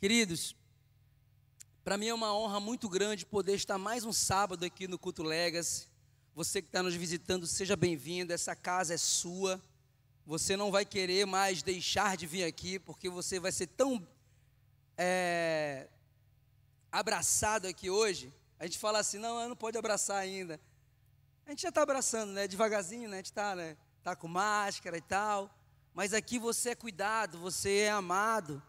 Queridos, 0.00 0.54
para 1.82 1.98
mim 1.98 2.06
é 2.06 2.14
uma 2.14 2.32
honra 2.32 2.60
muito 2.60 2.88
grande 2.88 3.26
poder 3.26 3.56
estar 3.56 3.78
mais 3.78 4.04
um 4.04 4.12
sábado 4.12 4.64
aqui 4.64 4.86
no 4.86 4.96
Culto 4.96 5.24
Legacy. 5.24 5.88
Você 6.36 6.62
que 6.62 6.68
está 6.68 6.84
nos 6.84 6.94
visitando, 6.94 7.48
seja 7.48 7.74
bem-vindo. 7.74 8.32
Essa 8.32 8.54
casa 8.54 8.94
é 8.94 8.96
sua. 8.96 9.60
Você 10.24 10.56
não 10.56 10.70
vai 10.70 10.84
querer 10.84 11.26
mais 11.26 11.64
deixar 11.64 12.16
de 12.16 12.28
vir 12.28 12.44
aqui, 12.44 12.78
porque 12.78 13.08
você 13.10 13.40
vai 13.40 13.50
ser 13.50 13.66
tão 13.66 14.06
é, 14.96 15.88
abraçado 16.92 17.66
aqui 17.66 17.90
hoje. 17.90 18.32
A 18.56 18.66
gente 18.66 18.78
fala 18.78 19.00
assim: 19.00 19.18
não, 19.18 19.48
não 19.48 19.56
pode 19.56 19.76
abraçar 19.76 20.18
ainda. 20.18 20.60
A 21.44 21.50
gente 21.50 21.62
já 21.62 21.70
está 21.70 21.82
abraçando, 21.82 22.30
né? 22.30 22.46
Devagarzinho, 22.46 23.08
né? 23.08 23.16
A 23.16 23.18
gente 23.18 23.32
está 23.32 23.56
né? 23.56 23.76
tá 24.04 24.14
com 24.14 24.28
máscara 24.28 24.96
e 24.96 25.02
tal. 25.02 25.52
Mas 25.92 26.14
aqui 26.14 26.38
você 26.38 26.70
é 26.70 26.74
cuidado, 26.76 27.36
você 27.36 27.78
é 27.78 27.90
amado. 27.90 28.62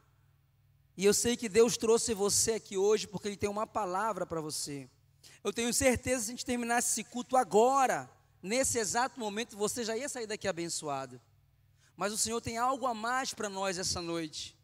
E 0.99 1.05
eu 1.05 1.13
sei 1.13 1.37
que 1.37 1.47
Deus 1.47 1.77
trouxe 1.77 2.13
você 2.13 2.55
aqui 2.55 2.77
hoje 2.77 3.07
porque 3.07 3.29
Ele 3.29 3.37
tem 3.37 3.49
uma 3.49 3.65
palavra 3.65 4.25
para 4.25 4.41
você. 4.41 4.89
Eu 5.41 5.53
tenho 5.53 5.73
certeza, 5.73 6.25
se 6.25 6.27
a 6.27 6.33
gente 6.33 6.45
terminasse 6.45 6.89
esse 6.89 7.09
culto 7.09 7.37
agora, 7.37 8.11
nesse 8.43 8.77
exato 8.77 9.17
momento, 9.17 9.55
você 9.55 9.85
já 9.85 9.95
ia 9.95 10.09
sair 10.09 10.27
daqui 10.27 10.45
abençoado. 10.45 11.17
Mas 11.95 12.11
o 12.11 12.17
Senhor 12.17 12.41
tem 12.41 12.57
algo 12.57 12.85
a 12.85 12.93
mais 12.93 13.33
para 13.33 13.47
nós 13.47 13.77
essa 13.77 14.01
noite. 14.01 14.57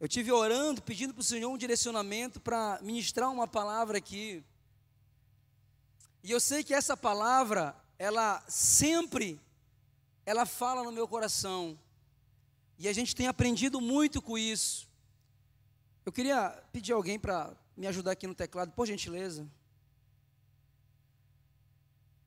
Eu 0.00 0.08
tive 0.08 0.32
orando, 0.32 0.80
pedindo 0.80 1.12
para 1.12 1.20
o 1.20 1.22
Senhor 1.22 1.50
um 1.50 1.58
direcionamento 1.58 2.40
para 2.40 2.78
ministrar 2.80 3.30
uma 3.30 3.46
palavra 3.46 3.98
aqui. 3.98 4.42
E 6.24 6.30
eu 6.30 6.40
sei 6.40 6.64
que 6.64 6.72
essa 6.72 6.96
palavra, 6.96 7.76
ela 7.98 8.42
sempre, 8.48 9.38
ela 10.24 10.46
fala 10.46 10.82
no 10.82 10.92
meu 10.92 11.06
coração. 11.06 11.78
E 12.78 12.88
a 12.88 12.92
gente 12.94 13.14
tem 13.14 13.26
aprendido 13.26 13.82
muito 13.82 14.22
com 14.22 14.38
isso. 14.38 14.87
Eu 16.08 16.12
queria 16.12 16.48
pedir 16.72 16.94
alguém 16.94 17.18
para 17.18 17.54
me 17.76 17.86
ajudar 17.86 18.12
aqui 18.12 18.26
no 18.26 18.34
teclado, 18.34 18.72
por 18.72 18.86
gentileza. 18.86 19.46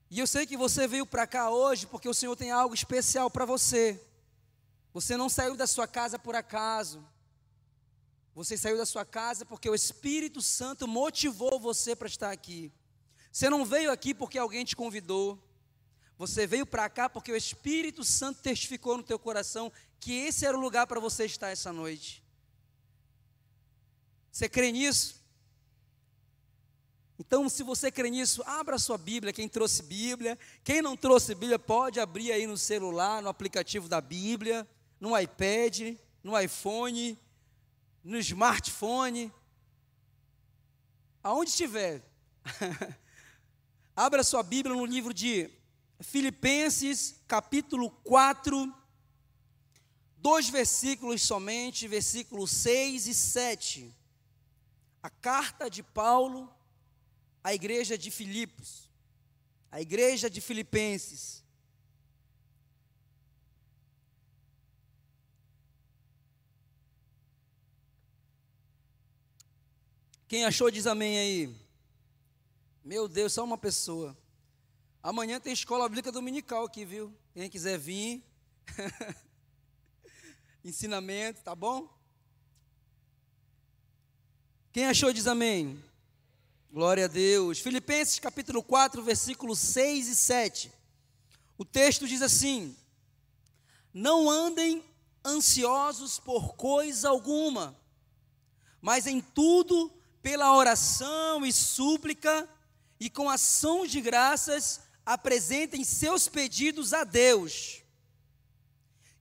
E 0.08 0.20
eu 0.20 0.26
sei 0.28 0.46
que 0.46 0.56
você 0.56 0.86
veio 0.86 1.04
para 1.04 1.26
cá 1.26 1.50
hoje 1.50 1.88
porque 1.88 2.08
o 2.08 2.14
Senhor 2.14 2.36
tem 2.36 2.52
algo 2.52 2.76
especial 2.76 3.28
para 3.28 3.44
você. 3.44 4.00
Você 4.92 5.16
não 5.16 5.28
saiu 5.28 5.56
da 5.56 5.66
sua 5.66 5.88
casa 5.88 6.16
por 6.16 6.36
acaso. 6.36 7.04
Você 8.36 8.56
saiu 8.56 8.76
da 8.76 8.86
sua 8.86 9.04
casa 9.04 9.44
porque 9.44 9.68
o 9.68 9.74
Espírito 9.74 10.40
Santo 10.40 10.86
motivou 10.86 11.58
você 11.58 11.96
para 11.96 12.06
estar 12.06 12.30
aqui. 12.30 12.70
Você 13.32 13.50
não 13.50 13.64
veio 13.64 13.90
aqui 13.90 14.14
porque 14.14 14.38
alguém 14.38 14.64
te 14.64 14.76
convidou. 14.76 15.42
Você 16.16 16.46
veio 16.46 16.64
para 16.64 16.88
cá 16.88 17.08
porque 17.08 17.32
o 17.32 17.36
Espírito 17.36 18.04
Santo 18.04 18.42
testificou 18.42 18.96
no 18.96 19.02
teu 19.02 19.18
coração 19.18 19.72
que 19.98 20.12
esse 20.12 20.46
era 20.46 20.56
o 20.56 20.60
lugar 20.60 20.86
para 20.86 21.00
você 21.00 21.24
estar 21.24 21.50
essa 21.50 21.72
noite. 21.72 22.21
Você 24.32 24.48
crê 24.48 24.72
nisso? 24.72 25.22
Então, 27.18 27.50
se 27.50 27.62
você 27.62 27.92
crê 27.92 28.08
nisso, 28.08 28.42
abra 28.46 28.78
sua 28.78 28.96
Bíblia. 28.96 29.30
Quem 29.30 29.46
trouxe 29.46 29.82
Bíblia, 29.82 30.38
quem 30.64 30.80
não 30.80 30.96
trouxe 30.96 31.34
Bíblia, 31.34 31.58
pode 31.58 32.00
abrir 32.00 32.32
aí 32.32 32.46
no 32.46 32.56
celular, 32.56 33.20
no 33.20 33.28
aplicativo 33.28 33.90
da 33.90 34.00
Bíblia, 34.00 34.66
no 34.98 35.16
iPad, 35.18 35.96
no 36.24 36.40
iPhone, 36.40 37.18
no 38.02 38.16
smartphone, 38.18 39.30
aonde 41.22 41.50
estiver. 41.50 42.02
abra 43.94 44.24
sua 44.24 44.42
Bíblia 44.42 44.74
no 44.74 44.86
livro 44.86 45.12
de 45.12 45.50
Filipenses, 46.00 47.20
capítulo 47.28 47.90
4, 48.02 48.74
dois 50.16 50.48
versículos 50.48 51.20
somente, 51.20 51.86
versículos 51.86 52.50
6 52.50 53.08
e 53.08 53.14
7 53.14 54.01
a 55.02 55.10
carta 55.10 55.68
de 55.68 55.82
Paulo 55.82 56.48
à 57.42 57.52
igreja 57.52 57.98
de 57.98 58.10
Filipos, 58.10 58.88
à 59.70 59.80
igreja 59.80 60.30
de 60.30 60.40
Filipenses. 60.40 61.42
Quem 70.28 70.44
achou 70.44 70.70
diz 70.70 70.86
amém 70.86 71.18
aí. 71.18 71.56
Meu 72.84 73.06
Deus, 73.06 73.32
só 73.34 73.44
uma 73.44 73.58
pessoa. 73.58 74.16
Amanhã 75.02 75.38
tem 75.38 75.52
escola 75.52 75.88
bíblica 75.88 76.10
dominical 76.10 76.64
aqui, 76.64 76.84
viu? 76.84 77.12
Quem 77.34 77.50
quiser 77.50 77.78
vir. 77.78 78.24
Ensinamento, 80.64 81.42
tá 81.42 81.54
bom? 81.54 82.01
Quem 84.72 84.86
achou 84.86 85.12
diz 85.12 85.26
amém. 85.26 85.84
Glória 86.72 87.04
a 87.04 87.08
Deus. 87.08 87.58
Filipenses 87.58 88.18
capítulo 88.18 88.62
4, 88.62 89.02
versículos 89.02 89.58
6 89.58 90.08
e 90.08 90.16
7. 90.16 90.72
O 91.58 91.64
texto 91.64 92.08
diz 92.08 92.22
assim: 92.22 92.74
Não 93.92 94.30
andem 94.30 94.82
ansiosos 95.22 96.18
por 96.18 96.54
coisa 96.54 97.10
alguma, 97.10 97.78
mas 98.80 99.06
em 99.06 99.20
tudo, 99.20 99.92
pela 100.22 100.56
oração 100.56 101.44
e 101.44 101.52
súplica, 101.52 102.48
e 102.98 103.10
com 103.10 103.28
ação 103.28 103.86
de 103.86 104.00
graças, 104.00 104.80
apresentem 105.04 105.84
seus 105.84 106.28
pedidos 106.28 106.94
a 106.94 107.04
Deus. 107.04 107.82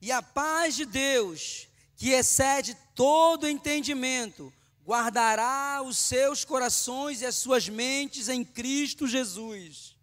E 0.01 0.13
a 0.13 0.21
paz 0.21 0.77
de 0.77 0.85
Deus, 0.85 1.67
que 1.97 2.11
excede 2.11 2.73
todo 2.95 3.49
entendimento, 3.49 4.53
guardará 4.85 5.81
os 5.83 5.97
seus 5.97 6.43
corações 6.43 7.21
e 7.21 7.25
as 7.25 7.35
suas 7.35 7.69
mentes 7.69 8.29
em 8.29 8.43
Cristo 8.43 9.07
Jesus. 9.07 9.95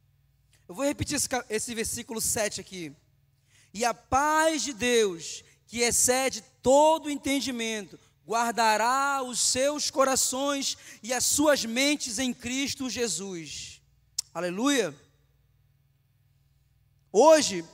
Eu 0.68 0.74
vou 0.74 0.84
repetir 0.84 1.16
esse, 1.16 1.28
esse 1.48 1.74
versículo 1.74 2.20
7 2.20 2.60
aqui. 2.60 2.94
E 3.72 3.84
a 3.84 3.92
paz 3.92 4.62
de 4.62 4.72
Deus, 4.72 5.42
que 5.66 5.80
excede 5.80 6.42
todo 6.62 7.10
entendimento, 7.10 7.98
guardará 8.26 9.22
os 9.22 9.40
seus 9.40 9.90
corações 9.90 10.76
e 11.02 11.12
as 11.12 11.24
suas 11.24 11.64
mentes 11.64 12.18
em 12.18 12.32
Cristo 12.32 12.90
Jesus. 12.90 13.80
Aleluia. 14.34 14.94
Hoje, 17.10 17.64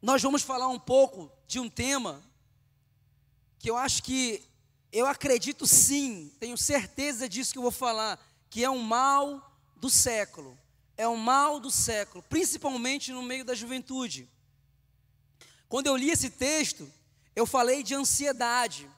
nós 0.00 0.22
vamos 0.22 0.42
falar 0.42 0.68
um 0.68 0.78
pouco 0.78 1.30
de 1.46 1.60
um 1.60 1.68
tema 1.68 2.22
que 3.58 3.68
eu 3.68 3.76
acho 3.76 4.02
que 4.02 4.42
eu 4.98 5.06
acredito 5.06 5.66
sim, 5.66 6.32
tenho 6.40 6.56
certeza 6.56 7.28
disso 7.28 7.52
que 7.52 7.58
eu 7.58 7.62
vou 7.62 7.70
falar, 7.70 8.18
que 8.48 8.64
é 8.64 8.70
um 8.70 8.78
mal 8.78 9.54
do 9.76 9.90
século. 9.90 10.58
É 10.96 11.06
um 11.06 11.16
mal 11.16 11.60
do 11.60 11.70
século, 11.70 12.24
principalmente 12.30 13.12
no 13.12 13.22
meio 13.22 13.44
da 13.44 13.54
juventude. 13.54 14.26
Quando 15.68 15.88
eu 15.88 15.96
li 15.96 16.08
esse 16.08 16.30
texto, 16.30 16.90
eu 17.34 17.44
falei 17.44 17.82
de 17.82 17.94
ansiedade. 17.94 18.88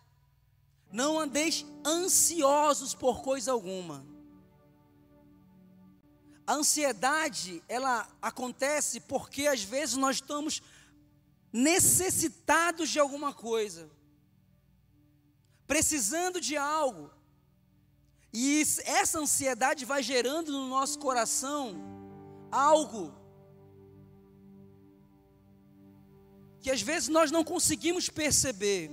Não 0.92 1.18
andeis 1.18 1.66
ansiosos 1.84 2.94
por 2.94 3.20
coisa 3.20 3.50
alguma. 3.50 4.06
A 6.46 6.54
ansiedade, 6.54 7.60
ela 7.68 8.08
acontece 8.22 9.00
porque 9.00 9.48
às 9.48 9.64
vezes 9.64 9.96
nós 9.96 10.16
estamos 10.18 10.62
necessitados 11.52 12.88
de 12.88 13.00
alguma 13.00 13.34
coisa 13.34 13.90
precisando 15.68 16.40
de 16.40 16.56
algo. 16.56 17.10
E 18.32 18.62
essa 18.84 19.20
ansiedade 19.20 19.84
vai 19.84 20.02
gerando 20.02 20.50
no 20.50 20.66
nosso 20.68 20.98
coração 20.98 21.76
algo 22.50 23.14
que 26.60 26.70
às 26.70 26.82
vezes 26.82 27.08
nós 27.08 27.30
não 27.30 27.44
conseguimos 27.44 28.08
perceber. 28.08 28.90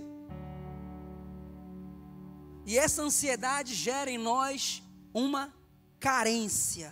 E 2.65 2.77
essa 2.77 3.01
ansiedade 3.01 3.73
gera 3.73 4.11
em 4.11 4.17
nós 4.17 4.83
uma 5.13 5.53
carência. 5.99 6.91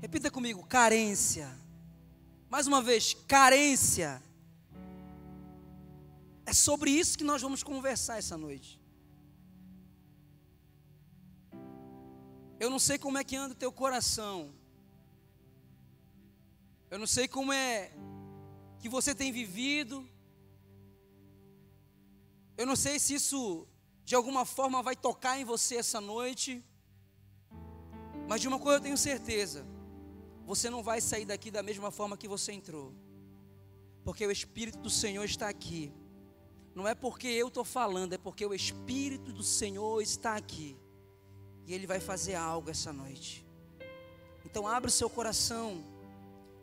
Repita 0.00 0.30
comigo: 0.30 0.66
carência. 0.66 1.50
Mais 2.48 2.66
uma 2.66 2.82
vez, 2.82 3.14
carência. 3.26 4.22
É 6.50 6.52
sobre 6.52 6.90
isso 6.90 7.16
que 7.16 7.22
nós 7.22 7.40
vamos 7.40 7.62
conversar 7.62 8.18
essa 8.18 8.36
noite. 8.36 8.70
Eu 12.58 12.68
não 12.68 12.80
sei 12.86 12.98
como 12.98 13.18
é 13.18 13.22
que 13.22 13.36
anda 13.36 13.54
o 13.54 13.60
teu 13.64 13.70
coração. 13.70 14.52
Eu 16.90 16.98
não 16.98 17.06
sei 17.06 17.28
como 17.28 17.52
é 17.52 17.92
que 18.80 18.88
você 18.88 19.14
tem 19.14 19.30
vivido. 19.30 20.04
Eu 22.58 22.66
não 22.66 22.74
sei 22.74 22.98
se 22.98 23.14
isso 23.14 23.40
de 24.04 24.16
alguma 24.16 24.44
forma 24.44 24.82
vai 24.82 24.96
tocar 24.96 25.38
em 25.38 25.44
você 25.44 25.76
essa 25.76 26.00
noite. 26.00 26.64
Mas 28.28 28.40
de 28.40 28.48
uma 28.48 28.58
coisa 28.58 28.78
eu 28.78 28.82
tenho 28.82 28.98
certeza: 28.98 29.64
você 30.44 30.68
não 30.68 30.82
vai 30.82 31.00
sair 31.00 31.26
daqui 31.26 31.48
da 31.48 31.62
mesma 31.62 31.92
forma 31.92 32.16
que 32.16 32.26
você 32.26 32.50
entrou, 32.50 32.92
porque 34.02 34.26
o 34.26 34.32
Espírito 34.32 34.80
do 34.80 34.90
Senhor 34.90 35.24
está 35.24 35.48
aqui 35.48 35.92
não 36.74 36.86
é 36.86 36.94
porque 36.94 37.28
eu 37.28 37.48
estou 37.48 37.64
falando, 37.64 38.12
é 38.12 38.18
porque 38.18 38.44
o 38.46 38.54
Espírito 38.54 39.32
do 39.32 39.42
Senhor 39.42 40.00
está 40.00 40.36
aqui. 40.36 40.76
E 41.66 41.74
Ele 41.74 41.86
vai 41.86 42.00
fazer 42.00 42.34
algo 42.34 42.70
essa 42.70 42.92
noite. 42.92 43.46
Então 44.44 44.66
abra 44.66 44.88
o 44.88 44.92
seu 44.92 45.08
coração. 45.08 45.84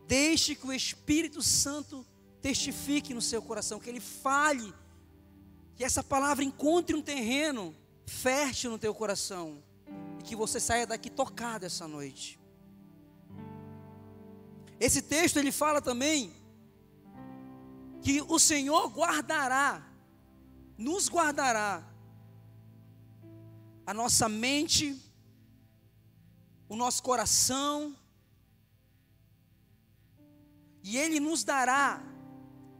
Deixe 0.08 0.56
que 0.56 0.66
o 0.66 0.74
Espírito 0.74 1.42
Santo 1.42 2.06
testifique 2.42 3.14
no 3.14 3.22
seu 3.22 3.42
coração, 3.42 3.80
que 3.80 3.90
ele 3.90 4.00
fale, 4.00 4.74
que 5.76 5.84
essa 5.84 6.04
palavra 6.04 6.44
encontre 6.44 6.96
um 6.96 7.02
terreno 7.02 7.76
fértil 8.06 8.72
no 8.72 8.80
teu 8.80 8.94
coração 8.94 9.62
e 10.20 10.24
que 10.24 10.36
você 10.36 10.60
saia 10.60 10.88
daqui 10.88 11.10
tocado 11.10 11.66
essa 11.66 11.88
noite. 11.88 12.40
Esse 14.80 15.02
texto 15.02 15.38
ele 15.38 15.52
fala 15.52 15.82
também 15.82 16.32
que 18.02 18.22
o 18.22 18.40
Senhor 18.40 18.90
guardará, 18.90 19.87
nos 20.78 21.10
guardará 21.10 21.84
a 23.86 23.94
nossa 23.94 24.30
mente, 24.30 24.96
o 26.70 26.76
nosso 26.76 27.02
coração, 27.02 27.96
e 30.84 30.98
Ele 30.98 31.20
nos 31.20 31.44
dará 31.44 32.02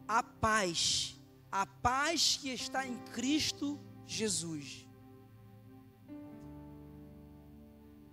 a 0.08 0.22
paz, 0.22 1.20
a 1.52 1.66
paz 1.66 2.38
que 2.40 2.50
está 2.50 2.86
em 2.86 2.98
Cristo 3.06 3.80
Jesus. 4.06 4.86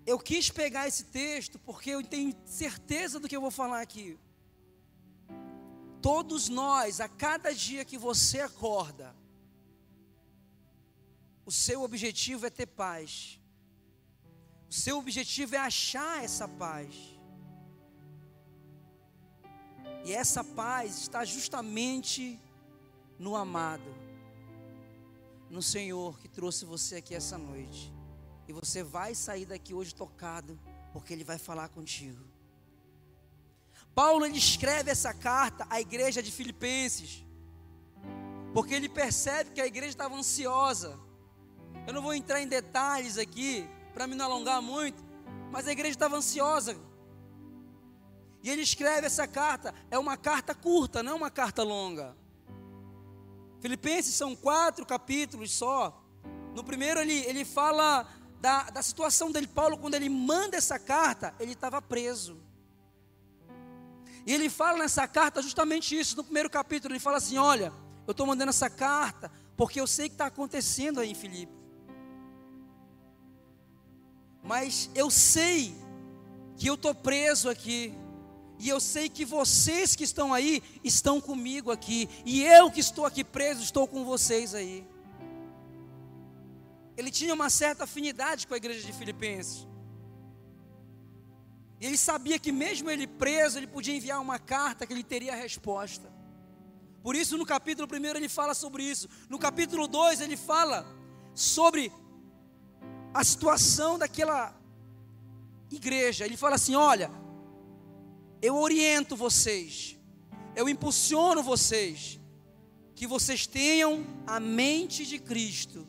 Eu 0.07 0.19
quis 0.19 0.51
pegar 0.51 0.87
esse 0.87 1.05
texto 1.05 1.59
porque 1.59 1.91
eu 1.91 2.03
tenho 2.03 2.35
certeza 2.45 3.19
do 3.19 3.29
que 3.29 3.37
eu 3.37 3.41
vou 3.41 3.51
falar 3.51 3.81
aqui. 3.81 4.19
Todos 6.03 6.49
nós, 6.49 7.01
a 7.01 7.09
cada 7.09 7.55
dia 7.55 7.85
que 7.85 7.97
você 7.97 8.41
acorda, 8.41 9.17
o 11.45 11.53
seu 11.53 11.83
objetivo 11.83 12.47
é 12.47 12.51
ter 12.51 12.67
paz. 12.67 13.41
O 14.69 14.73
seu 14.73 14.99
objetivo 14.99 15.55
é 15.55 15.59
achar 15.59 16.25
essa 16.25 16.49
paz. 16.49 16.95
E 20.05 20.13
essa 20.13 20.43
paz 20.43 20.99
está 20.99 21.25
justamente 21.25 22.41
no 23.19 23.37
amado, 23.37 23.95
no 25.49 25.63
Senhor 25.63 26.19
que 26.19 26.29
trouxe 26.29 26.65
você 26.65 26.97
aqui 26.97 27.15
essa 27.15 27.39
noite. 27.39 27.93
E 28.47 28.53
você 28.53 28.83
vai 28.83 29.15
sair 29.15 29.47
daqui 29.47 29.73
hoje 29.73 29.95
tocado, 29.95 30.61
porque 30.93 31.13
Ele 31.13 31.25
vai 31.25 31.39
falar 31.39 31.69
contigo. 31.69 32.35
Paulo 33.95 34.27
ele 34.27 34.37
escreve 34.37 34.91
essa 34.91 35.15
carta 35.15 35.67
à 35.71 35.81
igreja 35.81 36.21
de 36.21 36.33
Filipenses, 36.33 37.25
porque 38.53 38.75
ele 38.75 38.89
percebe 38.89 39.51
que 39.51 39.61
a 39.61 39.67
igreja 39.67 39.91
estava 39.91 40.17
ansiosa. 40.17 40.99
Eu 41.87 41.93
não 41.93 42.03
vou 42.03 42.15
entrar 42.15 42.41
em 42.41 42.47
detalhes 42.47 43.19
aqui, 43.19 43.69
para 43.93 44.07
me 44.07 44.15
não 44.15 44.25
alongar 44.25 44.61
muito, 44.63 45.03
mas 45.51 45.69
a 45.69 45.73
igreja 45.73 45.95
estava 45.95 46.17
ansiosa 46.17 46.77
e 48.45 48.51
ele 48.51 48.61
escreve 48.61 49.07
essa 49.07 49.27
carta, 49.27 49.75
é 49.91 49.99
uma 49.99 50.19
carta 50.19 50.55
curta, 50.55 51.03
não 51.03 51.13
é 51.13 51.15
uma 51.15 51.31
carta 51.31 51.63
longa. 51.63 52.15
Filipenses 53.59 54.15
são 54.15 54.37
quatro 54.37 54.85
capítulos 54.85 55.51
só. 55.51 55.99
No 56.55 56.63
primeiro 56.63 57.01
ele, 57.01 57.21
ele 57.21 57.43
fala 57.43 58.07
da, 58.39 58.65
da 58.65 58.83
situação 58.83 59.33
dele, 59.33 59.47
Paulo, 59.47 59.79
quando 59.79 59.95
ele 59.95 60.11
manda 60.11 60.59
essa 60.59 60.79
carta, 60.79 61.35
ele 61.41 61.53
estava 61.53 61.81
preso. 61.81 62.39
E 64.27 64.35
ele 64.35 64.51
fala 64.51 64.77
nessa 64.77 65.09
carta 65.09 65.41
justamente 65.41 65.99
isso. 65.99 66.15
No 66.15 66.23
primeiro 66.23 66.51
capítulo, 66.51 66.93
ele 66.93 67.01
fala 67.01 67.17
assim: 67.17 67.39
Olha, 67.39 67.73
eu 68.07 68.11
estou 68.11 68.27
mandando 68.27 68.51
essa 68.51 68.69
carta 68.69 69.33
porque 69.57 69.81
eu 69.81 69.87
sei 69.87 70.11
que 70.11 70.17
está 70.17 70.27
acontecendo 70.27 71.01
aí 71.01 71.11
em 71.11 71.15
Filipe. 71.15 71.64
Mas 74.45 74.91
eu 74.95 75.11
sei 75.11 75.75
que 76.57 76.67
eu 76.67 76.75
estou 76.75 76.95
preso 76.95 77.49
aqui. 77.49 77.95
E 78.59 78.69
eu 78.69 78.79
sei 78.79 79.09
que 79.09 79.25
vocês 79.25 79.97
que 79.97 80.05
estão 80.05 80.33
aí 80.33 80.63
estão 80.85 81.21
comigo 81.21 81.71
aqui. 81.71 82.09
E 82.25 82.45
eu 82.45 82.71
que 82.71 82.81
estou 82.81 83.07
aqui 83.07 83.25
preso 83.25 83.63
estou 83.63 83.89
com 83.89 84.05
vocês 84.05 84.55
aí. 84.55 84.87
Ele 86.97 87.11
tinha 87.11 87.35
uma 87.35 87.51
certa 87.51 87.85
afinidade 87.85 88.47
com 88.47 88.55
a 88.55 88.57
igreja 88.57 88.87
de 88.87 88.93
Filipenses. 88.93 89.67
E 91.81 91.87
ele 91.87 91.99
sabia 91.99 92.39
que 92.39 92.53
mesmo 92.53 92.89
ele 92.89 93.07
preso, 93.07 93.59
ele 93.59 93.67
podia 93.67 93.97
enviar 93.97 94.21
uma 94.21 94.39
carta 94.39 94.87
que 94.87 94.93
ele 94.93 95.03
teria 95.03 95.33
a 95.33 95.37
resposta. 95.37 96.13
Por 97.03 97.17
isso, 97.17 97.37
no 97.37 97.45
capítulo 97.45 97.89
1 97.93 98.17
ele 98.17 98.29
fala 98.29 98.55
sobre 98.55 98.83
isso. 98.85 99.09
No 99.29 99.39
capítulo 99.39 99.87
2 99.89 100.21
ele 100.21 100.37
fala 100.37 100.87
sobre 101.35 101.93
a 103.15 103.23
situação 103.23 103.97
daquela 103.97 104.53
igreja. 105.71 106.25
Ele 106.25 106.37
fala 106.37 106.57
assim: 106.57 106.75
olha, 106.75 107.11
eu 108.43 108.57
oriento 108.57 109.15
vocês, 109.17 109.97
eu 110.57 110.69
impulsiono 110.69 111.43
vocês, 111.43 112.21
que 112.95 113.07
vocês 113.07 113.47
tenham 113.47 114.05
a 114.27 114.41
mente 114.41 115.07
de 115.07 115.19
Cristo, 115.21 115.87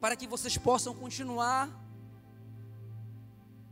para 0.00 0.16
que 0.16 0.26
vocês 0.26 0.56
possam 0.56 0.94
continuar 0.94 1.70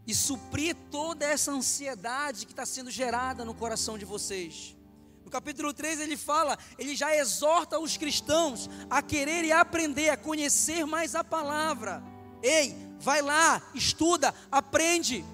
e 0.07 0.15
suprir 0.15 0.77
toda 0.91 1.25
essa 1.25 1.51
ansiedade 1.51 2.47
que 2.47 2.53
está 2.53 2.65
sendo 2.65 2.91
gerada 2.91 3.45
no 3.45 3.55
coração 3.55 3.99
de 3.99 4.05
vocês. 4.05 4.77
No 5.25 5.31
capítulo 5.31 5.75
3 5.75 5.99
ele 5.99 6.17
fala, 6.17 6.57
ele 6.79 6.95
já 6.95 7.17
exorta 7.17 7.81
os 7.81 7.97
cristãos 7.97 8.71
a 8.89 9.03
querer 9.03 9.45
e 9.45 9.51
aprender, 9.51 10.11
a 10.11 10.17
conhecer 10.17 10.87
mais 10.87 11.17
a 11.17 11.25
palavra. 11.25 12.01
Ei, 12.43 12.77
vai 12.99 13.23
lá, 13.23 13.63
estuda, 13.75 14.35
aprende 14.51 15.25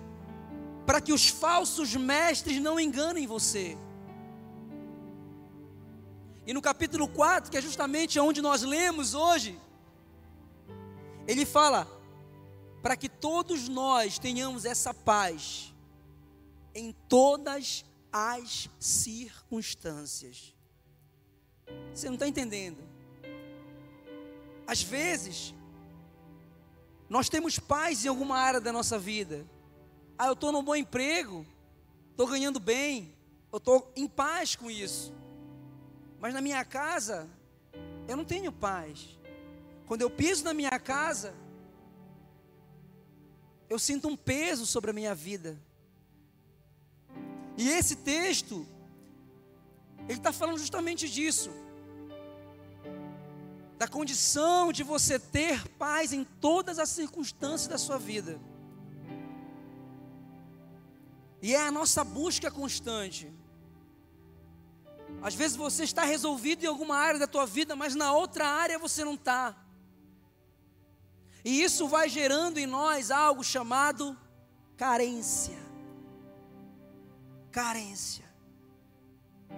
para 0.86 1.00
que 1.00 1.12
os 1.12 1.28
falsos 1.28 1.94
mestres 1.94 2.60
não 2.60 2.78
enganem 2.78 3.26
você. 3.26 3.76
E 6.46 6.52
no 6.52 6.60
capítulo 6.60 7.06
4, 7.06 7.50
que 7.50 7.56
é 7.56 7.62
justamente 7.62 8.18
onde 8.18 8.42
nós 8.42 8.62
lemos 8.62 9.14
hoje, 9.14 9.58
ele 11.26 11.46
fala: 11.46 11.86
para 12.82 12.96
que 12.96 13.08
todos 13.08 13.68
nós 13.68 14.18
tenhamos 14.18 14.64
essa 14.64 14.92
paz 14.92 15.72
em 16.74 16.92
todas 17.08 17.84
as 18.10 18.68
circunstâncias. 18.78 20.54
Você 21.94 22.06
não 22.06 22.14
está 22.14 22.26
entendendo? 22.26 22.78
Às 24.66 24.82
vezes, 24.82 25.54
nós 27.12 27.28
temos 27.28 27.58
paz 27.58 28.06
em 28.06 28.08
alguma 28.08 28.38
área 28.38 28.58
da 28.58 28.72
nossa 28.72 28.98
vida, 28.98 29.46
ah, 30.16 30.28
eu 30.28 30.32
estou 30.32 30.50
num 30.50 30.64
bom 30.64 30.74
emprego, 30.74 31.44
estou 32.10 32.26
ganhando 32.26 32.58
bem, 32.58 33.14
eu 33.52 33.58
estou 33.58 33.92
em 33.94 34.08
paz 34.08 34.56
com 34.56 34.70
isso. 34.70 35.12
Mas 36.18 36.32
na 36.32 36.40
minha 36.40 36.64
casa, 36.64 37.28
eu 38.08 38.16
não 38.16 38.24
tenho 38.24 38.50
paz. 38.50 39.20
Quando 39.86 40.00
eu 40.00 40.08
piso 40.08 40.42
na 40.42 40.54
minha 40.54 40.80
casa, 40.80 41.34
eu 43.68 43.78
sinto 43.78 44.08
um 44.08 44.16
peso 44.16 44.64
sobre 44.64 44.90
a 44.90 44.94
minha 44.94 45.14
vida. 45.14 45.60
E 47.58 47.68
esse 47.68 47.96
texto, 47.96 48.66
ele 50.08 50.16
está 50.16 50.32
falando 50.32 50.56
justamente 50.56 51.06
disso. 51.10 51.50
Da 53.82 53.88
condição 53.88 54.72
de 54.72 54.84
você 54.84 55.18
ter 55.18 55.66
paz 55.70 56.12
em 56.12 56.22
todas 56.22 56.78
as 56.78 56.88
circunstâncias 56.88 57.66
da 57.66 57.76
sua 57.76 57.98
vida. 57.98 58.40
E 61.42 61.52
é 61.52 61.66
a 61.66 61.72
nossa 61.72 62.04
busca 62.04 62.48
constante. 62.48 63.28
Às 65.20 65.34
vezes 65.34 65.56
você 65.56 65.82
está 65.82 66.04
resolvido 66.04 66.62
em 66.62 66.68
alguma 66.68 66.96
área 66.96 67.18
da 67.18 67.26
tua 67.26 67.44
vida, 67.44 67.74
mas 67.74 67.96
na 67.96 68.12
outra 68.12 68.46
área 68.46 68.78
você 68.78 69.04
não 69.04 69.14
está. 69.14 69.52
E 71.44 71.60
isso 71.60 71.88
vai 71.88 72.08
gerando 72.08 72.58
em 72.58 72.66
nós 72.66 73.10
algo 73.10 73.42
chamado 73.42 74.16
carência. 74.76 75.58
Carência. 77.50 78.32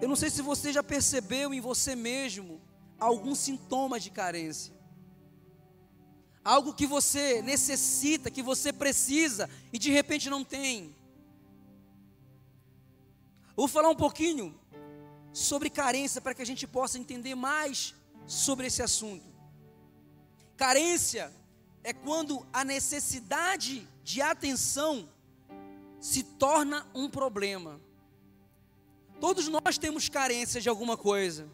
Eu 0.00 0.09
não 0.09 0.16
sei 0.16 0.31
se 0.31 0.40
você 0.40 0.73
já 0.73 0.83
percebeu 0.83 1.52
em 1.52 1.61
você 1.61 1.95
mesmo 1.95 2.63
algum 2.98 3.34
sintoma 3.34 3.98
de 3.98 4.10
carência. 4.10 4.74
Algo 6.44 6.74
que 6.74 6.86
você 6.86 7.40
necessita, 7.42 8.30
que 8.30 8.42
você 8.42 8.72
precisa 8.72 9.48
e 9.72 9.78
de 9.78 9.90
repente 9.90 10.28
não 10.28 10.44
tem. 10.44 10.94
Vou 13.56 13.68
falar 13.68 13.88
um 13.88 13.96
pouquinho 13.96 14.58
sobre 15.32 15.70
carência 15.70 16.20
para 16.20 16.34
que 16.34 16.42
a 16.42 16.46
gente 16.46 16.66
possa 16.66 16.98
entender 16.98 17.34
mais 17.34 17.94
sobre 18.26 18.66
esse 18.66 18.82
assunto. 18.82 19.24
Carência 20.56 21.32
é 21.82 21.92
quando 21.92 22.46
a 22.52 22.64
necessidade 22.64 23.88
de 24.02 24.22
atenção 24.22 25.08
se 26.00 26.22
torna 26.22 26.86
um 26.94 27.08
problema. 27.08 27.80
Todos 29.20 29.48
nós 29.48 29.78
temos 29.78 30.08
carência 30.08 30.60
de 30.60 30.68
alguma 30.68 30.96
coisa. 30.96 31.48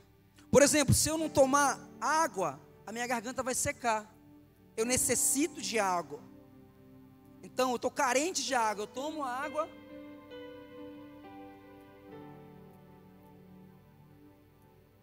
Por 0.51 0.63
exemplo, 0.63 0.93
se 0.93 1.09
eu 1.09 1.17
não 1.17 1.29
tomar 1.29 1.79
água, 2.01 2.61
a 2.87 2.93
minha 2.93 3.07
garganta 3.07 3.43
vai 3.43 3.55
secar. 3.55 4.13
Eu 4.77 4.85
necessito 4.85 5.63
de 5.63 5.79
água. 5.79 6.21
Então, 7.43 7.71
eu 7.71 7.77
estou 7.77 7.91
carente 7.91 8.43
de 8.43 8.55
água. 8.55 8.83
Eu 8.83 8.89
tomo 8.89 9.23
água. 9.23 9.69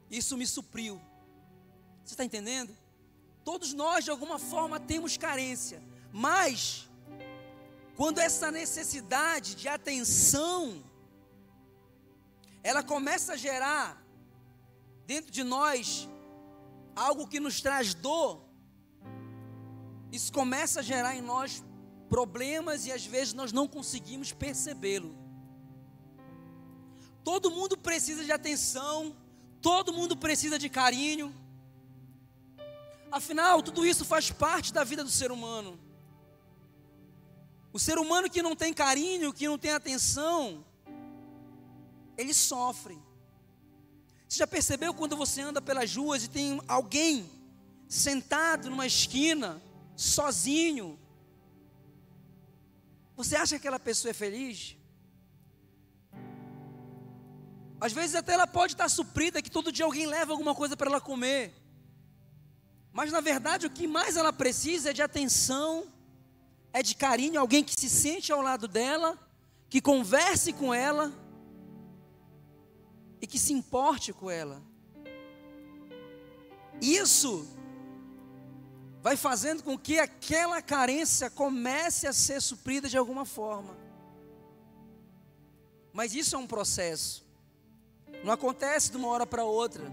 Isso 0.09 0.37
me 0.37 0.45
supriu. 0.45 1.01
Você 2.03 2.13
está 2.13 2.23
entendendo? 2.25 2.75
Todos 3.43 3.73
nós, 3.73 4.03
de 4.03 4.11
alguma 4.11 4.37
forma, 4.37 4.79
temos 4.79 5.15
carência. 5.15 5.81
Mas, 6.11 6.89
quando 7.95 8.19
essa 8.19 8.51
necessidade 8.51 9.55
de 9.55 9.67
atenção, 9.67 10.83
ela 12.63 12.83
começa 12.83 13.33
a 13.33 13.37
gerar 13.37 14.06
dentro 15.07 15.31
de 15.31 15.43
nós 15.43 16.07
algo 16.93 17.25
que 17.25 17.39
nos 17.39 17.61
traz 17.61 17.93
dor, 17.93 18.43
isso 20.11 20.31
começa 20.33 20.81
a 20.81 20.83
gerar 20.83 21.15
em 21.15 21.21
nós 21.21 21.63
problemas 22.09 22.85
e 22.85 22.91
às 22.91 23.05
vezes 23.05 23.33
nós 23.33 23.51
não 23.53 23.67
conseguimos 23.67 24.33
percebê-lo. 24.33 25.15
Todo 27.23 27.51
mundo 27.51 27.77
precisa 27.77 28.23
de 28.23 28.31
atenção, 28.31 29.15
todo 29.61 29.93
mundo 29.93 30.15
precisa 30.15 30.59
de 30.59 30.69
carinho. 30.69 31.33
Afinal, 33.11 33.61
tudo 33.61 33.85
isso 33.85 34.03
faz 34.03 34.29
parte 34.31 34.73
da 34.73 34.83
vida 34.83 35.03
do 35.03 35.09
ser 35.09 35.31
humano. 35.31 35.79
O 37.71 37.79
ser 37.79 37.97
humano 37.97 38.29
que 38.29 38.41
não 38.41 38.55
tem 38.55 38.73
carinho, 38.73 39.33
que 39.33 39.47
não 39.47 39.57
tem 39.57 39.71
atenção, 39.71 40.65
ele 42.17 42.33
sofre. 42.33 43.06
Você 44.27 44.39
já 44.39 44.47
percebeu 44.47 44.93
quando 44.93 45.15
você 45.15 45.41
anda 45.41 45.61
pelas 45.61 45.95
ruas 45.95 46.25
e 46.25 46.29
tem 46.29 46.61
alguém 46.67 47.31
sentado 47.87 48.69
numa 48.69 48.85
esquina, 48.85 49.61
sozinho? 49.95 50.99
Você 53.15 53.35
acha 53.35 53.51
que 53.51 53.55
aquela 53.55 53.79
pessoa 53.79 54.11
é 54.11 54.13
feliz? 54.13 54.75
Às 57.79 57.93
vezes 57.93 58.15
até 58.15 58.33
ela 58.33 58.47
pode 58.47 58.73
estar 58.73 58.89
suprida, 58.89 59.41
que 59.41 59.51
todo 59.51 59.71
dia 59.71 59.85
alguém 59.85 60.05
leva 60.05 60.33
alguma 60.33 60.53
coisa 60.53 60.75
para 60.75 60.89
ela 60.89 60.99
comer. 60.99 61.53
Mas 62.91 63.11
na 63.11 63.21
verdade 63.21 63.65
o 63.65 63.69
que 63.69 63.87
mais 63.87 64.17
ela 64.17 64.33
precisa 64.33 64.89
é 64.89 64.93
de 64.93 65.01
atenção, 65.01 65.87
é 66.73 66.83
de 66.83 66.95
carinho, 66.95 67.39
alguém 67.39 67.63
que 67.63 67.79
se 67.79 67.89
sente 67.89 68.31
ao 68.31 68.41
lado 68.41 68.67
dela, 68.67 69.17
que 69.69 69.79
converse 69.79 70.51
com 70.51 70.73
ela 70.73 71.13
e 73.21 73.27
que 73.27 73.39
se 73.39 73.53
importe 73.53 74.13
com 74.13 74.29
ela. 74.29 74.61
Isso 76.81 77.47
vai 79.01 79.15
fazendo 79.15 79.63
com 79.63 79.77
que 79.77 79.99
aquela 79.99 80.61
carência 80.61 81.29
comece 81.29 82.07
a 82.07 82.13
ser 82.13 82.41
suprida 82.41 82.89
de 82.89 82.97
alguma 82.97 83.25
forma. 83.25 83.77
Mas 85.93 86.13
isso 86.13 86.35
é 86.35 86.39
um 86.39 86.47
processo. 86.47 87.25
Não 88.23 88.33
acontece 88.33 88.91
de 88.91 88.97
uma 88.97 89.07
hora 89.07 89.25
para 89.25 89.43
outra. 89.43 89.91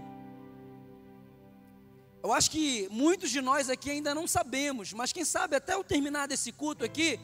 Eu 2.21 2.33
acho 2.33 2.49
que 2.49 2.87
muitos 2.89 3.29
de 3.29 3.39
nós 3.41 3.69
aqui 3.69 3.91
ainda 3.91 4.13
não 4.13 4.27
sabemos, 4.27 4.93
mas 4.93 5.13
quem 5.13 5.23
sabe 5.23 5.55
até 5.55 5.77
o 5.77 5.83
terminar 5.83 6.27
desse 6.27 6.51
culto 6.51 6.83
aqui, 6.83 7.19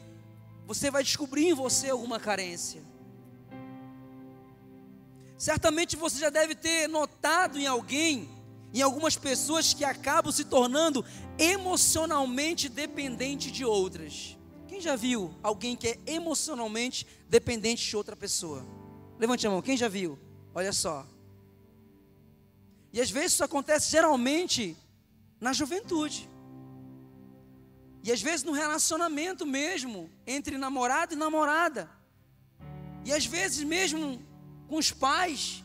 você 0.64 0.90
vai 0.90 1.02
descobrir 1.02 1.48
em 1.48 1.54
você 1.54 1.90
alguma 1.90 2.20
carência. 2.20 2.82
Certamente 5.42 5.96
você 5.96 6.20
já 6.20 6.30
deve 6.30 6.54
ter 6.54 6.88
notado 6.88 7.58
em 7.58 7.66
alguém, 7.66 8.30
em 8.72 8.80
algumas 8.80 9.16
pessoas 9.16 9.74
que 9.74 9.84
acabam 9.84 10.30
se 10.30 10.44
tornando 10.44 11.04
emocionalmente 11.36 12.68
dependente 12.68 13.50
de 13.50 13.64
outras. 13.64 14.38
Quem 14.68 14.80
já 14.80 14.94
viu 14.94 15.34
alguém 15.42 15.74
que 15.74 15.88
é 15.88 15.98
emocionalmente 16.06 17.04
dependente 17.28 17.84
de 17.84 17.96
outra 17.96 18.14
pessoa? 18.14 18.64
Levante 19.18 19.44
a 19.44 19.50
mão, 19.50 19.60
quem 19.60 19.76
já 19.76 19.88
viu? 19.88 20.16
Olha 20.54 20.72
só. 20.72 21.04
E 22.92 23.00
às 23.00 23.10
vezes 23.10 23.32
isso 23.32 23.42
acontece 23.42 23.90
geralmente 23.90 24.76
na 25.40 25.52
juventude. 25.52 26.30
E 28.04 28.12
às 28.12 28.22
vezes 28.22 28.44
no 28.44 28.52
relacionamento 28.52 29.44
mesmo, 29.44 30.08
entre 30.24 30.56
namorado 30.56 31.14
e 31.14 31.16
namorada. 31.16 31.90
E 33.04 33.12
às 33.12 33.26
vezes 33.26 33.64
mesmo 33.64 34.30
com 34.72 34.78
os 34.78 34.90
pais 34.90 35.62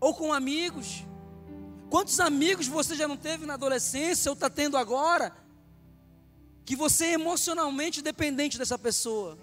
ou 0.00 0.14
com 0.14 0.32
amigos. 0.32 1.04
Quantos 1.90 2.18
amigos 2.20 2.66
você 2.66 2.96
já 2.96 3.06
não 3.06 3.18
teve 3.18 3.44
na 3.44 3.52
adolescência 3.52 4.30
ou 4.30 4.32
está 4.32 4.48
tendo 4.48 4.78
agora? 4.78 5.36
Que 6.64 6.74
você 6.74 7.04
é 7.04 7.12
emocionalmente 7.12 8.00
dependente 8.00 8.56
dessa 8.56 8.78
pessoa. 8.78 9.36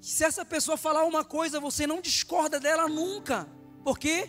Se 0.00 0.24
essa 0.24 0.44
pessoa 0.44 0.76
falar 0.76 1.04
uma 1.04 1.24
coisa, 1.24 1.60
você 1.60 1.86
não 1.86 2.00
discorda 2.00 2.58
dela 2.58 2.88
nunca. 2.88 3.48
Porque 3.84 4.28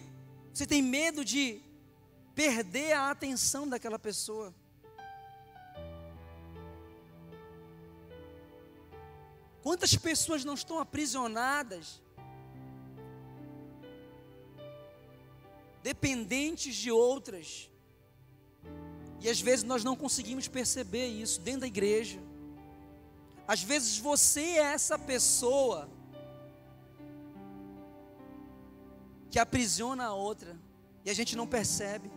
você 0.54 0.68
tem 0.68 0.80
medo 0.80 1.26
de 1.26 1.60
perder 2.36 2.94
a 2.94 3.10
atenção 3.10 3.68
daquela 3.68 3.98
pessoa. 3.98 4.54
Quantas 9.64 9.96
pessoas 9.96 10.44
não 10.44 10.56
estão 10.56 10.78
aprisionadas, 10.78 12.02
dependentes 15.82 16.76
de 16.76 16.92
outras, 16.92 17.72
e 19.22 19.30
às 19.30 19.40
vezes 19.40 19.64
nós 19.64 19.82
não 19.82 19.96
conseguimos 19.96 20.50
perceber 20.50 21.08
isso 21.08 21.40
dentro 21.40 21.62
da 21.62 21.68
igreja. 21.68 22.20
Às 23.48 23.64
vezes 23.64 23.98
você 23.98 24.42
é 24.42 24.74
essa 24.74 25.00
pessoa 25.00 25.90
que 29.32 29.40
aprisiona 29.40 30.06
a 30.08 30.14
outra 30.14 30.60
e 31.06 31.10
a 31.10 31.14
gente 31.14 31.38
não 31.38 31.48
percebe. 31.48 32.12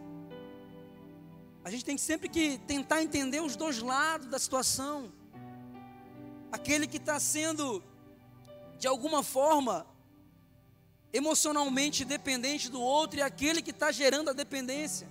A 1.64 1.70
gente 1.70 1.84
tem 1.84 1.96
sempre 1.96 2.28
que 2.28 2.58
tentar 2.58 3.02
entender 3.04 3.40
os 3.40 3.54
dois 3.54 3.80
lados 3.80 4.26
da 4.26 4.38
situação 4.38 5.12
aquele 6.56 6.86
que 6.86 6.96
está 6.96 7.18
sendo, 7.20 7.82
de 8.78 8.86
alguma 8.92 9.22
forma, 9.22 9.86
emocionalmente 11.12 12.04
dependente 12.04 12.68
do 12.74 12.80
outro 12.80 13.18
e 13.18 13.22
aquele 13.22 13.60
que 13.62 13.70
está 13.70 13.90
gerando 14.00 14.30
a 14.30 14.32
dependência, 14.32 15.06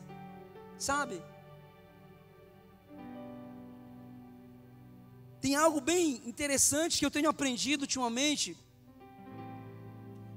sabe? 0.77 1.21
Tem 5.39 5.55
algo 5.55 5.79
bem 5.79 6.21
interessante 6.25 6.97
que 6.99 7.05
eu 7.05 7.11
tenho 7.11 7.29
aprendido 7.29 7.81
ultimamente, 7.81 8.57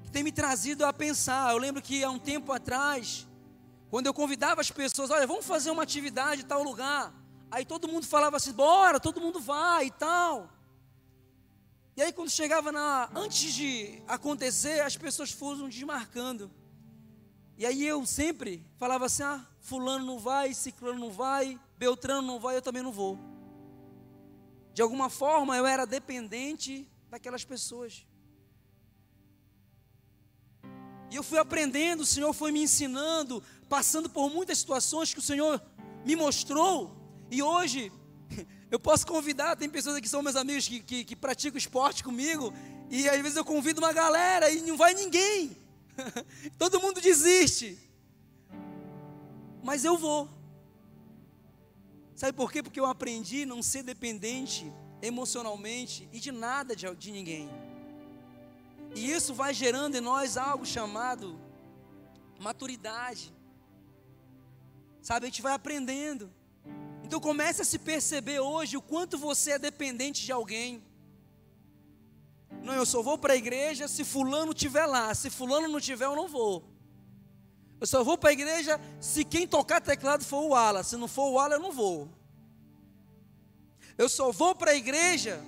que 0.05 0.11
tem 0.11 0.23
me 0.23 0.33
trazido 0.41 0.85
a 0.85 0.93
pensar. 0.93 1.53
Eu 1.53 1.59
lembro 1.59 1.81
que 1.81 2.05
há 2.05 2.11
um 2.11 2.19
tempo 2.19 2.53
atrás, 2.53 3.27
quando 3.91 4.07
eu 4.07 4.13
convidava 4.13 4.61
as 4.61 4.71
pessoas, 4.71 5.11
olha, 5.11 5.27
vamos 5.27 5.47
fazer 5.47 5.71
uma 5.71 5.83
atividade 5.83 6.43
em 6.43 6.45
tal 6.45 6.63
lugar. 6.63 7.15
Aí 7.51 7.65
todo 7.65 7.89
mundo 7.89 8.07
falava 8.07 8.37
assim, 8.37 8.53
bora, 8.53 9.01
todo 9.01 9.21
mundo 9.21 9.41
vai 9.41 9.87
e 9.87 9.91
tal. 9.91 10.58
E 11.99 12.01
aí 12.01 12.13
quando 12.13 12.31
chegava 12.31 12.71
na 12.71 13.11
antes 13.13 13.53
de 13.53 14.01
acontecer, 14.07 14.79
as 14.83 14.97
pessoas 14.97 15.33
foram 15.33 15.69
desmarcando. 15.69 16.49
E 17.57 17.67
aí 17.67 17.85
eu 17.85 18.07
sempre 18.07 18.65
falava 18.77 19.07
assim: 19.07 19.25
"Ah, 19.25 19.45
fulano 19.59 20.07
não 20.07 20.17
vai, 20.17 20.55
ciclano 20.55 20.97
não 20.97 21.11
vai, 21.11 21.59
Beltrano 21.77 22.25
não 22.25 22.39
vai, 22.39 22.55
eu 22.55 22.63
também 22.63 22.85
não 22.85 22.93
vou". 22.93 23.19
De 24.73 24.81
alguma 24.81 25.11
forma 25.11 25.57
eu 25.57 25.67
era 25.67 25.85
dependente 25.85 26.89
daquelas 27.11 27.45
pessoas. 27.45 28.07
E 31.11 31.17
eu 31.17 31.25
fui 31.25 31.39
aprendendo, 31.39 32.03
o 32.03 32.07
Senhor 32.07 32.33
foi 32.33 32.53
me 32.53 32.63
ensinando, 32.63 33.43
passando 33.69 34.09
por 34.09 34.31
muitas 34.31 34.59
situações 34.59 35.13
que 35.13 35.19
o 35.19 35.29
Senhor 35.31 35.61
me 36.05 36.15
mostrou. 36.15 36.97
E 37.29 37.43
hoje 37.43 37.91
eu 38.71 38.79
posso 38.79 39.07
convidar, 39.07 39.57
tem 39.57 39.69
pessoas 39.69 39.97
aqui 39.97 40.03
que 40.03 40.09
são 40.09 40.23
meus 40.23 40.37
amigos 40.37 40.69
que, 40.69 40.81
que, 40.81 41.05
que 41.05 41.17
praticam 41.17 41.59
esporte 41.59 42.05
comigo, 42.05 42.53
e 42.91 43.09
às 43.09 43.21
vezes 43.21 43.37
eu 43.37 43.45
convido 43.45 43.81
uma 43.81 43.93
galera 43.93 44.51
e 44.51 44.61
não 44.63 44.77
vai 44.77 44.95
ninguém. 44.95 45.57
Todo 46.59 46.81
mundo 46.81 47.01
desiste. 47.01 47.79
Mas 49.63 49.85
eu 49.85 49.97
vou. 49.97 50.29
Sabe 52.15 52.33
por 52.33 52.51
quê? 52.51 52.63
Porque 52.63 52.81
eu 52.81 52.87
aprendi 52.87 53.43
a 53.43 53.47
não 53.47 53.63
ser 53.63 53.83
dependente 53.83 54.73
emocionalmente 55.01 56.09
e 56.13 56.19
de 56.19 56.33
nada 56.33 56.75
de, 56.75 56.93
de 56.97 57.13
ninguém. 57.13 57.49
E 58.95 59.11
isso 59.11 59.35
vai 59.35 59.53
gerando 59.55 59.97
em 59.97 60.01
nós 60.01 60.37
algo 60.37 60.65
chamado 60.67 61.39
maturidade. 62.39 63.33
Sabe, 65.03 65.27
a 65.27 65.29
gente 65.29 65.43
vai 65.43 65.53
aprendendo. 65.53 66.33
Então 67.09 67.19
comece 67.19 67.63
a 67.63 67.65
se 67.65 67.79
perceber 67.79 68.39
hoje 68.39 68.77
o 68.77 68.83
quanto 68.83 69.17
você 69.17 69.53
é 69.53 69.59
dependente 69.59 70.27
de 70.27 70.31
alguém. 70.31 70.83
Não, 72.63 72.75
eu 72.75 72.85
só 72.85 73.01
vou 73.03 73.17
para 73.17 73.33
a 73.33 73.37
igreja 73.37 73.89
se 73.89 74.05
fulano 74.05 74.53
estiver 74.53 74.85
lá. 74.85 75.15
Se 75.15 75.31
fulano 75.31 75.67
não 75.69 75.79
estiver, 75.79 76.05
eu 76.05 76.15
não 76.15 76.29
vou. 76.29 76.63
Eu 77.81 77.87
só 77.87 78.05
vou 78.05 78.19
para 78.19 78.29
a 78.29 78.33
igreja 78.35 78.79
se 79.01 79.25
quem 79.25 79.47
tocar 79.47 79.81
teclado 79.81 80.23
for 80.23 80.43
o 80.51 80.55
ala. 80.55 80.85
Se 80.85 80.99
não 80.99 81.09
for 81.09 81.31
o 81.31 81.39
ala, 81.39 81.55
eu 81.55 81.61
não 81.61 81.73
vou. 81.73 82.11
Eu 83.97 84.11
só 84.11 84.31
vou 84.31 84.55
para 84.55 84.73
a 84.73 84.77
igreja 84.77 85.43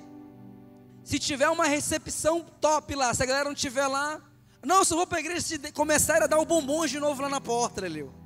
se 1.05 1.19
tiver 1.19 1.51
uma 1.51 1.67
recepção 1.67 2.41
top 2.59 2.95
lá. 2.95 3.13
Se 3.13 3.23
a 3.23 3.27
galera 3.27 3.45
não 3.45 3.53
estiver 3.53 3.87
lá. 3.87 4.19
Não, 4.63 4.77
eu 4.77 4.85
só 4.87 4.97
vou 4.97 5.07
para 5.07 5.19
a 5.19 5.21
igreja 5.21 5.43
se 5.43 5.59
começar 5.73 6.23
a 6.23 6.27
dar 6.27 6.39
o 6.39 6.47
bombons 6.47 6.91
de 6.91 6.99
novo 6.99 7.21
lá 7.21 7.29
na 7.29 7.41
porta, 7.41 7.83
Leleu. 7.83 8.20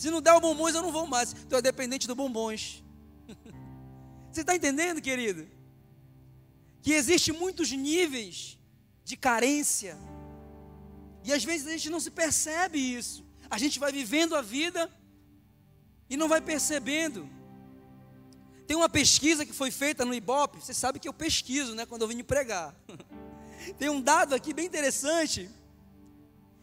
Se 0.00 0.10
não 0.10 0.22
der 0.22 0.32
o 0.32 0.40
bombons, 0.40 0.74
eu 0.74 0.80
não 0.80 0.90
vou 0.90 1.06
mais. 1.06 1.34
Então 1.34 1.58
é 1.58 1.62
dependente 1.62 2.06
do 2.06 2.14
bombons. 2.14 2.82
Você 4.32 4.40
está 4.40 4.56
entendendo, 4.56 4.98
querido? 4.98 5.46
Que 6.80 6.94
existe 6.94 7.32
muitos 7.32 7.70
níveis 7.70 8.58
de 9.04 9.14
carência. 9.14 9.98
E 11.22 11.30
às 11.30 11.44
vezes 11.44 11.66
a 11.66 11.72
gente 11.72 11.90
não 11.90 12.00
se 12.00 12.10
percebe 12.10 12.78
isso. 12.78 13.22
A 13.50 13.58
gente 13.58 13.78
vai 13.78 13.92
vivendo 13.92 14.34
a 14.34 14.40
vida 14.40 14.90
e 16.08 16.16
não 16.16 16.30
vai 16.30 16.40
percebendo. 16.40 17.28
Tem 18.66 18.78
uma 18.78 18.88
pesquisa 18.88 19.44
que 19.44 19.52
foi 19.52 19.70
feita 19.70 20.02
no 20.06 20.14
Ibope, 20.14 20.62
você 20.62 20.72
sabe 20.72 20.98
que 20.98 21.08
eu 21.08 21.12
pesquiso, 21.12 21.74
né, 21.74 21.84
quando 21.84 22.02
eu 22.02 22.08
vim 22.08 22.22
pregar. 22.22 22.74
Tem 23.78 23.90
um 23.90 24.00
dado 24.00 24.34
aqui 24.34 24.54
bem 24.54 24.64
interessante, 24.64 25.50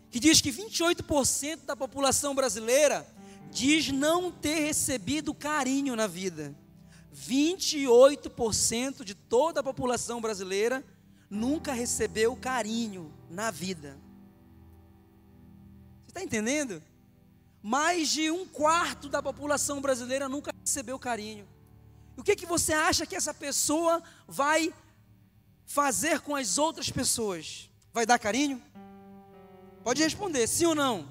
que 0.10 0.20
diz 0.20 0.42
que 0.42 0.52
28% 0.52 1.66
da 1.66 1.76
população 1.76 2.34
brasileira 2.34 3.06
diz 3.52 3.90
não 3.90 4.32
ter 4.32 4.60
recebido 4.60 5.34
carinho 5.34 5.96
na 5.96 6.08
vida. 6.08 6.56
28% 7.16 9.04
de 9.04 9.16
toda 9.16 9.60
a 9.60 9.64
população 9.64 10.22
brasileira 10.22 10.86
nunca 11.30 11.74
recebeu 11.74 12.36
carinho 12.36 13.12
na 13.30 13.50
vida. 13.52 13.98
Você 16.06 16.10
está 16.10 16.24
entendendo? 16.24 16.82
Mais 17.62 18.10
de 18.10 18.30
um 18.30 18.46
quarto 18.46 19.10
da 19.10 19.22
população 19.22 19.82
brasileira 19.82 20.30
nunca 20.30 20.52
recebeu 20.64 20.98
carinho. 21.00 21.48
O 22.16 22.24
que, 22.24 22.36
que 22.36 22.46
você 22.46 22.74
acha 22.74 23.06
que 23.06 23.16
essa 23.16 23.34
pessoa 23.34 24.02
vai 24.28 24.74
fazer 25.66 26.22
com 26.22 26.36
as 26.36 26.58
outras 26.58 26.90
pessoas? 26.90 27.70
Vai 27.92 28.06
dar 28.06 28.20
carinho? 28.20 28.62
Pode 29.84 30.02
responder, 30.02 30.48
sim 30.48 30.66
ou 30.66 30.76
não? 30.76 31.08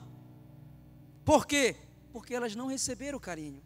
Por 1.25 1.47
quê? 1.47 1.77
Porque 2.17 2.35
elas 2.35 2.55
não 2.57 2.67
receberam 2.67 3.19
carinho. 3.19 3.63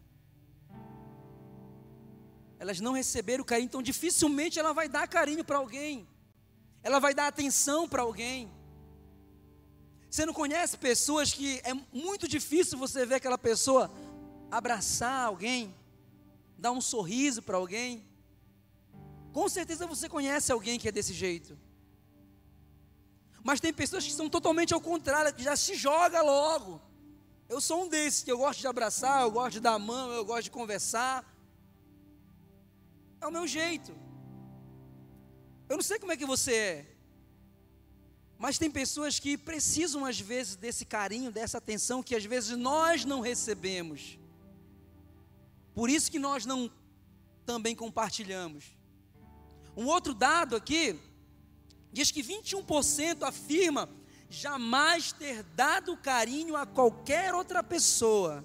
Elas 2.58 2.80
não 2.80 2.94
receberam 3.00 3.44
carinho, 3.44 3.66
então 3.66 3.80
dificilmente 3.80 4.58
ela 4.58 4.72
vai 4.72 4.88
dar 4.88 5.06
carinho 5.06 5.44
para 5.44 5.58
alguém. 5.58 6.04
Ela 6.82 6.98
vai 6.98 7.14
dar 7.14 7.28
atenção 7.28 7.88
para 7.88 8.02
alguém. 8.02 8.50
Você 10.10 10.26
não 10.26 10.34
conhece 10.34 10.76
pessoas 10.76 11.32
que 11.32 11.60
é 11.62 11.72
muito 11.92 12.26
difícil 12.26 12.76
você 12.76 13.06
ver 13.06 13.14
aquela 13.20 13.38
pessoa 13.38 13.88
abraçar 14.50 15.26
alguém, 15.26 15.72
dar 16.58 16.72
um 16.72 16.80
sorriso 16.80 17.40
para 17.42 17.56
alguém? 17.56 18.04
Com 19.32 19.48
certeza 19.48 19.86
você 19.86 20.08
conhece 20.08 20.50
alguém 20.50 20.76
que 20.76 20.88
é 20.88 20.92
desse 20.98 21.14
jeito. 21.14 21.56
Mas 23.44 23.60
tem 23.60 23.72
pessoas 23.72 24.04
que 24.04 24.12
são 24.12 24.28
totalmente 24.28 24.74
ao 24.74 24.80
contrário, 24.80 25.32
que 25.32 25.44
já 25.44 25.54
se 25.54 25.76
joga 25.76 26.20
logo. 26.20 26.89
Eu 27.50 27.60
sou 27.60 27.82
um 27.82 27.88
desses 27.88 28.22
que 28.22 28.30
eu 28.30 28.38
gosto 28.38 28.60
de 28.60 28.68
abraçar, 28.68 29.22
eu 29.22 29.30
gosto 29.32 29.54
de 29.54 29.60
dar 29.60 29.72
a 29.72 29.78
mão, 29.78 30.12
eu 30.12 30.24
gosto 30.24 30.44
de 30.44 30.52
conversar. 30.52 31.16
É 33.20 33.26
o 33.26 33.32
meu 33.32 33.44
jeito. 33.44 33.90
Eu 35.68 35.76
não 35.76 35.82
sei 35.82 35.98
como 35.98 36.12
é 36.12 36.16
que 36.16 36.24
você 36.24 36.54
é. 36.54 36.86
Mas 38.38 38.56
tem 38.56 38.70
pessoas 38.70 39.18
que 39.18 39.36
precisam, 39.36 40.04
às 40.04 40.20
vezes, 40.20 40.54
desse 40.54 40.84
carinho, 40.84 41.32
dessa 41.32 41.58
atenção 41.58 42.04
que 42.04 42.14
às 42.14 42.24
vezes 42.24 42.56
nós 42.56 43.04
não 43.04 43.18
recebemos. 43.18 44.16
Por 45.74 45.90
isso 45.90 46.08
que 46.08 46.20
nós 46.20 46.46
não 46.46 46.70
também 47.44 47.74
compartilhamos. 47.74 48.64
Um 49.76 49.86
outro 49.86 50.14
dado 50.14 50.54
aqui 50.54 50.96
diz 51.92 52.12
que 52.12 52.22
21% 52.22 53.24
afirma 53.24 53.88
jamais 54.30 55.10
ter 55.10 55.42
dado 55.42 55.96
carinho 55.96 56.56
a 56.56 56.64
qualquer 56.64 57.34
outra 57.34 57.62
pessoa. 57.62 58.44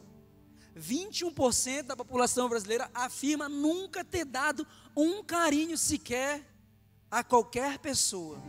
21% 0.76 1.84
da 1.84 1.96
população 1.96 2.50
brasileira 2.50 2.90
afirma 2.94 3.48
nunca 3.48 4.04
ter 4.04 4.26
dado 4.26 4.68
um 4.98 5.24
carinho 5.24 5.78
sequer 5.78 6.44
a 7.10 7.24
qualquer 7.24 7.78
pessoa. 7.78 8.42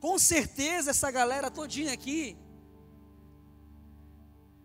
Com 0.00 0.18
certeza 0.18 0.92
essa 0.92 1.10
galera 1.10 1.50
todinha 1.50 1.92
aqui 1.92 2.36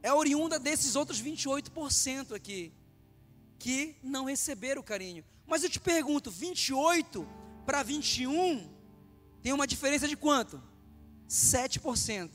é 0.03 0.13
oriunda 0.13 0.59
desses 0.59 0.95
outros 0.95 1.21
28% 1.21 2.35
aqui 2.35 2.71
que 3.57 3.95
não 4.03 4.25
receberam 4.25 4.83
carinho. 4.83 5.25
Mas 5.47 5.63
eu 5.63 5.69
te 5.69 5.79
pergunto, 5.79 6.29
28 6.29 7.27
para 7.65 7.81
21 7.81 8.72
tem 9.43 9.51
uma 9.51 9.67
diferença 9.67 10.07
de 10.07 10.15
quanto? 10.15 10.59
7%. 11.29 12.31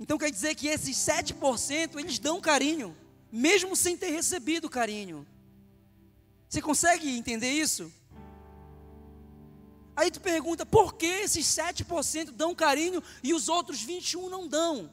Então 0.00 0.16
quer 0.16 0.30
dizer 0.30 0.54
que 0.54 0.66
esses 0.66 0.96
7% 0.96 1.98
eles 1.98 2.18
dão 2.18 2.40
carinho, 2.40 2.96
mesmo 3.30 3.76
sem 3.76 3.96
ter 3.96 4.10
recebido 4.10 4.70
carinho. 4.70 5.26
Você 6.48 6.62
consegue 6.62 7.10
entender 7.10 7.52
isso? 7.52 7.92
Aí 9.94 10.10
tu 10.10 10.20
pergunta, 10.20 10.64
por 10.64 10.94
que 10.94 11.06
esses 11.06 11.44
7% 11.44 12.30
dão 12.30 12.54
carinho 12.54 13.02
e 13.22 13.34
os 13.34 13.48
outros 13.48 13.82
21 13.82 14.30
não 14.30 14.48
dão? 14.48 14.90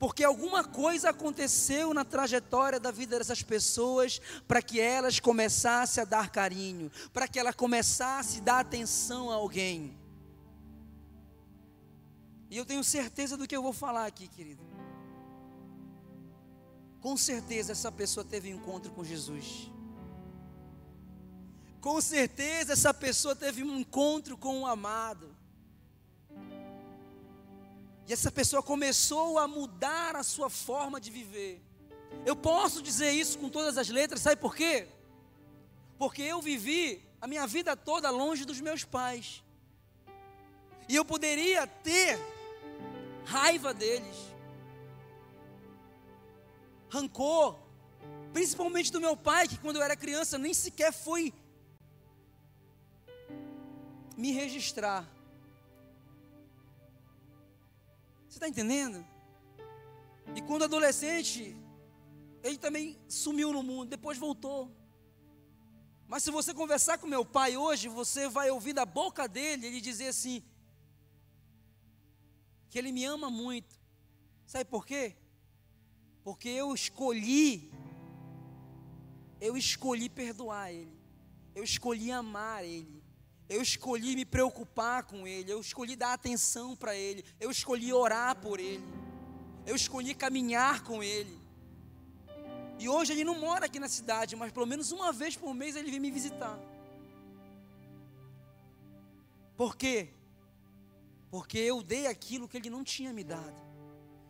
Porque 0.00 0.24
alguma 0.24 0.64
coisa 0.64 1.10
aconteceu 1.10 1.92
na 1.92 2.06
trajetória 2.06 2.80
da 2.80 2.90
vida 2.90 3.18
dessas 3.18 3.42
pessoas 3.42 4.18
para 4.48 4.62
que 4.62 4.80
elas 4.80 5.20
começassem 5.20 6.00
a 6.00 6.06
dar 6.06 6.30
carinho, 6.30 6.90
para 7.12 7.28
que 7.28 7.38
ela 7.38 7.52
começasse 7.52 8.38
a 8.38 8.42
dar 8.42 8.60
atenção 8.60 9.30
a 9.30 9.34
alguém. 9.34 9.94
E 12.48 12.56
eu 12.56 12.64
tenho 12.64 12.82
certeza 12.82 13.36
do 13.36 13.46
que 13.46 13.54
eu 13.54 13.62
vou 13.62 13.74
falar 13.74 14.06
aqui, 14.06 14.26
querido. 14.26 14.64
Com 17.02 17.14
certeza 17.18 17.72
essa 17.72 17.92
pessoa 17.92 18.24
teve 18.24 18.54
um 18.54 18.56
encontro 18.56 18.90
com 18.92 19.04
Jesus. 19.04 19.70
Com 21.78 22.00
certeza 22.00 22.72
essa 22.72 22.94
pessoa 22.94 23.36
teve 23.36 23.62
um 23.62 23.78
encontro 23.78 24.38
com 24.38 24.62
o 24.62 24.66
amado. 24.66 25.36
E 28.10 28.12
essa 28.12 28.32
pessoa 28.32 28.60
começou 28.60 29.38
a 29.38 29.46
mudar 29.46 30.16
a 30.16 30.24
sua 30.24 30.50
forma 30.50 31.00
de 31.00 31.12
viver. 31.12 31.62
Eu 32.26 32.34
posso 32.34 32.82
dizer 32.82 33.12
isso 33.12 33.38
com 33.38 33.48
todas 33.48 33.78
as 33.78 33.88
letras, 33.88 34.20
sabe 34.20 34.34
por 34.34 34.56
quê? 34.56 34.88
Porque 35.96 36.20
eu 36.20 36.42
vivi 36.42 37.08
a 37.20 37.28
minha 37.28 37.46
vida 37.46 37.76
toda 37.76 38.10
longe 38.10 38.44
dos 38.44 38.60
meus 38.60 38.82
pais. 38.82 39.44
E 40.88 40.96
eu 40.96 41.04
poderia 41.04 41.68
ter 41.68 42.18
raiva 43.26 43.72
deles, 43.72 44.16
rancor, 46.88 47.56
principalmente 48.32 48.90
do 48.90 49.00
meu 49.00 49.16
pai, 49.16 49.46
que 49.46 49.56
quando 49.56 49.76
eu 49.76 49.84
era 49.84 49.94
criança 49.94 50.36
nem 50.36 50.52
sequer 50.52 50.92
foi 50.92 51.32
me 54.16 54.32
registrar. 54.32 55.08
Você 58.30 58.36
está 58.36 58.48
entendendo? 58.48 59.04
E 60.36 60.40
quando 60.40 60.62
adolescente, 60.62 61.56
ele 62.44 62.56
também 62.56 62.96
sumiu 63.08 63.52
no 63.52 63.60
mundo, 63.60 63.88
depois 63.88 64.16
voltou. 64.16 64.70
Mas 66.06 66.22
se 66.22 66.30
você 66.30 66.54
conversar 66.54 66.98
com 66.98 67.08
meu 67.08 67.24
pai 67.24 67.56
hoje, 67.56 67.88
você 67.88 68.28
vai 68.28 68.48
ouvir 68.48 68.72
da 68.72 68.86
boca 68.86 69.26
dele 69.26 69.66
ele 69.66 69.80
dizer 69.80 70.06
assim: 70.06 70.44
que 72.68 72.78
ele 72.78 72.92
me 72.92 73.04
ama 73.04 73.28
muito. 73.28 73.74
Sabe 74.46 74.64
por 74.64 74.86
quê? 74.86 75.16
Porque 76.22 76.48
eu 76.48 76.72
escolhi, 76.72 77.72
eu 79.40 79.56
escolhi 79.56 80.08
perdoar 80.08 80.72
ele, 80.72 80.96
eu 81.52 81.64
escolhi 81.64 82.12
amar 82.12 82.64
ele, 82.64 82.99
eu 83.50 83.60
escolhi 83.60 84.16
me 84.16 84.24
preocupar 84.24 85.02
com 85.02 85.26
ele, 85.26 85.52
eu 85.52 85.60
escolhi 85.60 85.96
dar 85.96 86.14
atenção 86.14 86.74
para 86.74 86.94
ele, 86.94 87.22
eu 87.38 87.50
escolhi 87.50 87.92
orar 87.92 88.36
por 88.36 88.58
ele, 88.58 88.84
eu 89.66 89.76
escolhi 89.76 90.14
caminhar 90.14 90.82
com 90.84 91.02
ele. 91.02 91.38
E 92.78 92.88
hoje 92.88 93.12
ele 93.12 93.24
não 93.24 93.38
mora 93.38 93.66
aqui 93.66 93.78
na 93.78 93.88
cidade, 93.88 94.34
mas 94.36 94.50
pelo 94.50 94.66
menos 94.66 94.90
uma 94.90 95.12
vez 95.12 95.36
por 95.36 95.52
mês 95.52 95.76
ele 95.76 95.90
vem 95.90 96.00
me 96.00 96.10
visitar. 96.10 96.58
Por 99.54 99.76
quê? 99.76 100.14
porque 101.30 101.58
eu 101.58 101.82
dei 101.82 102.06
aquilo 102.08 102.48
que 102.48 102.56
ele 102.56 102.68
não 102.68 102.82
tinha 102.82 103.12
me 103.12 103.22
dado. 103.22 103.62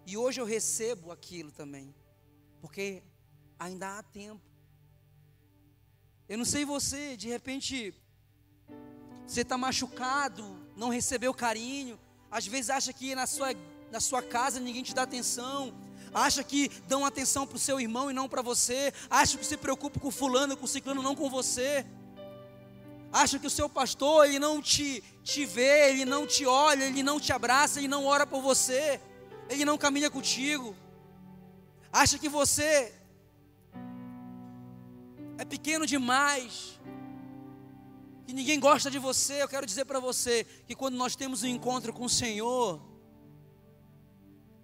E 0.07 0.17
hoje 0.17 0.41
eu 0.41 0.45
recebo 0.45 1.11
aquilo 1.11 1.51
também, 1.51 1.95
porque 2.61 3.03
ainda 3.59 3.99
há 3.99 4.03
tempo. 4.03 4.43
Eu 6.29 6.37
não 6.37 6.45
sei 6.45 6.65
você, 6.65 7.17
de 7.17 7.29
repente, 7.29 7.95
você 9.31 9.43
está 9.43 9.57
machucado, 9.57 10.45
não 10.77 10.89
recebeu 10.89 11.33
carinho, 11.33 11.97
Às 12.33 12.49
vezes 12.49 12.69
acha 12.69 12.93
que 12.93 13.15
na 13.15 13.29
sua, 13.29 13.55
na 13.91 14.01
sua 14.01 14.21
casa 14.21 14.59
ninguém 14.59 14.83
te 14.83 14.93
dá 14.93 15.03
atenção. 15.03 15.73
Acha 16.13 16.43
que 16.43 16.69
dão 16.89 17.07
atenção 17.07 17.47
para 17.47 17.55
o 17.55 17.59
seu 17.61 17.81
irmão 17.81 18.11
e 18.11 18.15
não 18.15 18.29
para 18.29 18.43
você. 18.43 18.93
Acha 19.09 19.39
que 19.39 19.47
se 19.47 19.57
preocupa 19.57 20.01
com 20.01 20.11
fulano, 20.11 20.57
com 20.57 20.67
ciclano, 20.67 21.01
não 21.01 21.15
com 21.15 21.31
você. 21.31 21.87
Acha 23.13 23.39
que 23.39 23.47
o 23.47 23.51
seu 23.51 23.69
pastor, 23.69 24.27
ele 24.27 24.41
não 24.41 24.61
te, 24.61 25.03
te 25.23 25.45
vê, 25.45 25.91
ele 25.91 26.05
não 26.05 26.27
te 26.27 26.45
olha, 26.45 26.85
ele 26.85 27.03
não 27.03 27.21
te 27.21 27.33
abraça, 27.33 27.79
ele 27.79 27.87
não 27.87 28.07
ora 28.07 28.27
por 28.27 28.43
você. 28.43 29.01
Ele 29.49 29.65
não 29.65 29.79
caminha 29.79 30.11
contigo. 30.11 30.75
Acha 31.93 32.19
que 32.19 32.29
você 32.29 32.93
é 35.39 35.45
pequeno 35.45 35.87
demais 35.87 36.81
que 38.31 38.35
ninguém 38.35 38.61
gosta 38.61 38.89
de 38.89 38.97
você, 38.97 39.43
eu 39.43 39.49
quero 39.49 39.67
dizer 39.67 39.85
para 39.85 39.99
você 39.99 40.47
que 40.65 40.77
quando 40.77 40.95
nós 40.95 41.17
temos 41.17 41.43
um 41.43 41.49
encontro 41.49 41.93
com 41.93 42.05
o 42.05 42.09
Senhor, 42.09 42.81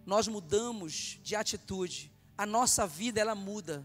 nós 0.06 0.28
mudamos 0.28 1.18
de 1.20 1.34
atitude. 1.34 2.12
A 2.38 2.46
nossa 2.46 2.86
vida 2.86 3.20
ela 3.20 3.34
muda. 3.34 3.84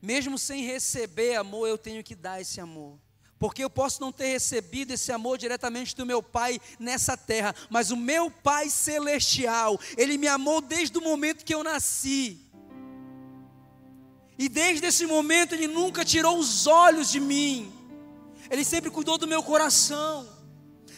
Mesmo 0.00 0.38
sem 0.38 0.62
receber 0.62 1.34
amor, 1.34 1.66
eu 1.66 1.76
tenho 1.76 2.04
que 2.04 2.14
dar 2.14 2.40
esse 2.40 2.60
amor. 2.60 2.96
Porque 3.40 3.64
eu 3.64 3.68
posso 3.68 4.00
não 4.00 4.12
ter 4.12 4.28
recebido 4.28 4.92
esse 4.92 5.10
amor 5.10 5.36
diretamente 5.36 5.96
do 5.96 6.06
meu 6.06 6.22
Pai 6.22 6.60
nessa 6.78 7.16
terra, 7.16 7.56
mas 7.68 7.90
o 7.90 7.96
meu 7.96 8.30
Pai 8.30 8.70
celestial, 8.70 9.80
Ele 9.96 10.16
me 10.16 10.28
amou 10.28 10.60
desde 10.60 10.96
o 10.96 11.02
momento 11.02 11.44
que 11.44 11.52
eu 11.52 11.64
nasci. 11.64 12.40
E 14.38 14.48
desde 14.48 14.86
esse 14.86 15.06
momento 15.06 15.56
Ele 15.56 15.66
nunca 15.66 16.04
tirou 16.04 16.38
os 16.38 16.68
olhos 16.68 17.10
de 17.10 17.18
mim. 17.18 17.75
Ele 18.50 18.64
sempre 18.64 18.90
cuidou 18.90 19.18
do 19.18 19.26
meu 19.26 19.42
coração. 19.42 20.28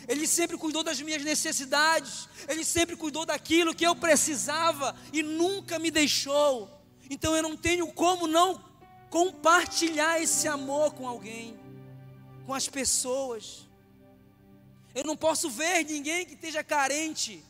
Ele 0.06 0.26
sempre 0.26 0.56
cuidou 0.56 0.82
das 0.82 1.00
minhas 1.00 1.22
necessidades. 1.22 2.28
Ele 2.48 2.64
sempre 2.64 2.96
cuidou 2.96 3.26
daquilo 3.26 3.74
que 3.74 3.86
eu 3.86 3.94
precisava 3.94 4.96
e 5.12 5.22
nunca 5.22 5.78
me 5.78 5.90
deixou. 5.90 6.70
Então 7.10 7.36
eu 7.36 7.42
não 7.42 7.56
tenho 7.56 7.86
como 7.92 8.26
não 8.26 8.62
compartilhar 9.10 10.20
esse 10.20 10.46
amor 10.46 10.94
com 10.94 11.06
alguém, 11.06 11.58
com 12.46 12.54
as 12.54 12.68
pessoas. 12.68 13.66
Eu 14.94 15.04
não 15.04 15.16
posso 15.16 15.50
ver 15.50 15.84
ninguém 15.84 16.26
que 16.26 16.34
esteja 16.34 16.64
carente 16.64 17.44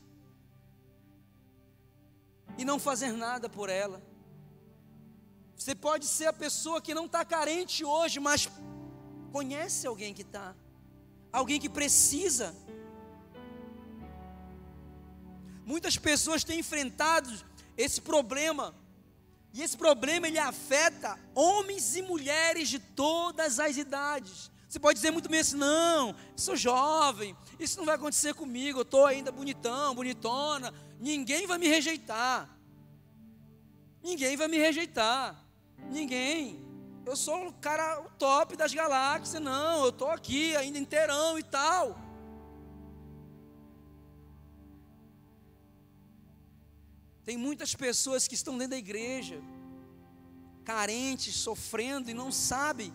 e 2.57 2.65
não 2.65 2.79
fazer 2.79 3.13
nada 3.13 3.49
por 3.49 3.69
ela. 3.69 4.03
Você 5.57 5.75
pode 5.75 6.07
ser 6.07 6.27
a 6.27 6.33
pessoa 6.33 6.81
que 6.81 6.95
não 6.95 7.07
está 7.07 7.25
carente 7.25 7.85
hoje, 7.85 8.21
mas 8.21 8.49
Conhece 9.33 9.87
alguém 9.87 10.15
que 10.15 10.23
está, 10.23 10.55
alguém 11.33 11.61
que 11.61 11.69
precisa. 11.69 12.55
Muitas 15.65 15.97
pessoas 15.99 16.45
têm 16.45 16.61
enfrentado 16.61 17.31
esse 17.77 18.01
problema, 18.01 18.75
e 19.53 19.63
esse 19.63 19.77
problema 19.77 20.27
ele 20.27 20.39
afeta 20.39 21.19
homens 21.35 21.95
e 21.97 22.03
mulheres 22.03 22.69
de 22.69 22.79
todas 22.79 23.61
as 23.61 23.77
idades. 23.77 24.51
Você 24.69 24.79
pode 24.79 24.97
dizer 24.97 25.11
muito 25.11 25.29
bem 25.29 25.41
assim: 25.41 25.57
não, 25.57 26.15
sou 26.37 26.57
jovem, 26.57 27.37
isso 27.59 27.79
não 27.79 27.87
vai 27.87 27.95
acontecer 27.95 28.35
comigo, 28.35 28.81
eu 28.81 28.83
estou 28.83 29.07
ainda 29.07 29.33
bonitão, 29.33 29.95
bonitona, 29.95 30.73
ninguém 30.99 31.47
vai 31.47 31.59
me 31.59 31.69
rejeitar. 31.69 32.49
Ninguém 34.03 34.37
vai 34.37 34.49
me 34.49 34.59
rejeitar. 34.59 35.45
Ninguém 35.91 36.68
eu 37.09 37.17
sou 37.17 37.49
o 37.49 37.53
cara 37.55 38.01
o 38.03 38.11
top 38.11 38.55
das 38.55 38.75
galáxias, 38.75 39.43
não, 39.43 39.85
eu 39.85 39.89
estou 39.89 40.11
aqui 40.11 40.55
ainda 40.57 40.79
inteirão 40.79 41.39
e 41.39 41.43
tal. 41.43 41.99
Tem 47.25 47.37
muitas 47.37 47.75
pessoas 47.75 48.29
que 48.29 48.35
estão 48.35 48.57
dentro 48.57 48.71
da 48.71 48.79
igreja, 48.79 49.41
carentes, 50.65 51.35
sofrendo 51.35 52.11
e 52.11 52.15
não 52.15 52.31
sabem 52.31 52.93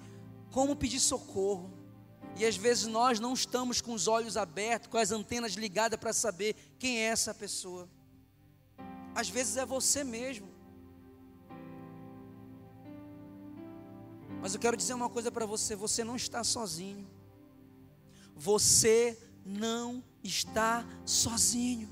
como 0.51 0.75
pedir 0.75 0.99
socorro. 0.99 1.71
E 2.37 2.45
às 2.45 2.55
vezes 2.55 2.85
nós 2.85 3.19
não 3.19 3.33
estamos 3.33 3.81
com 3.81 3.93
os 3.93 4.07
olhos 4.07 4.37
abertos, 4.37 4.89
com 4.89 4.97
as 4.97 5.11
antenas 5.11 5.53
ligadas 5.53 5.99
para 5.99 6.13
saber 6.13 6.55
quem 6.77 6.99
é 6.99 7.05
essa 7.05 7.33
pessoa. 7.33 7.89
Às 9.15 9.29
vezes 9.29 9.57
é 9.57 9.65
você 9.65 10.03
mesmo. 10.03 10.52
Mas 14.43 14.53
eu 14.53 14.59
quero 14.59 14.75
dizer 14.75 14.93
uma 14.93 15.09
coisa 15.09 15.31
para 15.31 15.45
você: 15.45 15.73
você 15.73 16.03
não 16.03 16.17
está 16.17 16.43
sozinho. 16.43 17.07
Você 18.35 19.17
não 19.45 20.03
está 20.21 20.85
sozinho. 21.05 21.89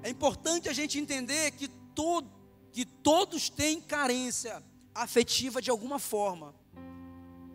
É 0.00 0.08
importante 0.08 0.68
a 0.68 0.72
gente 0.72 0.96
entender 0.96 1.50
que, 1.50 1.66
todo, 1.66 2.30
que 2.70 2.84
todos 2.84 3.50
têm 3.50 3.80
carência 3.80 4.62
afetiva 4.94 5.60
de 5.60 5.68
alguma 5.68 5.98
forma. 5.98 6.54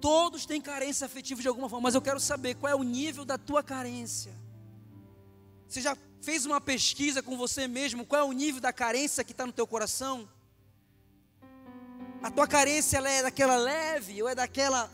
Todos 0.02 0.46
têm 0.46 0.60
carência 0.60 1.06
afetiva 1.06 1.42
de 1.42 1.48
alguma 1.48 1.70
forma, 1.70 1.84
mas 1.84 1.96
eu 1.96 2.02
quero 2.02 2.20
saber 2.20 2.56
qual 2.56 2.70
é 2.70 2.76
o 2.76 2.84
nível 2.84 3.24
da 3.24 3.38
tua 3.38 3.64
carência. 3.64 4.36
Você 5.70 5.80
já 5.80 5.96
fez 6.22 6.46
uma 6.46 6.60
pesquisa 6.60 7.22
com 7.22 7.38
você 7.38 7.68
mesmo, 7.68 8.06
qual 8.06 8.22
é 8.22 8.26
o 8.26 8.32
nível 8.32 8.62
da 8.62 8.74
carência 8.74 9.24
que 9.24 9.32
está 9.32 9.46
no 9.46 9.54
teu 9.54 9.68
coração? 9.68 10.28
A 12.22 12.32
tua 12.32 12.48
carência 12.48 12.98
ela 12.98 13.10
é 13.10 13.22
daquela 13.22 13.56
leve 13.56 14.22
ou 14.22 14.28
é 14.28 14.36
daquela 14.36 14.92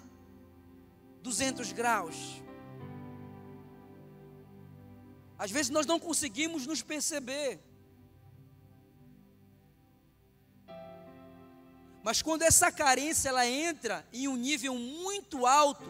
200 1.21 1.71
graus? 1.71 2.41
Às 5.37 5.51
vezes 5.51 5.69
nós 5.69 5.85
não 5.85 5.99
conseguimos 5.99 6.67
nos 6.67 6.81
perceber. 6.81 7.59
Mas 12.03 12.21
quando 12.21 12.41
essa 12.41 12.71
carência 12.71 13.29
ela 13.29 13.47
entra 13.47 14.05
em 14.11 14.27
um 14.27 14.35
nível 14.35 14.75
muito 14.75 15.45
alto, 15.45 15.89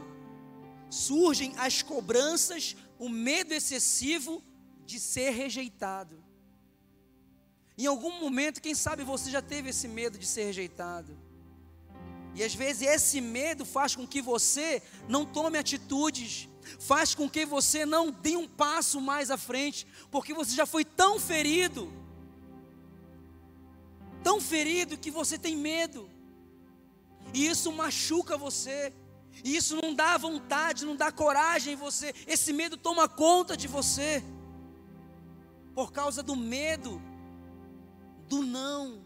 surgem 0.90 1.56
as 1.58 1.82
cobranças, 1.82 2.76
o 3.00 3.10
medo 3.10 3.52
excessivo 3.52 4.44
de 4.86 5.00
ser 5.00 5.32
rejeitado. 5.32 6.24
Em 7.78 7.86
algum 7.86 8.20
momento, 8.20 8.62
quem 8.62 8.76
sabe 8.76 9.04
você 9.04 9.32
já 9.32 9.42
teve 9.42 9.70
esse 9.70 9.88
medo 9.88 10.18
de 10.18 10.26
ser 10.26 10.46
rejeitado. 10.46 11.18
E 12.36 12.44
às 12.44 12.54
vezes 12.54 12.82
esse 12.82 13.22
medo 13.22 13.66
faz 13.66 13.96
com 13.96 14.08
que 14.08 14.22
você 14.22 14.82
não 15.08 15.26
tome 15.26 15.58
atitudes, 15.58 16.50
faz 16.80 17.14
com 17.14 17.30
que 17.30 17.46
você 17.46 17.86
não 17.86 18.12
dê 18.12 18.36
um 18.36 18.48
passo 18.48 19.00
mais 19.00 19.30
à 19.30 19.38
frente, 19.38 19.86
porque 20.10 20.34
você 20.34 20.56
já 20.56 20.66
foi 20.66 20.84
tão 20.84 21.20
ferido, 21.20 21.92
tão 24.24 24.40
ferido 24.40 24.98
que 24.98 25.12
você 25.12 25.38
tem 25.38 25.56
medo. 25.56 26.10
E 27.34 27.48
isso 27.48 27.72
machuca 27.72 28.38
você. 28.38 28.94
E 29.44 29.56
isso 29.56 29.76
não 29.82 29.96
dá 29.96 30.16
vontade, 30.18 30.86
não 30.86 30.96
dá 30.96 31.12
coragem 31.12 31.74
em 31.74 31.76
você. 31.76 32.14
Esse 32.28 32.54
medo 32.54 32.78
toma 32.78 33.10
conta 33.10 33.58
de 33.58 33.68
você 33.68 34.24
por 35.74 35.92
causa 35.92 36.22
do 36.22 36.36
medo, 36.36 37.02
do 38.28 38.42
não. 38.42 39.06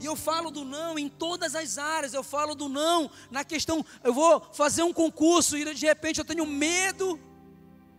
E 0.00 0.06
eu 0.06 0.16
falo 0.16 0.50
do 0.50 0.64
não 0.64 0.98
em 0.98 1.08
todas 1.08 1.54
as 1.54 1.78
áreas, 1.78 2.12
eu 2.12 2.22
falo 2.22 2.54
do 2.54 2.68
não 2.68 3.10
na 3.30 3.44
questão, 3.44 3.84
eu 4.02 4.12
vou 4.12 4.40
fazer 4.52 4.82
um 4.82 4.92
concurso 4.92 5.56
e 5.56 5.74
de 5.74 5.86
repente 5.86 6.18
eu 6.18 6.24
tenho 6.24 6.46
medo 6.46 7.18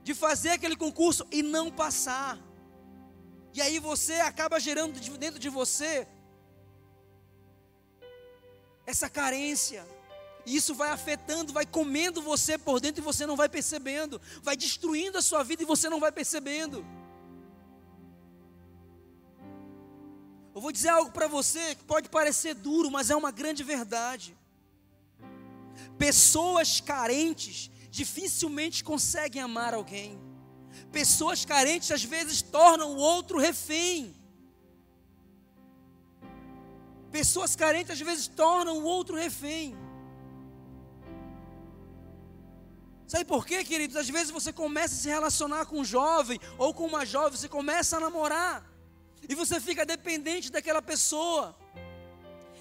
de 0.04 0.14
fazer 0.14 0.52
aquele 0.52 0.76
concurso 0.76 1.26
e 1.32 1.42
não 1.42 1.72
passar. 1.72 2.38
E 3.54 3.62
aí 3.62 3.80
você 3.80 4.16
acaba 4.16 4.60
gerando 4.60 5.00
dentro 5.18 5.40
de 5.40 5.50
você 5.50 6.08
essa 8.86 9.10
carência. 9.10 9.88
E 10.46 10.56
isso 10.56 10.76
vai 10.76 10.90
afetando, 10.90 11.52
vai 11.52 11.66
comendo 11.66 12.22
você 12.22 12.58
por 12.58 12.80
dentro 12.80 13.02
e 13.02 13.04
você 13.04 13.26
não 13.26 13.36
vai 13.36 13.50
percebendo, 13.50 14.22
vai 14.44 14.56
destruindo 14.56 15.18
a 15.18 15.22
sua 15.22 15.42
vida 15.42 15.64
e 15.64 15.66
você 15.66 15.90
não 15.90 16.00
vai 16.00 16.12
percebendo. 16.12 16.86
Eu 20.56 20.62
vou 20.62 20.72
dizer 20.72 20.88
algo 20.88 21.12
para 21.12 21.28
você 21.28 21.76
que 21.76 21.84
pode 21.84 22.08
parecer 22.08 22.54
duro, 22.54 22.90
mas 22.90 23.10
é 23.10 23.16
uma 23.16 23.30
grande 23.30 23.62
verdade. 23.62 24.38
Pessoas 25.98 26.80
carentes 26.80 27.70
dificilmente 27.92 28.82
conseguem 28.82 29.42
amar 29.42 29.74
alguém. 29.74 30.18
Pessoas 30.94 31.44
carentes 31.44 31.92
às 31.92 32.06
vezes 32.06 32.42
tornam 32.42 32.94
o 32.94 32.96
outro 32.96 33.38
refém. 33.38 34.16
Pessoas 37.12 37.54
carentes 37.54 37.92
às 37.92 38.00
vezes 38.00 38.26
tornam 38.26 38.78
o 38.78 38.86
outro 38.86 39.18
refém. 39.18 39.76
Sabe 43.06 43.26
por 43.26 43.46
quê, 43.46 43.62
queridos? 43.66 43.98
Às 43.98 44.10
vezes 44.10 44.32
você 44.32 44.54
começa 44.54 44.96
a 44.96 44.98
se 44.98 45.10
relacionar 45.10 45.66
com 45.66 45.82
um 45.82 45.86
jovem 45.86 46.40
ou 46.58 46.74
com 46.74 46.86
uma 46.86 47.06
jovem, 47.06 47.38
você 47.38 47.50
começa 47.50 47.98
a 47.98 48.00
namorar 48.00 48.75
e 49.28 49.36
você 49.36 49.60
fica 49.60 49.86
dependente 49.86 50.52
daquela 50.52 50.82
pessoa. 50.82 51.56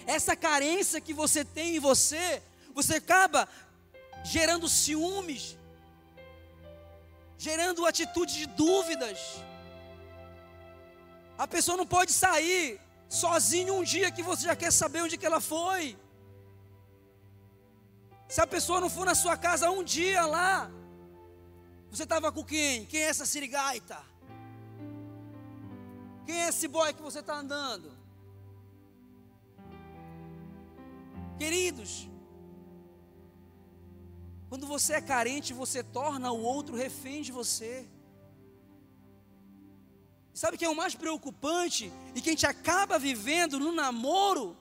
Essa 0.07 0.37
carência 0.37 1.00
que 1.00 1.14
você 1.14 1.44
tem 1.44 1.77
em 1.77 1.81
você, 1.81 2.42
você 2.72 2.96
acaba 2.96 3.48
gerando 4.24 4.68
ciúmes, 4.68 5.57
gerando 7.38 7.87
atitude 7.87 8.35
de 8.35 8.46
dúvidas. 8.46 9.18
A 11.37 11.46
pessoa 11.46 11.77
não 11.77 11.87
pode 11.87 12.12
sair 12.12 12.81
sozinho 13.09 13.74
um 13.74 13.83
dia 13.83 14.11
que 14.11 14.22
você 14.22 14.44
já 14.44 14.57
quer 14.57 14.72
saber 14.72 15.03
onde 15.03 15.18
que 15.18 15.27
ela 15.27 15.40
foi. 15.40 15.96
Se 18.29 18.40
a 18.40 18.46
pessoa 18.46 18.81
não 18.81 18.90
for 18.90 19.07
na 19.07 19.14
sua 19.14 19.37
casa 19.37 19.70
um 19.70 19.85
dia 19.85 20.24
lá, 20.27 20.70
você 21.90 22.03
estava 22.05 22.33
com 22.33 22.44
quem? 22.44 22.85
Quem 22.87 23.00
é 23.00 23.09
essa 23.09 23.27
sirigaita? 23.27 24.13
Quem 26.27 26.43
é 26.43 26.49
esse 26.49 26.67
boy 26.67 26.93
que 26.93 27.03
você 27.03 27.21
está 27.21 27.37
andando? 27.37 27.93
Queridos, 31.39 32.09
quando 34.49 34.67
você 34.67 34.95
é 34.95 35.01
carente, 35.01 35.53
você 35.53 35.83
torna 35.83 36.31
o 36.31 36.41
outro 36.41 36.77
refém 36.77 37.23
de 37.23 37.33
você. 37.33 37.89
Sabe 40.33 40.57
o 40.57 40.59
que 40.59 40.65
é 40.65 40.69
o 40.69 40.77
mais 40.77 40.95
preocupante? 40.95 41.93
E 42.15 42.21
que 42.21 42.29
a 42.31 42.33
gente 42.33 42.47
acaba 42.47 42.99
vivendo 42.99 43.59
no 43.59 43.73
namoro 43.73 44.57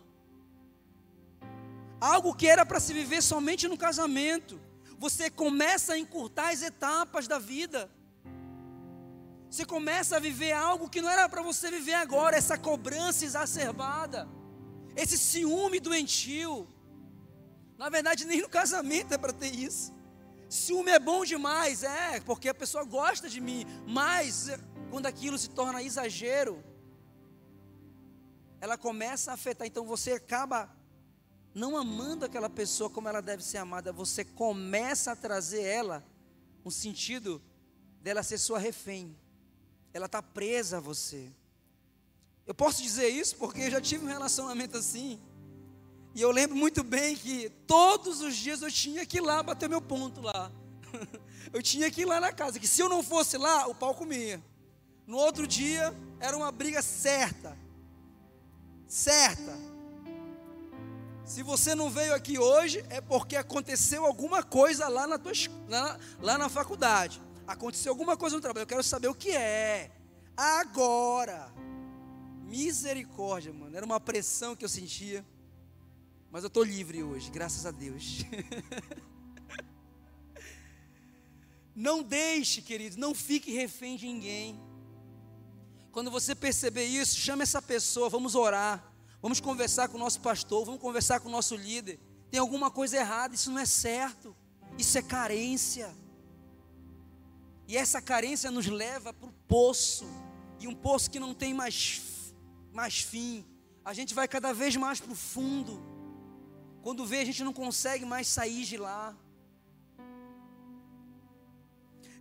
algo 2.00 2.36
que 2.36 2.48
era 2.48 2.66
para 2.66 2.80
se 2.80 2.94
viver 2.94 3.22
somente 3.22 3.68
no 3.68 3.78
casamento. 3.78 4.60
Você 5.00 5.30
começa 5.30 5.94
a 5.94 5.98
encurtar 5.98 6.50
as 6.50 6.62
etapas 6.62 7.28
da 7.28 7.40
vida. 7.40 7.90
Você 9.54 9.66
começa 9.66 10.16
a 10.16 10.20
viver 10.20 10.52
algo 10.52 10.90
que 10.90 11.00
não 11.00 11.08
era 11.08 11.30
para 11.30 11.44
você 11.44 11.70
viver 11.70 11.94
agora, 11.94 12.36
essa 12.36 12.58
cobrança 12.58 13.24
exacerbada, 13.24 14.28
esse 14.96 15.16
ciúme 15.16 15.80
doentio. 15.80 16.68
Na 17.78 17.88
verdade, 17.88 18.26
nem 18.26 18.42
no 18.42 18.50
casamento 18.50 19.14
é 19.14 19.18
para 19.24 19.32
ter 19.32 19.54
isso. 19.54 19.94
Ciúme 20.50 20.90
é 20.90 20.98
bom 20.98 21.24
demais, 21.24 21.84
é, 21.84 22.20
porque 22.22 22.50
a 22.50 22.54
pessoa 22.56 22.84
gosta 22.84 23.30
de 23.30 23.40
mim, 23.40 23.64
mas 23.86 24.50
quando 24.90 25.06
aquilo 25.06 25.38
se 25.38 25.52
torna 25.52 25.84
exagero, 25.84 26.64
ela 28.60 28.76
começa 28.76 29.30
a 29.30 29.36
afetar. 29.36 29.68
Então 29.68 29.86
você 29.86 30.14
acaba 30.14 30.68
não 31.54 31.78
amando 31.78 32.26
aquela 32.26 32.50
pessoa 32.50 32.90
como 32.90 33.08
ela 33.08 33.22
deve 33.22 33.44
ser 33.44 33.60
amada, 33.60 33.94
você 33.94 34.26
começa 34.26 35.12
a 35.12 35.16
trazer 35.16 35.62
ela 35.62 36.04
um 36.66 36.72
sentido 36.72 37.40
dela 38.02 38.24
ser 38.24 38.40
sua 38.40 38.58
refém. 38.58 39.16
Ela 39.94 40.08
está 40.08 40.22
presa 40.22 40.78
a 40.78 40.80
você. 40.80 41.30
Eu 42.46 42.54
posso 42.54 42.82
dizer 42.82 43.08
isso 43.08 43.36
porque 43.38 43.62
eu 43.62 43.72
já 43.72 43.80
tive 43.80 44.06
um 44.06 44.10
relacionamento 44.10 44.78
assim. 44.78 45.20
E 46.16 46.22
eu 46.22 46.32
lembro 46.32 46.56
muito 46.56 46.84
bem 46.84 47.16
que 47.16 47.50
todos 47.66 48.22
os 48.22 48.36
dias 48.36 48.62
eu 48.62 48.72
tinha 48.72 49.06
que 49.06 49.18
ir 49.18 49.22
lá 49.22 49.42
bater 49.42 49.70
meu 49.70 49.82
ponto 49.82 50.22
lá. 50.22 50.52
eu 51.54 51.62
tinha 51.62 51.90
que 51.90 52.02
ir 52.02 52.06
lá 52.06 52.20
na 52.20 52.32
casa, 52.32 52.60
que 52.60 52.68
se 52.68 52.82
eu 52.82 52.90
não 52.90 53.02
fosse 53.02 53.38
lá, 53.38 53.68
o 53.68 53.76
pau 53.76 53.96
comia. 53.96 54.44
No 55.08 55.18
outro 55.18 55.48
dia 55.48 55.94
era 56.20 56.36
uma 56.36 56.52
briga 56.52 56.82
certa. 56.82 57.58
Certa. 58.88 59.58
Se 61.26 61.42
você 61.42 61.74
não 61.74 61.90
veio 61.90 62.14
aqui 62.14 62.38
hoje, 62.38 62.86
é 62.90 63.00
porque 63.00 63.36
aconteceu 63.36 64.06
alguma 64.06 64.44
coisa 64.44 64.88
lá 64.88 65.08
na, 65.08 65.18
tua, 65.18 65.32
lá, 65.70 66.00
lá 66.22 66.38
na 66.38 66.50
faculdade. 66.50 67.22
Aconteceu 67.46 67.92
alguma 67.92 68.16
coisa 68.16 68.36
no 68.36 68.42
trabalho. 68.42 68.64
Eu 68.64 68.68
quero 68.68 68.84
saber 68.84 69.08
o 69.08 69.16
que 69.16 69.32
é. 69.32 69.92
Agora. 70.36 71.52
Misericórdia, 72.44 73.52
mano. 73.52 73.76
Era 73.76 73.86
uma 73.86 74.00
pressão 74.00 74.56
que 74.56 74.64
eu 74.64 74.70
sentia. 74.70 75.26
Mas 76.32 76.44
eu 76.44 76.48
estou 76.48 76.64
livre 76.64 77.04
hoje, 77.04 77.30
graças 77.30 77.66
a 77.66 77.72
Deus. 77.72 78.24
não 81.76 82.02
deixe, 82.02 82.62
querido, 82.62 82.98
não 82.98 83.14
fique 83.14 83.52
refém 83.52 83.96
de 83.96 84.08
ninguém. 84.08 84.60
Quando 85.92 86.10
você 86.10 86.34
perceber 86.34 86.86
isso, 86.86 87.18
chame 87.18 87.44
essa 87.44 87.62
pessoa, 87.62 88.10
vamos 88.10 88.34
orar. 88.34 88.92
Vamos 89.22 89.40
conversar 89.40 89.90
com 89.90 89.96
o 89.96 90.00
nosso 90.00 90.20
pastor, 90.22 90.66
vamos 90.66 90.82
conversar 90.82 91.20
com 91.20 91.30
o 91.30 91.32
nosso 91.32 91.56
líder. 91.56 92.00
Tem 92.32 92.40
alguma 92.40 92.72
coisa 92.72 92.98
errada, 92.98 93.36
isso 93.36 93.52
não 93.52 93.60
é 93.60 93.66
certo. 93.66 94.36
Isso 94.76 94.98
é 94.98 95.04
carência. 95.04 95.94
E 97.68 97.78
essa 97.78 98.02
carência 98.02 98.52
nos 98.52 98.68
leva 98.68 99.14
para 99.14 99.28
o 99.28 99.34
poço. 99.48 100.06
E 100.60 100.68
um 100.68 100.76
poço 100.76 101.10
que 101.10 101.20
não 101.20 101.34
tem 101.34 101.54
mais, 101.54 102.02
mais 102.72 103.00
fim. 103.00 103.46
A 103.84 103.94
gente 103.94 104.14
vai 104.14 104.28
cada 104.28 104.54
vez 104.54 104.76
mais 104.76 105.00
para 105.00 105.12
o 105.12 105.16
fundo. 105.16 105.82
Quando 106.82 107.06
vê, 107.06 107.20
a 107.20 107.26
gente 107.26 107.44
não 107.44 107.54
consegue 107.54 108.06
mais 108.06 108.28
sair 108.28 108.66
de 108.66 108.78
lá. 108.78 109.16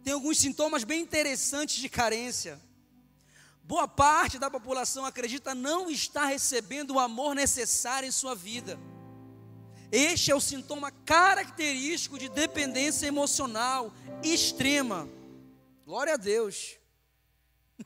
Tem 0.03 0.13
alguns 0.13 0.39
sintomas 0.39 0.83
bem 0.85 1.01
interessantes 1.01 1.77
de 1.77 1.89
carência. 1.89 2.61
Boa 3.65 3.87
parte 3.87 4.39
da 4.39 4.51
população 4.51 5.05
acredita 5.05 5.55
não 5.55 5.89
estar 5.89 6.27
recebendo 6.27 6.95
o 6.95 6.99
amor 6.99 7.35
necessário 7.35 8.09
em 8.09 8.13
sua 8.13 8.35
vida. 8.35 8.79
Este 9.93 10.31
é 10.31 10.35
o 10.35 10.41
sintoma 10.41 10.91
característico 10.91 12.19
de 12.19 12.29
dependência 12.29 13.07
emocional 13.07 13.93
extrema. 14.23 15.09
Glória 15.85 16.15
a 16.15 16.17
Deus. 16.17 16.79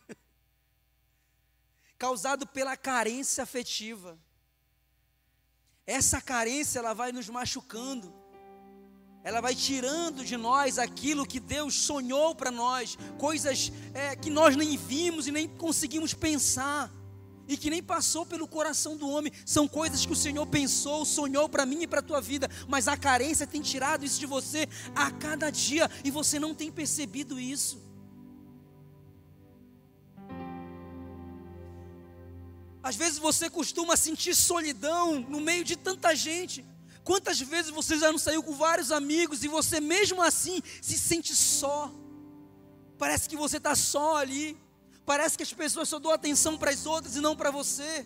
Causado 1.98 2.46
pela 2.46 2.76
carência 2.76 3.42
afetiva. 3.42 4.18
Essa 5.87 6.20
carência 6.20 6.78
ela 6.78 6.92
vai 6.92 7.12
nos 7.12 7.28
machucando 7.28 8.26
ela 9.26 9.40
vai 9.40 9.56
tirando 9.56 10.24
de 10.24 10.37
nós 10.37 10.78
aquilo 10.78 11.26
que 11.26 11.40
Deus 11.40 11.74
sonhou 11.74 12.32
para 12.32 12.48
nós, 12.48 12.96
coisas 13.18 13.72
é, 13.92 14.14
que 14.14 14.30
nós 14.30 14.54
nem 14.54 14.76
vimos 14.76 15.26
e 15.26 15.32
nem 15.32 15.48
conseguimos 15.48 16.14
pensar, 16.14 16.88
e 17.48 17.56
que 17.56 17.70
nem 17.70 17.82
passou 17.82 18.24
pelo 18.26 18.48
coração 18.48 18.96
do 18.96 19.09
homem, 19.09 19.32
são 19.44 19.66
coisas 19.68 20.04
que 20.04 20.12
o 20.12 20.16
Senhor 20.16 20.46
pensou, 20.46 21.04
sonhou 21.04 21.48
para 21.48 21.66
mim 21.66 21.82
e 21.82 21.87
para 21.87 22.00
a 22.00 22.02
tua 22.02 22.20
vida, 22.20 22.50
mas 22.68 22.88
a 22.88 22.96
carência 22.96 23.46
tem 23.46 23.61
tirado 23.61 24.04
isso 24.04 24.18
de 24.18 24.26
você 24.26 24.68
a 24.94 25.11
cada 25.11 25.50
dia, 25.50 25.90
e 26.04 26.11
você 26.11 26.38
não 26.38 26.54
tem 26.54 26.70
percebido 26.70 27.38
isso. 27.38 27.85
Às 32.82 32.94
vezes 32.94 33.18
você 33.18 33.50
costuma 33.50 33.96
sentir 33.96 34.35
solidão 34.35 35.20
no 35.20 35.40
meio 35.40 35.64
de 35.64 35.74
tanta 35.76 36.14
gente, 36.14 36.64
Quantas 37.06 37.38
vezes 37.38 37.70
você 37.70 37.96
já 37.96 38.11
não 38.11 38.18
saiu 38.18 38.42
com 38.42 38.52
vários 38.52 38.90
amigos 38.90 39.44
e 39.44 39.48
você 39.48 39.80
mesmo 39.80 40.20
assim 40.20 40.61
se 40.82 40.98
sente 40.98 41.37
só? 41.37 41.94
Parece 42.98 43.28
que 43.28 43.37
você 43.37 43.59
está 43.59 43.76
só 43.76 44.16
ali. 44.16 44.59
Parece 45.07 45.37
que 45.37 45.45
as 45.45 45.53
pessoas 45.53 45.88
só 45.88 45.99
dão 46.01 46.11
atenção 46.11 46.59
para 46.59 46.73
as 46.73 46.85
outras 46.85 47.14
e 47.14 47.21
não 47.21 47.37
para 47.37 47.51
você. 47.53 48.05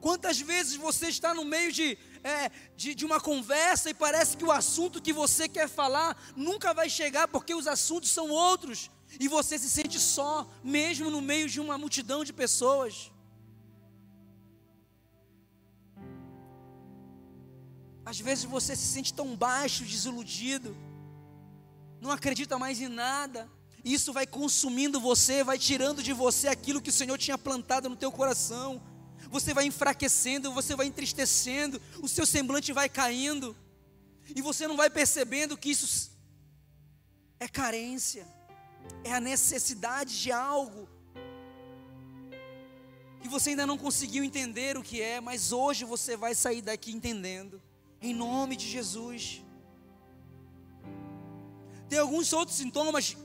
Quantas 0.00 0.38
vezes 0.40 0.74
você 0.76 1.06
está 1.08 1.32
no 1.32 1.44
meio 1.44 1.72
de, 1.72 1.96
é, 2.22 2.50
de, 2.76 2.94
de, 2.94 3.06
uma 3.06 3.20
conversa 3.20 3.88
e 3.88 3.94
parece 3.94 4.36
que 4.36 4.44
o 4.44 4.52
assunto 4.52 5.00
que 5.00 5.14
você 5.14 5.48
quer 5.48 5.68
falar 5.68 6.10
nunca 6.36 6.74
vai 6.74 6.90
chegar 6.90 7.26
porque 7.28 7.54
os 7.54 7.66
assuntos 7.66 8.10
são 8.10 8.28
outros 8.28 8.90
e 9.18 9.28
você 9.28 9.58
se 9.58 9.70
sente 9.70 9.98
só, 9.98 10.46
mesmo 10.62 11.08
no 11.10 11.22
meio 11.22 11.48
de 11.48 11.60
uma 11.60 11.78
multidão 11.78 12.22
de 12.22 12.34
pessoas. 12.34 13.10
Às 18.04 18.20
vezes 18.20 18.44
você 18.44 18.76
se 18.76 18.86
sente 18.86 19.14
tão 19.14 19.34
baixo, 19.34 19.84
desiludido, 19.84 20.76
não 22.04 22.10
acredita 22.10 22.58
mais 22.58 22.82
em 22.82 22.88
nada. 22.88 23.50
Isso 23.82 24.12
vai 24.12 24.26
consumindo 24.26 25.00
você, 25.00 25.42
vai 25.42 25.58
tirando 25.58 26.02
de 26.02 26.12
você 26.12 26.48
aquilo 26.48 26.82
que 26.82 26.90
o 26.90 26.92
Senhor 26.92 27.16
tinha 27.16 27.38
plantado 27.38 27.88
no 27.88 27.96
teu 27.96 28.12
coração. 28.12 28.80
Você 29.30 29.54
vai 29.54 29.64
enfraquecendo, 29.64 30.52
você 30.52 30.76
vai 30.76 30.86
entristecendo, 30.86 31.80
o 32.02 32.06
seu 32.06 32.26
semblante 32.26 32.74
vai 32.74 32.90
caindo. 32.90 33.56
E 34.36 34.42
você 34.42 34.68
não 34.68 34.76
vai 34.76 34.90
percebendo 34.90 35.56
que 35.56 35.70
isso 35.70 36.10
é 37.40 37.48
carência, 37.48 38.26
é 39.02 39.12
a 39.14 39.20
necessidade 39.20 40.20
de 40.20 40.30
algo 40.30 40.86
que 43.22 43.28
você 43.28 43.50
ainda 43.50 43.66
não 43.66 43.78
conseguiu 43.78 44.22
entender 44.22 44.76
o 44.76 44.82
que 44.82 45.00
é, 45.00 45.22
mas 45.22 45.52
hoje 45.52 45.86
você 45.86 46.18
vai 46.18 46.34
sair 46.34 46.60
daqui 46.60 46.92
entendendo 46.92 47.62
em 48.02 48.12
nome 48.14 48.56
de 48.56 48.68
Jesus. 48.68 49.43
Tem 51.94 52.00
alguns 52.00 52.32
outros 52.32 52.56
sintomas 52.56 53.16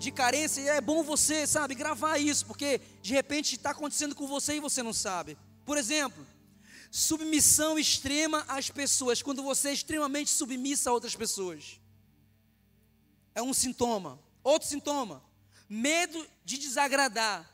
de 0.00 0.10
carência 0.10 0.60
e 0.60 0.66
é 0.66 0.80
bom 0.80 1.00
você, 1.04 1.46
sabe, 1.46 1.76
gravar 1.76 2.18
isso, 2.18 2.44
porque 2.44 2.80
de 3.00 3.14
repente 3.14 3.54
está 3.54 3.70
acontecendo 3.70 4.16
com 4.16 4.26
você 4.26 4.56
e 4.56 4.60
você 4.60 4.82
não 4.82 4.92
sabe. 4.92 5.38
Por 5.64 5.78
exemplo, 5.78 6.26
submissão 6.90 7.78
extrema 7.78 8.44
às 8.48 8.68
pessoas, 8.68 9.22
quando 9.22 9.44
você 9.44 9.68
é 9.68 9.74
extremamente 9.74 10.28
submissa 10.28 10.90
a 10.90 10.92
outras 10.92 11.14
pessoas. 11.14 11.80
É 13.32 13.40
um 13.40 13.54
sintoma. 13.54 14.18
Outro 14.42 14.68
sintoma, 14.68 15.22
medo 15.68 16.26
de 16.44 16.58
desagradar. 16.58 17.48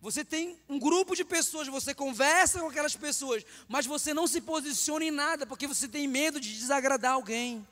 Você 0.00 0.24
tem 0.24 0.58
um 0.68 0.80
grupo 0.80 1.14
de 1.14 1.24
pessoas, 1.24 1.68
você 1.68 1.94
conversa 1.94 2.58
com 2.58 2.66
aquelas 2.66 2.96
pessoas, 2.96 3.44
mas 3.68 3.86
você 3.86 4.12
não 4.12 4.26
se 4.26 4.40
posiciona 4.40 5.04
em 5.04 5.12
nada 5.12 5.46
porque 5.46 5.68
você 5.68 5.86
tem 5.86 6.08
medo 6.08 6.40
de 6.40 6.52
desagradar 6.58 7.12
alguém. 7.12 7.64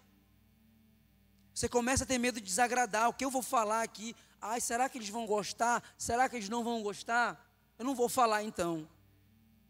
Você 1.55 1.69
começa 1.69 2.05
a 2.05 2.07
ter 2.07 2.19
medo 2.19 2.41
de 2.41 2.47
desagradar. 2.47 3.09
O 3.09 3.15
que 3.15 3.25
eu 3.25 3.31
vou 3.31 3.43
falar 3.43 3.83
aqui? 3.83 4.15
Ai, 4.41 4.61
será 4.61 4.89
que 4.89 4.99
eles 4.99 5.09
vão 5.09 5.27
gostar? 5.27 5.83
Será 5.99 6.29
que 6.29 6.37
eles 6.37 6.49
não 6.49 6.65
vão 6.65 6.83
gostar? 6.83 7.47
Eu 7.79 7.85
não 7.85 7.95
vou 7.95 8.09
falar 8.09 8.43
então. 8.43 8.89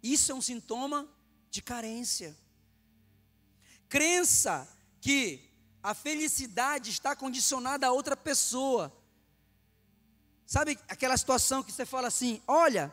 Isso 0.03 0.33
é 0.33 0.35
um 0.35 0.41
sintoma 0.41 1.09
de 1.51 1.61
carência. 1.61 2.37
Crença 3.89 4.69
que 5.01 5.51
a 5.83 5.95
felicidade 5.95 6.91
está 6.91 7.17
condicionada 7.17 7.87
a 7.87 7.93
outra 7.93 8.17
pessoa. 8.17 8.93
Sabe 10.47 10.79
aquela 10.89 11.17
situação 11.17 11.63
que 11.63 11.73
você 11.73 11.87
fala 11.87 12.09
assim: 12.09 12.41
olha, 12.47 12.93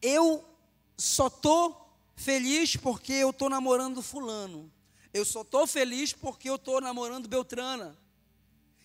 eu 0.00 0.44
só 0.96 1.28
estou 1.28 1.82
feliz 2.16 2.76
porque 2.76 3.12
eu 3.12 3.30
estou 3.30 3.48
namorando 3.48 4.02
Fulano. 4.02 4.72
Eu 5.12 5.24
só 5.24 5.42
estou 5.42 5.66
feliz 5.66 6.12
porque 6.12 6.48
eu 6.48 6.56
estou 6.56 6.80
namorando 6.80 7.28
Beltrana. 7.28 7.96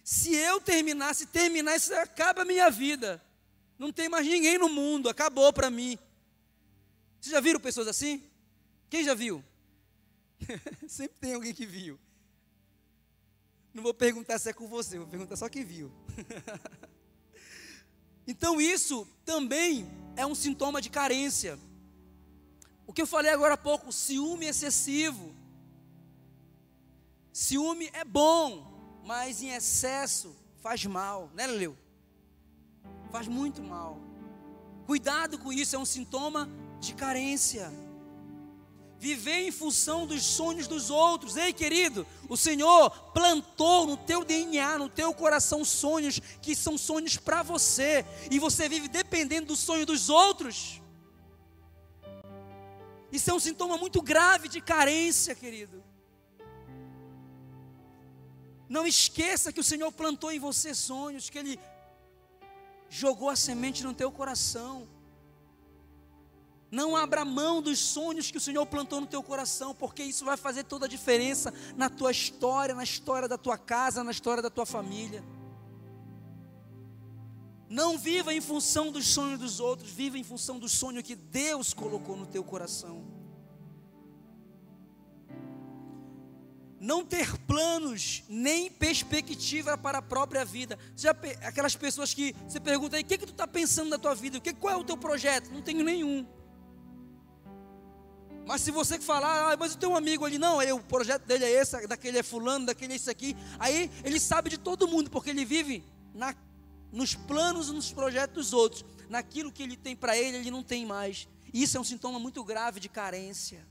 Se 0.08 0.34
eu 0.34 0.62
terminar, 0.62 1.14
se 1.14 1.26
terminar, 1.26 1.76
isso 1.76 1.94
acaba 1.94 2.44
a 2.44 2.46
minha 2.46 2.70
vida. 2.70 3.22
Não 3.78 3.92
tem 3.92 4.08
mais 4.08 4.26
ninguém 4.26 4.58
no 4.58 4.70
mundo, 4.70 5.10
acabou 5.10 5.52
para 5.52 5.70
mim. 5.70 6.00
Vocês 7.20 7.34
já 7.34 7.42
viram 7.42 7.60
pessoas 7.60 7.90
assim? 7.90 8.24
Quem 8.90 9.04
já 9.04 9.14
viu? 9.14 9.44
Sempre 10.88 11.18
tem 11.20 11.34
alguém 11.34 11.54
que 11.54 11.66
viu. 11.66 12.00
Não 13.74 13.84
vou 13.84 13.94
perguntar 13.94 14.40
se 14.40 14.48
é 14.50 14.54
com 14.54 14.66
você, 14.66 14.98
vou 14.98 15.10
perguntar 15.10 15.36
só 15.36 15.50
quem 15.50 15.66
viu. 15.66 15.92
então 18.26 18.62
isso 18.62 19.06
também 19.26 19.86
é 20.16 20.26
um 20.26 20.34
sintoma 20.34 20.82
de 20.82 20.90
carência. 20.90 21.60
O 22.86 22.94
que 22.94 23.02
eu 23.02 23.08
falei 23.08 23.34
agora 23.34 23.56
há 23.56 23.58
pouco, 23.58 23.92
ciúme 23.92 24.46
excessivo. 24.46 25.36
Ciúme 27.34 27.90
é 27.92 28.06
bom, 28.06 28.77
mas 29.08 29.42
em 29.42 29.52
excesso 29.52 30.36
faz 30.62 30.86
mal, 30.86 31.32
né, 31.34 31.48
Leleu? 31.48 31.78
Faz 33.10 33.26
muito 33.26 33.64
mal. 33.64 33.98
Cuidado 34.86 35.40
com 35.40 35.52
isso, 35.52 35.78
é 35.78 35.80
um 35.80 35.86
sintoma 35.86 36.50
de 36.82 36.94
carência 36.94 37.72
viver 39.00 39.48
em 39.48 39.52
função 39.52 40.06
dos 40.06 40.24
sonhos 40.24 40.68
dos 40.68 40.90
outros. 40.90 41.38
Ei, 41.38 41.54
querido, 41.54 42.06
o 42.28 42.36
Senhor 42.36 42.90
plantou 43.14 43.88
no 43.88 43.96
teu 43.96 44.26
DNA, 44.26 44.78
no 44.78 44.90
teu 44.90 45.14
coração 45.14 45.64
sonhos 45.64 46.20
que 46.42 46.54
são 46.56 46.78
sonhos 46.78 47.16
para 47.16 47.44
você, 47.44 48.04
e 48.30 48.40
você 48.40 48.68
vive 48.68 48.90
dependendo 48.90 49.48
do 49.48 49.56
sonho 49.56 49.86
dos 49.86 50.10
outros. 50.10 50.82
Isso 53.10 53.30
é 53.32 53.34
um 53.34 53.40
sintoma 53.40 53.78
muito 53.78 54.02
grave 54.02 54.50
de 54.50 54.60
carência, 54.60 55.34
querido. 55.34 55.87
Não 58.70 58.86
esqueça 58.86 59.52
que 59.52 59.60
o 59.60 59.64
Senhor 59.64 59.92
plantou 59.92 60.32
em 60.32 60.40
você 60.40 60.74
sonhos, 60.74 61.30
que 61.30 61.38
Ele 61.38 61.60
jogou 62.90 63.30
a 63.30 63.36
semente 63.36 63.84
no 63.84 63.94
teu 63.94 64.12
coração. 64.12 64.88
Não 66.70 66.96
abra 66.96 67.24
mão 67.24 67.62
dos 67.62 67.80
sonhos 67.80 68.30
que 68.30 68.38
o 68.38 68.42
Senhor 68.42 68.66
plantou 68.66 69.00
no 69.00 69.08
teu 69.08 69.24
coração, 69.24 69.74
porque 69.74 70.04
isso 70.04 70.26
vai 70.26 70.36
fazer 70.36 70.66
toda 70.66 70.86
a 70.86 70.90
diferença 70.90 71.54
na 71.78 71.90
tua 71.90 72.12
história, 72.12 72.76
na 72.76 72.84
história 72.84 73.28
da 73.28 73.38
tua 73.38 73.58
casa, 73.58 74.04
na 74.04 74.12
história 74.12 74.44
da 74.44 74.50
tua 74.50 74.66
família. 74.66 75.24
Não 77.70 77.98
viva 77.98 78.34
em 78.34 78.42
função 78.42 78.92
dos 78.92 79.08
sonhos 79.08 79.40
dos 79.40 79.60
outros, 79.60 79.90
viva 79.92 80.18
em 80.18 80.24
função 80.24 80.60
do 80.60 80.68
sonho 80.68 81.04
que 81.04 81.16
Deus 81.16 81.74
colocou 81.74 82.18
no 82.18 82.26
teu 82.26 82.44
coração. 82.44 83.17
Não 86.88 87.04
ter 87.04 87.38
planos 87.40 88.24
nem 88.30 88.72
perspectiva 88.72 89.78
para 89.78 89.98
a 89.98 90.02
própria 90.02 90.46
vida. 90.46 90.80
Já, 90.96 91.12
aquelas 91.44 91.76
pessoas 91.76 92.14
que 92.14 92.34
você 92.48 92.62
pergunta 92.62 92.96
aí, 92.96 93.04
o 93.04 93.06
que, 93.06 93.18
que 93.18 93.26
tu 93.26 93.34
está 93.34 93.46
pensando 93.46 93.90
da 93.90 93.98
tua 93.98 94.16
vida? 94.16 94.38
O 94.38 94.42
que, 94.42 94.54
qual 94.54 94.74
é 94.74 94.78
o 94.78 94.86
teu 94.86 94.96
projeto? 94.96 95.52
Não 95.52 95.62
tenho 95.62 95.84
nenhum. 95.84 96.26
Mas 98.46 98.62
se 98.62 98.72
você 98.72 98.98
falar, 98.98 99.52
ah, 99.52 99.58
mas 99.58 99.74
eu 99.74 99.78
tenho 99.80 99.92
um 99.92 99.98
amigo 99.98 100.24
ali, 100.24 100.38
não, 100.38 100.60
o 100.78 100.82
projeto 100.82 101.26
dele 101.26 101.44
é 101.44 101.52
esse, 101.62 101.86
daquele 101.88 102.20
é 102.20 102.24
fulano, 102.24 102.68
daquele 102.68 102.94
é 102.94 102.96
esse 102.96 103.10
aqui. 103.10 103.36
Aí 103.60 103.92
ele 104.06 104.18
sabe 104.18 104.50
de 104.50 104.58
todo 104.58 104.88
mundo, 104.88 105.12
porque 105.12 105.30
ele 105.30 105.44
vive 105.44 105.84
na, 106.14 106.34
nos 106.90 107.14
planos 107.14 107.68
e 107.68 107.74
nos 107.74 107.92
projetos 107.92 108.34
dos 108.34 108.54
outros. 108.54 108.86
Naquilo 109.10 109.52
que 109.52 109.62
ele 109.62 109.76
tem 109.76 109.94
para 109.94 110.18
ele, 110.18 110.38
ele 110.38 110.52
não 110.52 110.64
tem 110.64 110.86
mais. 110.86 111.28
Isso 111.54 111.76
é 111.76 111.82
um 111.82 111.84
sintoma 111.84 112.18
muito 112.18 112.42
grave 112.46 112.80
de 112.80 112.88
carência. 112.88 113.68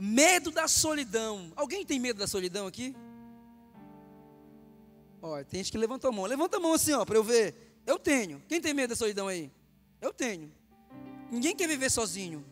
Medo 0.00 0.50
da 0.50 0.66
solidão. 0.66 1.52
Alguém 1.54 1.84
tem 1.84 1.98
medo 2.00 2.18
da 2.18 2.26
solidão 2.26 2.66
aqui? 2.66 2.96
Olha, 5.22 5.44
tem 5.44 5.58
gente 5.58 5.72
que 5.72 5.78
levantou 5.78 6.08
a 6.08 6.12
mão. 6.12 6.24
Levanta 6.24 6.56
a 6.56 6.60
mão 6.60 6.72
assim, 6.72 6.92
ó, 6.92 7.04
para 7.04 7.16
eu 7.16 7.24
ver. 7.24 7.82
Eu 7.86 7.98
tenho. 7.98 8.42
Quem 8.48 8.60
tem 8.60 8.72
medo 8.72 8.90
da 8.90 8.96
solidão 8.96 9.28
aí? 9.28 9.50
Eu 10.00 10.12
tenho. 10.12 10.50
Ninguém 11.30 11.54
quer 11.54 11.68
viver 11.68 11.90
sozinho 11.90 12.44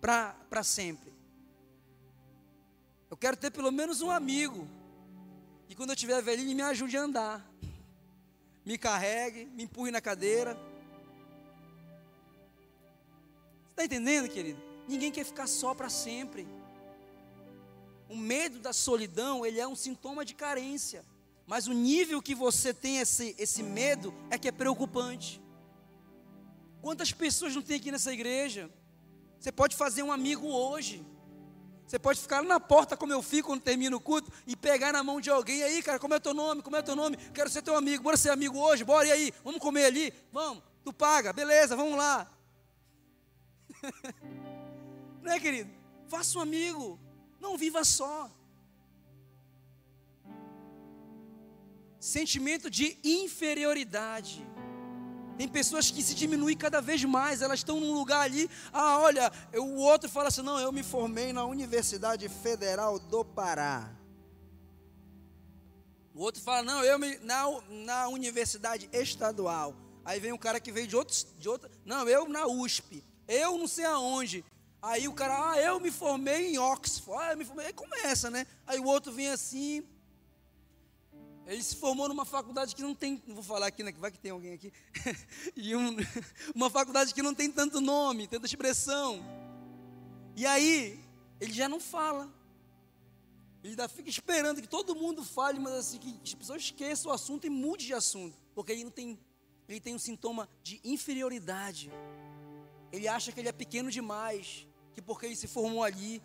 para 0.00 0.62
sempre. 0.62 1.12
Eu 3.10 3.16
quero 3.16 3.36
ter 3.36 3.50
pelo 3.50 3.70
menos 3.70 4.00
um 4.00 4.10
amigo. 4.10 4.66
E 5.68 5.74
quando 5.74 5.90
eu 5.90 5.96
tiver 5.96 6.22
velhinho, 6.22 6.54
me 6.54 6.62
ajude 6.62 6.96
a 6.96 7.02
andar. 7.02 7.52
Me 8.64 8.78
carregue, 8.78 9.46
me 9.46 9.64
empurre 9.64 9.90
na 9.90 10.00
cadeira. 10.00 10.54
Você 13.64 13.70
está 13.70 13.84
entendendo, 13.84 14.28
querido? 14.28 14.60
Ninguém 14.88 15.10
quer 15.10 15.24
ficar 15.24 15.46
só 15.46 15.74
para 15.74 15.88
sempre. 15.88 16.46
O 18.12 18.16
medo 18.16 18.58
da 18.58 18.74
solidão, 18.74 19.46
ele 19.46 19.58
é 19.58 19.66
um 19.66 19.74
sintoma 19.74 20.22
de 20.22 20.34
carência. 20.34 21.02
Mas 21.46 21.66
o 21.66 21.72
nível 21.72 22.20
que 22.20 22.34
você 22.34 22.74
tem 22.74 22.98
esse, 22.98 23.34
esse 23.38 23.62
medo 23.62 24.14
é 24.28 24.36
que 24.36 24.48
é 24.48 24.52
preocupante. 24.52 25.42
Quantas 26.82 27.10
pessoas 27.10 27.54
não 27.54 27.62
tem 27.62 27.78
aqui 27.78 27.90
nessa 27.90 28.12
igreja? 28.12 28.70
Você 29.40 29.50
pode 29.50 29.74
fazer 29.74 30.02
um 30.02 30.12
amigo 30.12 30.46
hoje. 30.46 31.02
Você 31.86 31.98
pode 31.98 32.20
ficar 32.20 32.42
na 32.42 32.60
porta 32.60 32.98
como 32.98 33.14
eu 33.14 33.22
fico 33.22 33.48
quando 33.48 33.62
termina 33.62 33.96
o 33.96 34.00
culto 34.00 34.30
e 34.46 34.54
pegar 34.54 34.92
na 34.92 35.02
mão 35.02 35.18
de 35.18 35.30
alguém. 35.30 35.60
E 35.60 35.62
aí, 35.62 35.82
cara, 35.82 35.98
como 35.98 36.12
é 36.12 36.20
teu 36.20 36.34
nome? 36.34 36.60
Como 36.60 36.76
é 36.76 36.82
teu 36.82 36.94
nome? 36.94 37.16
Quero 37.32 37.48
ser 37.48 37.62
teu 37.62 37.74
amigo. 37.74 38.02
Bora 38.02 38.18
ser 38.18 38.28
amigo 38.28 38.58
hoje? 38.58 38.84
Bora, 38.84 39.06
e 39.06 39.12
aí? 39.12 39.32
Vamos 39.42 39.58
comer 39.58 39.86
ali? 39.86 40.12
Vamos. 40.30 40.62
Tu 40.84 40.92
paga. 40.92 41.32
Beleza, 41.32 41.74
vamos 41.74 41.96
lá. 41.96 42.30
Não 45.22 45.32
é, 45.32 45.40
querido? 45.40 45.70
Faça 46.08 46.38
um 46.38 46.42
amigo. 46.42 47.00
Não 47.42 47.58
viva 47.58 47.84
só. 47.84 48.30
Sentimento 51.98 52.70
de 52.70 52.96
inferioridade. 53.02 54.46
Tem 55.36 55.48
pessoas 55.48 55.90
que 55.90 56.02
se 56.04 56.14
diminuem 56.14 56.56
cada 56.56 56.80
vez 56.80 57.02
mais, 57.04 57.42
elas 57.42 57.58
estão 57.58 57.80
num 57.80 57.94
lugar 57.94 58.20
ali, 58.20 58.48
ah, 58.72 59.00
olha, 59.00 59.32
o 59.56 59.78
outro 59.78 60.08
fala 60.08 60.28
assim: 60.28 60.42
não, 60.42 60.60
eu 60.60 60.70
me 60.70 60.84
formei 60.84 61.32
na 61.32 61.44
Universidade 61.44 62.28
Federal 62.28 63.00
do 63.00 63.24
Pará. 63.24 63.90
O 66.14 66.20
outro 66.20 66.40
fala: 66.40 66.62
não, 66.62 66.84
eu 66.84 66.96
me, 66.96 67.18
na, 67.18 67.44
na 67.68 68.08
Universidade 68.08 68.88
Estadual. 68.92 69.74
Aí 70.04 70.20
vem 70.20 70.32
um 70.32 70.38
cara 70.38 70.60
que 70.60 70.70
veio 70.70 70.86
de 70.86 70.94
outros, 70.94 71.26
de 71.38 71.48
outra, 71.48 71.68
não, 71.84 72.08
eu 72.08 72.28
na 72.28 72.46
USP, 72.46 73.02
eu 73.26 73.58
não 73.58 73.66
sei 73.66 73.84
aonde. 73.84 74.44
Aí 74.82 75.06
o 75.06 75.14
cara, 75.14 75.52
ah, 75.52 75.60
eu 75.60 75.78
me 75.78 75.92
formei 75.92 76.52
em 76.52 76.58
Oxford, 76.58 77.22
ah, 77.22 77.32
eu 77.32 77.38
me 77.38 77.44
formei. 77.44 77.66
Aí 77.66 77.72
começa, 77.72 78.28
né? 78.28 78.44
Aí 78.66 78.80
o 78.80 78.84
outro 78.84 79.12
vem 79.12 79.28
assim, 79.28 79.86
ele 81.46 81.62
se 81.62 81.76
formou 81.76 82.08
numa 82.08 82.24
faculdade 82.24 82.74
que 82.74 82.82
não 82.82 82.94
tem, 82.94 83.22
não 83.26 83.34
vou 83.34 83.44
falar 83.44 83.66
aqui, 83.66 83.82
né, 83.82 83.92
vai 83.92 84.10
que 84.10 84.18
tem 84.18 84.30
alguém 84.30 84.54
aqui, 84.54 84.72
e 85.56 85.74
um, 85.74 85.96
uma 86.54 86.70
faculdade 86.70 87.12
que 87.12 87.22
não 87.22 87.34
tem 87.34 87.50
tanto 87.50 87.80
nome, 87.80 88.28
tanta 88.28 88.46
expressão. 88.46 89.20
E 90.36 90.46
aí, 90.46 90.98
ele 91.40 91.52
já 91.52 91.68
não 91.68 91.80
fala. 91.80 92.32
Ele 93.62 93.72
ainda 93.72 93.88
fica 93.88 94.08
esperando 94.08 94.60
que 94.60 94.68
todo 94.68 94.94
mundo 94.94 95.22
fale, 95.22 95.60
mas 95.60 95.74
assim, 95.74 95.98
que 95.98 96.18
as 96.24 96.34
pessoas 96.34 96.62
esqueçam 96.62 97.10
o 97.10 97.14
assunto 97.14 97.46
e 97.46 97.50
mude 97.50 97.86
de 97.86 97.94
assunto. 97.94 98.36
Porque 98.54 98.72
ele 98.72 98.84
não 98.84 98.90
tem, 98.90 99.18
ele 99.68 99.80
tem 99.80 99.94
um 99.94 99.98
sintoma 99.98 100.48
de 100.62 100.80
inferioridade. 100.82 101.92
Ele 102.90 103.06
acha 103.06 103.30
que 103.30 103.40
ele 103.40 103.48
é 103.48 103.52
pequeno 103.52 103.90
demais, 103.90 104.66
que 104.94 105.02
porque 105.02 105.26
ele 105.26 105.36
se 105.36 105.46
formou 105.46 105.82
ali. 105.82 106.22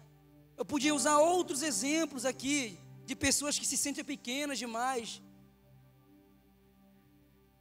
Eu 0.57 0.65
podia 0.65 0.93
usar 0.93 1.18
outros 1.20 1.61
exemplos 1.61 2.26
aqui, 2.26 2.78
de 3.05 3.15
pessoas 3.15 3.57
que 3.57 3.65
se 3.65 3.78
sentem 3.78 4.03
pequenas 4.03 4.57
demais. 4.57 5.22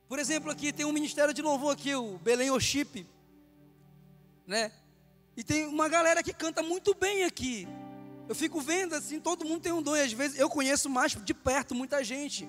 Por 0.09 0.19
exemplo, 0.19 0.51
aqui 0.51 0.73
tem 0.73 0.87
um 0.87 0.93
ministério 0.93 1.35
de 1.35 1.43
louvor 1.43 1.73
aqui, 1.73 1.95
o 1.95 2.19
Belém 2.19 2.51
Worship, 2.51 3.07
né? 4.47 4.73
E 5.37 5.45
tem 5.45 5.67
uma 5.67 5.89
galera 5.89 6.23
que 6.23 6.33
canta 6.33 6.63
muito 6.63 6.95
bem 6.95 7.25
aqui. 7.25 7.67
Eu 8.29 8.35
fico 8.35 8.61
vendo 8.61 8.95
assim, 8.95 9.21
todo 9.21 9.45
mundo 9.45 9.61
tem 9.63 9.73
um 9.73 9.83
dom, 9.83 9.97
e 9.97 10.01
às 10.01 10.13
vezes 10.13 10.39
eu 10.39 10.49
conheço 10.49 10.89
mais 10.89 11.13
de 11.13 11.35
perto 11.35 11.75
muita 11.75 12.03
gente. 12.03 12.49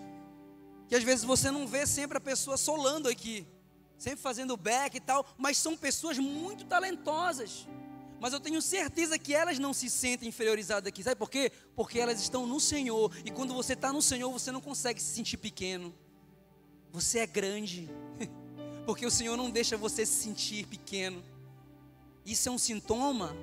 Que 0.88 0.96
às 0.96 1.04
vezes 1.04 1.26
você 1.26 1.52
não 1.52 1.68
vê 1.68 1.86
sempre 1.86 2.18
a 2.18 2.22
pessoa 2.22 2.58
solando 2.58 3.10
aqui. 3.10 3.46
sempre 3.98 4.22
fazendo 4.22 4.56
back 4.56 4.96
e 4.96 5.00
tal, 5.00 5.26
mas 5.38 5.58
são 5.58 5.76
pessoas 5.76 6.18
muito 6.18 6.66
talentosas. 6.66 7.68
Mas 8.20 8.34
eu 8.34 8.40
tenho 8.40 8.62
certeza 8.62 9.18
que 9.20 9.34
elas 9.34 9.60
não 9.60 9.74
se 9.74 9.90
sentem 9.90 10.30
inferiorizadas 10.30 10.88
aqui. 10.88 11.04
Sabe 11.04 11.16
por 11.16 11.30
quê? 11.30 11.52
Porque 11.76 12.00
elas 12.00 12.20
estão 12.20 12.48
no 12.48 12.60
Senhor. 12.60 13.16
E 13.24 13.30
quando 13.30 13.54
você 13.54 13.74
está 13.74 13.94
no 13.94 14.02
Senhor, 14.02 14.32
você 14.32 14.52
não 14.52 14.62
consegue 14.62 15.02
se 15.02 15.14
sentir 15.14 15.38
pequeno. 15.38 15.94
Você 16.92 17.20
é 17.20 17.28
grande. 17.28 17.90
Porque 18.86 19.06
o 19.06 19.12
Senhor 19.12 19.38
não 19.38 19.52
deixa 19.52 19.78
você 19.78 20.06
se 20.06 20.24
sentir 20.24 20.66
pequeno. 20.66 21.24
Isso 22.26 22.50
é 22.50 22.52
um 22.52 22.58
sintoma 22.58 23.36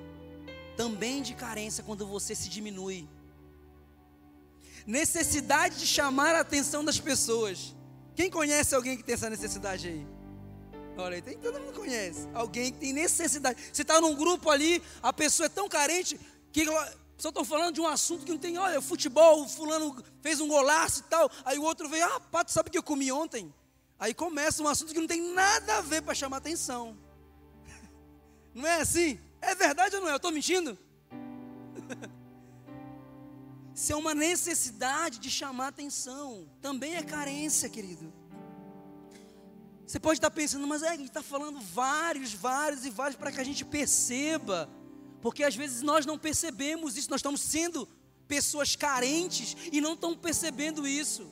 também 0.75 1.21
de 1.21 1.33
carência 1.33 1.83
quando 1.83 2.05
você 2.05 2.35
se 2.35 2.49
diminui. 2.49 3.07
Necessidade 4.85 5.79
de 5.79 5.87
chamar 5.87 6.35
a 6.35 6.41
atenção 6.41 6.83
das 6.83 6.99
pessoas. 6.99 7.73
Quem 8.13 8.29
conhece 8.29 8.75
alguém 8.75 8.97
que 8.97 9.03
tem 9.03 9.13
essa 9.15 9.29
necessidade 9.29 9.87
aí? 9.87 10.07
Olha, 10.97 11.21
tem, 11.21 11.37
todo 11.37 11.59
mundo 11.59 11.73
conhece. 11.73 12.27
Alguém 12.33 12.71
que 12.71 12.79
tem 12.79 12.93
necessidade. 12.93 13.61
Você 13.71 13.81
está 13.81 13.99
num 13.99 14.15
grupo 14.15 14.49
ali, 14.49 14.81
a 15.03 15.11
pessoa 15.11 15.47
é 15.47 15.49
tão 15.49 15.67
carente 15.67 16.19
que 16.51 16.65
só 17.17 17.29
estou 17.29 17.43
falando 17.43 17.75
de 17.75 17.81
um 17.81 17.87
assunto 17.87 18.25
que 18.25 18.31
não 18.31 18.37
tem, 18.37 18.57
olha, 18.57 18.81
futebol, 18.81 19.43
o 19.43 19.49
fulano 19.49 20.03
fez 20.21 20.39
um 20.39 20.47
golaço 20.47 21.01
e 21.01 21.03
tal. 21.03 21.29
Aí 21.43 21.57
o 21.57 21.63
outro 21.63 21.89
vem, 21.89 22.01
ah, 22.01 22.19
pato, 22.19 22.51
sabe 22.51 22.69
o 22.69 22.71
que 22.71 22.77
eu 22.77 22.83
comi 22.83 23.11
ontem? 23.11 23.53
Aí 23.99 24.13
começa 24.13 24.61
um 24.61 24.67
assunto 24.67 24.93
que 24.93 24.99
não 24.99 25.07
tem 25.07 25.33
nada 25.33 25.77
a 25.77 25.81
ver 25.81 26.01
para 26.01 26.13
chamar 26.13 26.37
atenção. 26.37 26.97
Não 28.53 28.67
é 28.67 28.81
assim? 28.81 29.19
É 29.41 29.53
verdade 29.53 29.95
ou 29.95 30.01
não 30.01 30.09
é? 30.09 30.13
Eu 30.13 30.17
estou 30.17 30.31
mentindo? 30.31 30.77
Isso 33.75 33.93
é 33.93 33.95
uma 33.95 34.15
necessidade 34.15 35.19
de 35.19 35.29
chamar 35.29 35.67
atenção. 35.67 36.49
Também 36.61 36.95
é 36.95 37.03
carência, 37.03 37.69
querido. 37.69 38.11
Você 39.85 39.99
pode 39.99 40.17
estar 40.17 40.31
pensando, 40.31 40.65
mas 40.65 40.81
é, 40.81 40.89
a 40.89 40.95
gente 40.95 41.07
está 41.07 41.21
falando 41.21 41.59
vários, 41.59 42.33
vários 42.33 42.85
e 42.85 42.89
vários 42.89 43.17
para 43.17 43.31
que 43.31 43.39
a 43.39 43.43
gente 43.43 43.63
perceba. 43.63 44.69
Porque 45.21 45.43
às 45.43 45.55
vezes 45.55 45.81
nós 45.81 46.05
não 46.05 46.17
percebemos 46.17 46.97
isso, 46.97 47.09
nós 47.09 47.19
estamos 47.19 47.41
sendo 47.41 47.87
pessoas 48.27 48.75
carentes 48.75 49.55
e 49.71 49.79
não 49.79 49.93
estamos 49.93 50.17
percebendo 50.17 50.87
isso. 50.87 51.31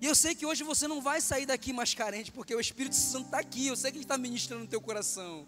E 0.00 0.06
eu 0.06 0.14
sei 0.14 0.34
que 0.34 0.46
hoje 0.46 0.62
você 0.62 0.88
não 0.88 1.00
vai 1.00 1.20
sair 1.20 1.46
daqui 1.46 1.72
mais 1.72 1.92
carente, 1.94 2.32
porque 2.32 2.54
o 2.54 2.60
Espírito 2.60 2.96
Santo 2.96 3.26
está 3.26 3.38
aqui, 3.38 3.66
eu 3.66 3.76
sei 3.76 3.90
que 3.90 3.98
Ele 3.98 4.04
está 4.04 4.16
ministrando 4.16 4.64
no 4.64 4.68
teu 4.68 4.80
coração. 4.80 5.46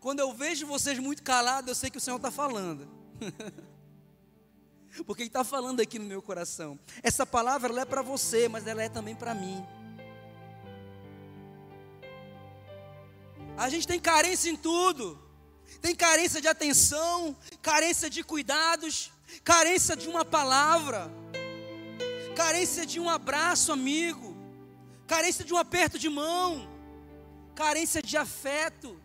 Quando 0.00 0.20
eu 0.20 0.32
vejo 0.32 0.66
vocês 0.66 0.98
muito 0.98 1.22
calados, 1.22 1.68
eu 1.68 1.74
sei 1.74 1.90
que 1.90 1.96
o 1.96 2.00
Senhor 2.00 2.16
está 2.16 2.30
falando. 2.30 2.88
porque 5.06 5.22
Ele 5.22 5.28
está 5.28 5.44
falando 5.44 5.80
aqui 5.80 5.98
no 5.98 6.04
meu 6.04 6.20
coração. 6.20 6.78
Essa 7.02 7.24
palavra 7.24 7.70
ela 7.70 7.82
é 7.82 7.84
para 7.86 8.02
você, 8.02 8.48
mas 8.48 8.66
ela 8.66 8.82
é 8.82 8.88
também 8.88 9.14
para 9.14 9.34
mim. 9.34 9.64
A 13.64 13.68
gente 13.68 13.86
tem 13.86 14.00
carência 14.00 14.50
em 14.50 14.56
tudo. 14.56 15.16
Tem 15.80 15.94
carência 15.94 16.40
de 16.40 16.48
atenção, 16.48 17.36
carência 17.60 18.10
de 18.10 18.22
cuidados, 18.24 19.12
carência 19.44 19.96
de 19.96 20.08
uma 20.08 20.24
palavra, 20.24 21.10
carência 22.36 22.84
de 22.84 22.98
um 23.00 23.08
abraço 23.08 23.72
amigo, 23.72 24.36
carência 25.06 25.44
de 25.44 25.52
um 25.54 25.56
aperto 25.56 25.98
de 25.98 26.08
mão, 26.08 26.68
carência 27.54 28.00
de 28.02 28.16
afeto, 28.16 29.00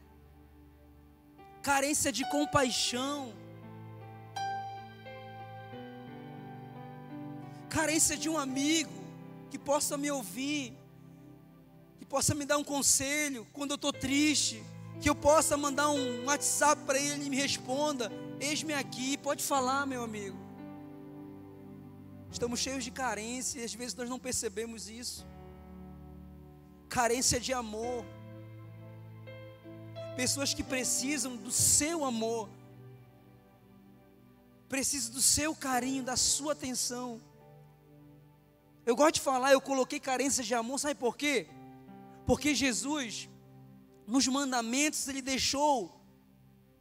carência 1.64 2.12
de 2.12 2.30
compaixão, 2.30 3.34
carência 7.70 8.16
de 8.16 8.30
um 8.30 8.38
amigo 8.38 9.04
que 9.50 9.58
possa 9.58 9.98
me 9.98 10.12
ouvir, 10.12 10.77
possa 12.10 12.34
me 12.34 12.46
dar 12.46 12.58
um 12.58 12.64
conselho 12.64 13.46
quando 13.54 13.72
eu 13.72 13.76
estou 13.76 13.92
triste, 13.94 14.64
que 15.02 15.10
eu 15.10 15.16
possa 15.16 15.58
mandar 15.58 15.90
um 15.90 16.26
WhatsApp 16.26 16.82
para 16.86 17.00
ele 17.00 17.26
e 17.26 17.30
me 17.30 17.36
responda: 17.36 18.12
Eis-me 18.40 18.74
aqui, 18.74 19.18
pode 19.18 19.44
falar, 19.44 19.86
meu 19.86 20.04
amigo. 20.04 20.38
Estamos 22.32 22.60
cheios 22.60 22.84
de 22.84 22.92
carência 22.92 23.60
e 23.60 23.64
às 23.64 23.74
vezes 23.74 23.96
nós 23.96 24.10
não 24.10 24.20
percebemos 24.20 24.90
isso. 24.90 25.26
Carência 26.90 27.40
de 27.40 27.54
amor. 27.54 28.06
Pessoas 30.16 30.54
que 30.54 30.64
precisam 30.64 31.36
do 31.36 31.52
seu 31.52 32.04
amor, 32.04 32.50
precisam 34.68 35.14
do 35.14 35.22
seu 35.22 35.56
carinho, 35.56 36.04
da 36.04 36.18
sua 36.18 36.54
atenção. 36.54 37.22
Eu 38.84 38.96
gosto 38.96 39.16
de 39.16 39.22
falar, 39.22 39.52
eu 39.52 39.62
coloquei 39.62 40.00
carência 40.00 40.44
de 40.44 40.56
amor, 40.56 40.80
sabe 40.80 40.96
por 40.96 41.16
quê? 41.16 41.48
Porque 42.28 42.54
Jesus, 42.54 43.30
nos 44.06 44.28
mandamentos, 44.28 45.08
ele 45.08 45.22
deixou 45.22 45.98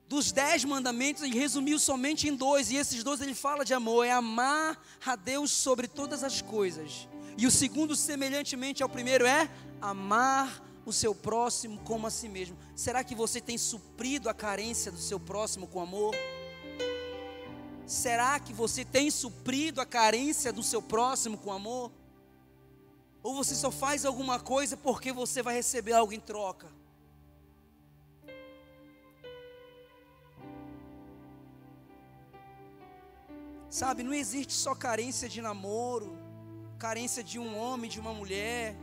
dos 0.09 0.33
dez 0.33 0.65
mandamentos, 0.65 1.23
ele 1.23 1.39
resumiu 1.39 1.79
somente 1.79 2.29
em 2.29 2.35
dois, 2.35 2.71
e 2.71 2.77
esses 2.77 3.03
dois 3.05 3.21
ele 3.21 3.35
fala 3.35 3.65
de 3.65 3.73
amor: 3.73 4.05
é 4.05 4.11
amar 4.11 4.85
a 5.05 5.15
Deus 5.15 5.53
sobre 5.53 5.87
todas 5.87 6.25
as 6.25 6.43
coisas. 6.43 7.09
E 7.39 7.47
o 7.47 7.51
segundo, 7.51 7.95
semelhantemente 7.95 8.83
ao 8.83 8.89
primeiro, 8.89 9.25
é 9.25 9.49
amar 9.81 10.65
o 10.85 10.93
seu 10.93 11.15
próximo 11.15 11.79
como 11.85 12.09
a 12.09 12.11
si 12.11 12.29
mesmo. 12.29 12.59
Será 12.75 13.05
que 13.05 13.15
você 13.15 13.41
tem 13.41 13.57
suprido 13.57 14.29
a 14.29 14.35
carência 14.35 14.91
do 14.91 14.99
seu 14.99 15.21
próximo 15.21 15.69
com 15.69 15.81
amor? 15.81 16.13
Será 17.87 18.41
que 18.41 18.53
você 18.53 18.85
tem 18.85 19.13
suprido 19.13 19.81
a 19.81 19.87
carência 19.87 20.53
do 20.53 20.63
seu 20.63 20.83
próximo 20.83 21.39
com 21.39 21.53
amor? 21.53 21.93
Ou 23.27 23.35
você 23.35 23.57
só 23.57 23.73
faz 23.73 24.05
alguma 24.05 24.39
coisa 24.39 24.77
porque 24.77 25.13
você 25.13 25.43
vai 25.43 25.57
receber 25.57 25.95
algo 25.95 26.13
em 26.13 26.21
troca? 26.21 26.69
Sabe, 33.69 34.05
não 34.05 34.15
existe 34.15 34.53
só 34.53 34.77
carência 34.77 35.29
de 35.29 35.43
namoro, 35.43 36.17
carência 36.79 37.21
de 37.21 37.37
um 37.37 37.59
homem, 37.59 37.91
de 37.91 37.99
uma 37.99 38.15
mulher. 38.15 38.77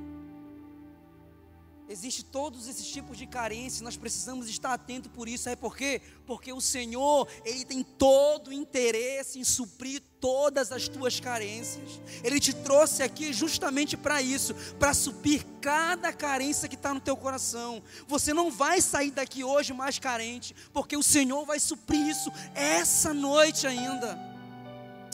Existe 1.89 2.23
todos 2.23 2.67
esses 2.67 2.87
tipos 2.87 3.17
de 3.17 3.27
carência, 3.27 3.83
nós 3.83 3.97
precisamos 3.97 4.47
estar 4.47 4.73
atentos 4.73 5.11
por 5.11 5.27
isso, 5.27 5.43
sabe 5.43 5.57
por 5.57 5.75
quê? 5.75 6.01
Porque 6.25 6.53
o 6.53 6.61
Senhor, 6.61 7.27
Ele 7.43 7.65
tem 7.65 7.83
todo 7.83 8.47
o 8.47 8.53
interesse 8.53 9.37
em 9.37 9.43
suprir 9.43 10.01
todas 10.19 10.71
as 10.71 10.87
tuas 10.87 11.19
carências. 11.19 12.01
Ele 12.23 12.39
te 12.39 12.53
trouxe 12.53 13.03
aqui 13.03 13.33
justamente 13.33 13.97
para 13.97 14.21
isso, 14.21 14.55
para 14.79 14.93
suprir 14.93 15.45
cada 15.59 16.13
carência 16.13 16.69
que 16.69 16.75
está 16.75 16.93
no 16.93 17.01
teu 17.01 17.17
coração. 17.17 17.83
Você 18.07 18.33
não 18.33 18.49
vai 18.49 18.79
sair 18.79 19.11
daqui 19.11 19.43
hoje 19.43 19.73
mais 19.73 19.99
carente, 19.99 20.55
porque 20.71 20.95
o 20.95 21.03
Senhor 21.03 21.45
vai 21.45 21.59
suprir 21.59 22.07
isso 22.07 22.31
essa 22.55 23.13
noite 23.13 23.67
ainda. 23.67 24.17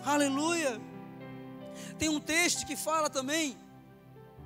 Aleluia. 0.03 0.79
Tem 1.97 2.09
um 2.09 2.19
texto 2.19 2.65
que 2.65 2.75
fala 2.75 3.09
também 3.09 3.57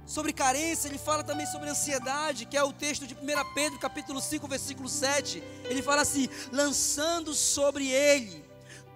sobre 0.06 0.34
carência, 0.34 0.88
ele 0.88 0.98
fala 0.98 1.24
também 1.24 1.46
sobre 1.46 1.70
ansiedade, 1.70 2.46
que 2.46 2.58
é 2.58 2.64
o 2.64 2.74
texto 2.74 3.08
de 3.08 3.14
1 3.16 3.54
Pedro, 3.54 3.80
capítulo 3.80 4.22
5, 4.22 4.48
versículo 4.48 4.90
7. 4.90 5.42
Ele 5.66 5.82
fala 5.82 6.02
assim: 6.02 6.28
lançando 6.52 7.34
sobre 7.34 7.88
ele 7.88 8.44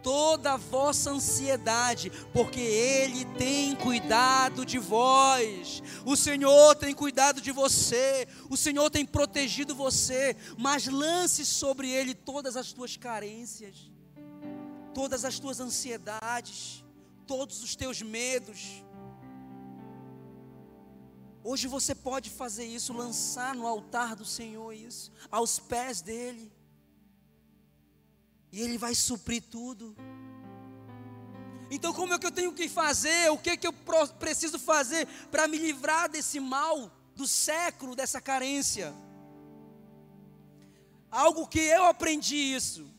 toda 0.04 0.54
a 0.54 0.58
vossa 0.58 1.12
ansiedade, 1.12 2.10
porque 2.34 2.60
ele 2.60 3.26
tem 3.38 3.76
cuidado 3.76 4.66
de 4.66 4.80
vós. 4.80 5.82
O 6.06 6.16
Senhor 6.16 6.76
tem 6.76 6.94
cuidado 6.94 7.42
de 7.42 7.52
você, 7.52 8.28
o 8.50 8.56
Senhor 8.56 8.90
tem 8.90 9.06
protegido 9.06 9.76
você, 9.76 10.36
mas 10.58 10.88
lance 10.88 11.46
sobre 11.46 11.90
ele 11.90 12.14
todas 12.14 12.56
as 12.56 12.72
tuas 12.72 12.96
carências, 12.96 13.92
todas 14.94 15.26
as 15.26 15.40
tuas 15.40 15.60
ansiedades, 15.60 16.86
todos 17.26 17.62
os 17.62 17.76
teus 17.76 18.02
medos 18.02 18.87
Hoje 21.50 21.66
você 21.66 21.96
pode 21.96 22.30
fazer 22.30 22.66
isso, 22.66 22.92
lançar 22.92 23.56
no 23.56 23.66
altar 23.66 24.18
do 24.18 24.26
Senhor 24.26 24.74
isso, 24.74 25.14
aos 25.32 25.58
pés 25.58 26.02
dele. 26.02 26.52
E 28.52 28.62
ele 28.62 28.78
vai 28.78 28.94
suprir 28.94 29.42
tudo. 29.42 29.96
Então, 31.72 31.94
como 31.94 32.14
é 32.14 32.20
que 32.20 32.26
eu 32.26 32.34
tenho 32.34 32.52
que 32.52 32.68
fazer? 32.68 33.32
O 33.32 33.38
que, 33.38 33.52
é 33.52 33.56
que 33.56 33.66
eu 33.66 33.72
preciso 34.20 34.60
fazer 34.60 35.08
para 35.32 35.48
me 35.48 35.58
livrar 35.58 36.10
desse 36.10 36.38
mal 36.38 36.92
do 37.16 37.26
século, 37.26 37.96
dessa 37.96 38.20
carência? 38.20 38.94
Algo 41.10 41.48
que 41.48 41.62
eu 41.62 41.86
aprendi 41.86 42.36
isso, 42.36 42.94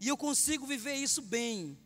e 0.00 0.08
eu 0.08 0.16
consigo 0.16 0.66
viver 0.66 0.94
isso 0.94 1.22
bem. 1.22 1.78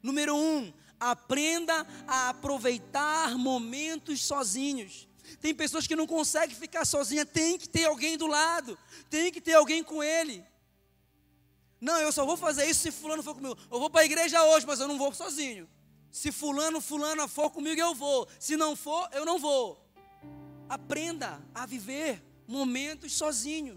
Número 0.00 0.36
um, 0.36 0.72
aprenda 1.00 1.84
a 2.06 2.28
aproveitar 2.28 3.36
momentos 3.36 4.22
sozinhos. 4.22 5.08
Tem 5.40 5.54
pessoas 5.54 5.86
que 5.86 5.96
não 5.96 6.06
conseguem 6.06 6.56
ficar 6.56 6.84
sozinha, 6.84 7.24
tem 7.24 7.58
que 7.58 7.68
ter 7.68 7.84
alguém 7.84 8.16
do 8.16 8.26
lado, 8.26 8.78
tem 9.10 9.32
que 9.32 9.40
ter 9.40 9.54
alguém 9.54 9.82
com 9.82 10.02
ele. 10.02 10.44
Não, 11.80 12.00
eu 12.00 12.10
só 12.10 12.24
vou 12.24 12.36
fazer 12.36 12.64
isso 12.66 12.80
se 12.80 12.90
fulano 12.90 13.22
for 13.22 13.34
comigo. 13.34 13.58
Eu 13.70 13.78
vou 13.78 13.90
para 13.90 14.00
a 14.00 14.04
igreja 14.04 14.42
hoje, 14.44 14.66
mas 14.66 14.80
eu 14.80 14.88
não 14.88 14.96
vou 14.96 15.12
sozinho. 15.12 15.68
Se 16.10 16.32
fulano, 16.32 16.80
fulana 16.80 17.28
for 17.28 17.50
comigo, 17.50 17.80
eu 17.80 17.94
vou. 17.94 18.26
Se 18.38 18.56
não 18.56 18.74
for, 18.74 19.08
eu 19.12 19.24
não 19.26 19.38
vou. 19.38 19.84
Aprenda 20.68 21.42
a 21.54 21.66
viver 21.66 22.24
momentos 22.46 23.12
sozinho. 23.12 23.76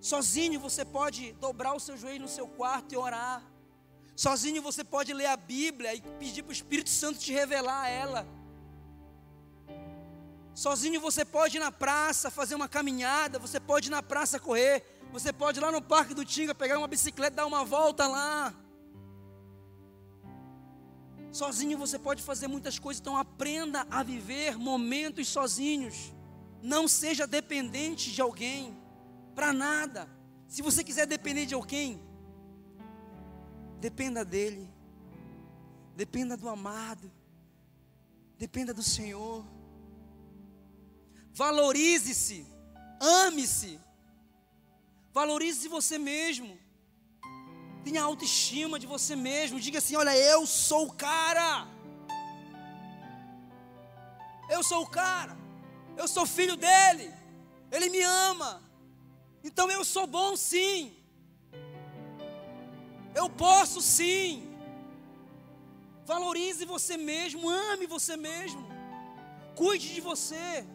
Sozinho 0.00 0.60
você 0.60 0.84
pode 0.84 1.32
dobrar 1.32 1.74
o 1.74 1.80
seu 1.80 1.96
joelho 1.96 2.20
no 2.20 2.28
seu 2.28 2.46
quarto 2.46 2.92
e 2.92 2.96
orar. 2.96 3.42
Sozinho 4.14 4.62
você 4.62 4.84
pode 4.84 5.12
ler 5.12 5.26
a 5.26 5.36
Bíblia 5.36 5.94
e 5.94 6.00
pedir 6.00 6.42
para 6.42 6.50
o 6.50 6.52
Espírito 6.52 6.90
Santo 6.90 7.18
te 7.18 7.32
revelar 7.32 7.88
ela. 7.88 8.26
Sozinho 10.60 11.00
você 11.00 11.24
pode 11.24 11.56
ir 11.56 11.60
na 11.60 11.72
praça 11.72 12.30
fazer 12.30 12.54
uma 12.54 12.68
caminhada, 12.68 13.38
você 13.38 13.58
pode 13.58 13.88
ir 13.88 13.90
na 13.90 14.02
praça 14.02 14.38
correr, 14.38 14.84
você 15.10 15.32
pode 15.32 15.58
ir 15.58 15.62
lá 15.62 15.72
no 15.72 15.80
Parque 15.80 16.12
do 16.12 16.22
Tinga 16.22 16.54
pegar 16.54 16.76
uma 16.76 16.86
bicicleta 16.86 17.36
dar 17.36 17.46
uma 17.46 17.64
volta 17.64 18.06
lá. 18.06 18.54
Sozinho 21.32 21.78
você 21.78 21.98
pode 21.98 22.22
fazer 22.22 22.46
muitas 22.46 22.78
coisas, 22.78 23.00
então 23.00 23.16
aprenda 23.16 23.86
a 23.90 24.02
viver 24.02 24.58
momentos 24.58 25.28
sozinhos. 25.28 26.12
Não 26.60 26.86
seja 26.86 27.26
dependente 27.26 28.12
de 28.12 28.20
alguém 28.20 28.78
para 29.34 29.54
nada. 29.54 30.10
Se 30.46 30.60
você 30.60 30.84
quiser 30.84 31.06
depender 31.06 31.46
de 31.46 31.54
alguém, 31.54 32.02
dependa 33.80 34.26
dele. 34.26 34.70
Dependa 35.96 36.36
do 36.36 36.50
amado. 36.50 37.10
Dependa 38.36 38.74
do 38.74 38.82
Senhor. 38.82 39.42
Valorize-se. 41.32 42.46
Ame-se. 43.00 43.78
Valorize 45.12 45.68
você 45.68 45.98
mesmo. 45.98 46.58
Tenha 47.84 48.02
autoestima 48.02 48.78
de 48.78 48.86
você 48.86 49.16
mesmo. 49.16 49.60
Diga 49.60 49.78
assim: 49.78 49.96
olha, 49.96 50.16
eu 50.16 50.46
sou 50.46 50.86
o 50.86 50.92
cara. 50.92 51.66
Eu 54.48 54.62
sou 54.62 54.82
o 54.82 54.90
cara. 54.90 55.36
Eu 55.96 56.06
sou 56.08 56.26
filho 56.26 56.56
dele. 56.56 57.12
Ele 57.70 57.88
me 57.88 58.02
ama. 58.02 58.62
Então 59.42 59.70
eu 59.70 59.84
sou 59.84 60.06
bom 60.06 60.36
sim. 60.36 60.94
Eu 63.14 63.28
posso 63.30 63.80
sim. 63.80 64.46
Valorize 66.04 66.64
você 66.64 66.96
mesmo, 66.96 67.48
ame 67.48 67.86
você 67.86 68.16
mesmo. 68.16 68.66
Cuide 69.54 69.94
de 69.94 70.00
você. 70.00 70.66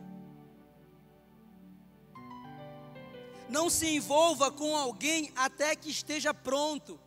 Não 3.49 3.69
se 3.69 3.87
envolva 3.87 4.51
com 4.51 4.75
alguém 4.75 5.31
até 5.35 5.75
que 5.75 5.89
esteja 5.89 6.33
pronto. 6.33 6.99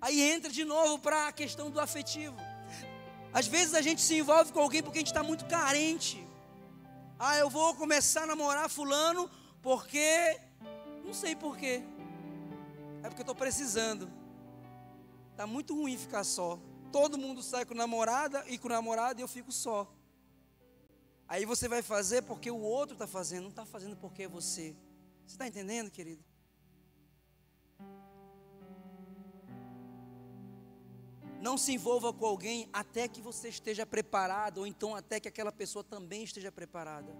Aí 0.00 0.20
entra 0.20 0.50
de 0.50 0.64
novo 0.64 0.98
para 0.98 1.28
a 1.28 1.32
questão 1.32 1.70
do 1.70 1.80
afetivo. 1.80 2.36
Às 3.32 3.46
vezes 3.46 3.74
a 3.74 3.82
gente 3.82 4.00
se 4.00 4.16
envolve 4.16 4.52
com 4.52 4.60
alguém 4.60 4.82
porque 4.82 4.98
a 4.98 5.00
gente 5.00 5.08
está 5.08 5.22
muito 5.22 5.46
carente. 5.46 6.24
Ah, 7.18 7.38
eu 7.38 7.48
vou 7.48 7.74
começar 7.74 8.24
a 8.24 8.26
namorar 8.26 8.68
fulano 8.68 9.30
porque 9.62 10.38
não 11.04 11.14
sei 11.14 11.34
porquê. 11.34 11.82
É 13.02 13.08
porque 13.08 13.20
eu 13.20 13.24
estou 13.24 13.34
precisando. 13.34 14.10
Está 15.30 15.46
muito 15.46 15.74
ruim 15.74 15.96
ficar 15.96 16.24
só. 16.24 16.58
Todo 16.92 17.18
mundo 17.18 17.42
sai 17.42 17.64
com 17.64 17.74
namorada 17.74 18.44
e 18.46 18.56
com 18.56 18.68
namorado 18.68 19.20
e 19.20 19.22
eu 19.22 19.28
fico 19.28 19.50
só. 19.50 19.92
Aí 21.26 21.44
você 21.44 21.66
vai 21.68 21.82
fazer 21.82 22.22
porque 22.22 22.50
o 22.50 22.60
outro 22.60 22.94
está 22.94 23.06
fazendo, 23.06 23.44
não 23.44 23.50
está 23.50 23.64
fazendo 23.64 23.96
porque 23.96 24.24
é 24.24 24.28
você. 24.28 24.76
Você 25.26 25.34
está 25.34 25.48
entendendo, 25.48 25.90
querido? 25.90 26.22
Não 31.40 31.58
se 31.58 31.72
envolva 31.72 32.12
com 32.12 32.24
alguém 32.24 32.68
até 32.72 33.06
que 33.06 33.20
você 33.20 33.48
esteja 33.48 33.84
preparado, 33.84 34.58
ou 34.58 34.66
então 34.66 34.94
até 34.94 35.20
que 35.20 35.28
aquela 35.28 35.52
pessoa 35.52 35.84
também 35.84 36.24
esteja 36.24 36.50
preparada. 36.50 37.14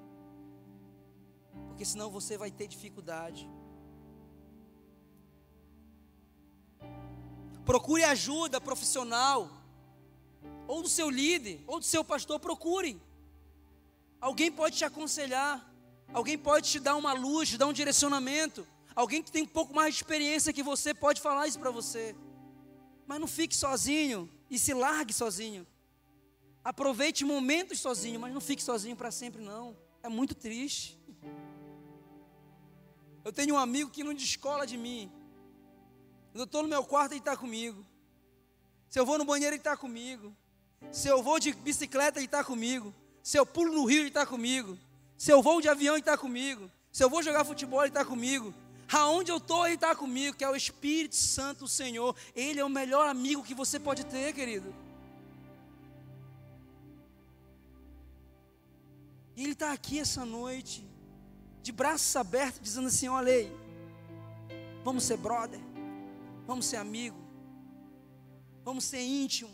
Porque 1.69 1.85
senão 1.85 2.11
você 2.11 2.39
vai 2.39 2.51
ter 2.51 2.67
dificuldade. 2.67 3.49
Procure 7.65 8.05
ajuda 8.05 8.61
profissional, 8.61 9.51
ou 10.67 10.83
do 10.83 10.89
seu 10.89 11.11
líder, 11.11 11.63
ou 11.67 11.79
do 11.79 11.85
seu 11.85 12.05
pastor, 12.05 12.39
procure. 12.41 13.01
Alguém 14.21 14.51
pode 14.51 14.77
te 14.77 14.85
aconselhar. 14.85 15.74
Alguém 16.13 16.39
pode 16.39 16.71
te 16.71 16.79
dar 16.79 16.97
uma 16.97 17.13
luz, 17.13 17.49
te 17.49 17.59
dar 17.59 17.67
um 17.67 17.73
direcionamento. 17.73 18.67
Alguém 18.95 19.23
que 19.23 19.33
tem 19.33 19.43
um 19.43 19.47
pouco 19.47 19.75
mais 19.75 19.95
de 19.95 20.01
experiência 20.01 20.53
que 20.53 20.63
você 20.63 20.95
pode 20.95 21.21
falar 21.21 21.47
isso 21.49 21.59
para 21.59 21.71
você. 21.71 22.15
Mas 23.07 23.21
não 23.21 23.27
fique 23.27 23.57
sozinho 23.57 24.31
e 24.49 24.59
se 24.59 24.73
largue 24.73 25.13
sozinho. 25.13 25.67
Aproveite 26.63 27.25
momentos 27.25 27.81
sozinho, 27.81 28.19
mas 28.21 28.33
não 28.33 28.41
fique 28.41 28.63
sozinho 28.63 28.97
para 28.97 29.11
sempre 29.11 29.43
não. 29.43 29.77
É 30.03 30.09
muito 30.09 30.35
triste. 30.35 30.99
Eu 33.25 33.33
tenho 33.33 33.55
um 33.55 33.59
amigo 33.59 33.91
que 33.91 34.05
não 34.05 34.15
descola 34.15 34.67
de 34.67 34.77
mim. 34.77 35.11
Eu 36.35 36.45
estou 36.45 36.63
no 36.63 36.69
meu 36.69 36.85
quarto, 36.85 37.13
ele 37.13 37.21
está 37.21 37.37
comigo. 37.37 37.85
Se 38.89 38.99
eu 38.99 39.07
vou 39.07 39.19
no 39.19 39.25
banheiro, 39.25 39.55
ele 39.55 39.61
está 39.61 39.77
comigo. 39.77 40.35
Se 40.93 41.09
eu 41.09 41.23
vou 41.23 41.39
de 41.41 41.53
bicicleta, 41.53 42.19
ele 42.19 42.27
está 42.27 42.45
comigo. 42.45 42.95
Se 43.23 43.39
eu 43.39 43.47
pulo 43.47 43.73
no 43.73 43.85
rio, 43.85 44.01
ele 44.01 44.09
está 44.09 44.27
comigo. 44.27 44.79
Se 45.17 45.31
eu 45.31 45.43
vou 45.43 45.61
de 45.61 45.69
avião, 45.69 45.95
Ele 45.95 46.01
está 46.01 46.17
comigo. 46.17 46.71
Se 46.91 47.03
eu 47.03 47.11
vou 47.11 47.23
jogar 47.23 47.45
futebol, 47.45 47.81
Ele 47.81 47.89
está 47.89 48.05
comigo. 48.05 48.55
Aonde 48.93 49.33
eu 49.33 49.39
estou, 49.39 49.67
Ele 49.67 49.75
está 49.75 49.95
comigo, 49.95 50.37
que 50.37 50.45
é 50.45 50.51
o 50.51 50.57
Espírito 50.57 51.17
Santo, 51.17 51.65
o 51.65 51.69
Senhor. 51.69 52.15
Ele 52.35 52.61
é 52.61 52.65
o 52.65 52.69
melhor 52.69 53.09
amigo 53.09 53.43
que 53.43 53.55
você 53.55 53.79
pode 53.79 54.05
ter, 54.05 54.33
querido. 54.33 54.75
E 59.37 59.43
Ele 59.43 59.53
está 59.53 59.73
aqui 59.73 59.99
essa 59.99 60.25
noite, 60.25 60.87
de 61.63 61.73
braços 61.73 62.15
abertos, 62.15 62.61
dizendo 62.63 62.89
assim: 62.89 63.09
olha 63.09 63.33
aí, 63.33 63.53
vamos 64.85 65.05
ser 65.05 65.17
brother, 65.17 65.61
vamos 66.47 66.67
ser 66.67 66.77
amigo, 66.77 67.19
vamos 68.63 68.85
ser 68.85 69.01
íntimo, 69.01 69.51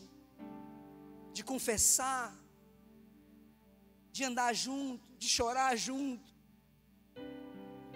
de 1.32 1.42
confessar, 1.42 2.36
de 4.12 4.24
andar 4.24 4.52
junto, 4.52 5.09
de 5.20 5.28
chorar 5.28 5.76
junto, 5.76 6.34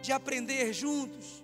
de 0.02 0.12
aprender 0.12 0.74
juntos. 0.74 1.42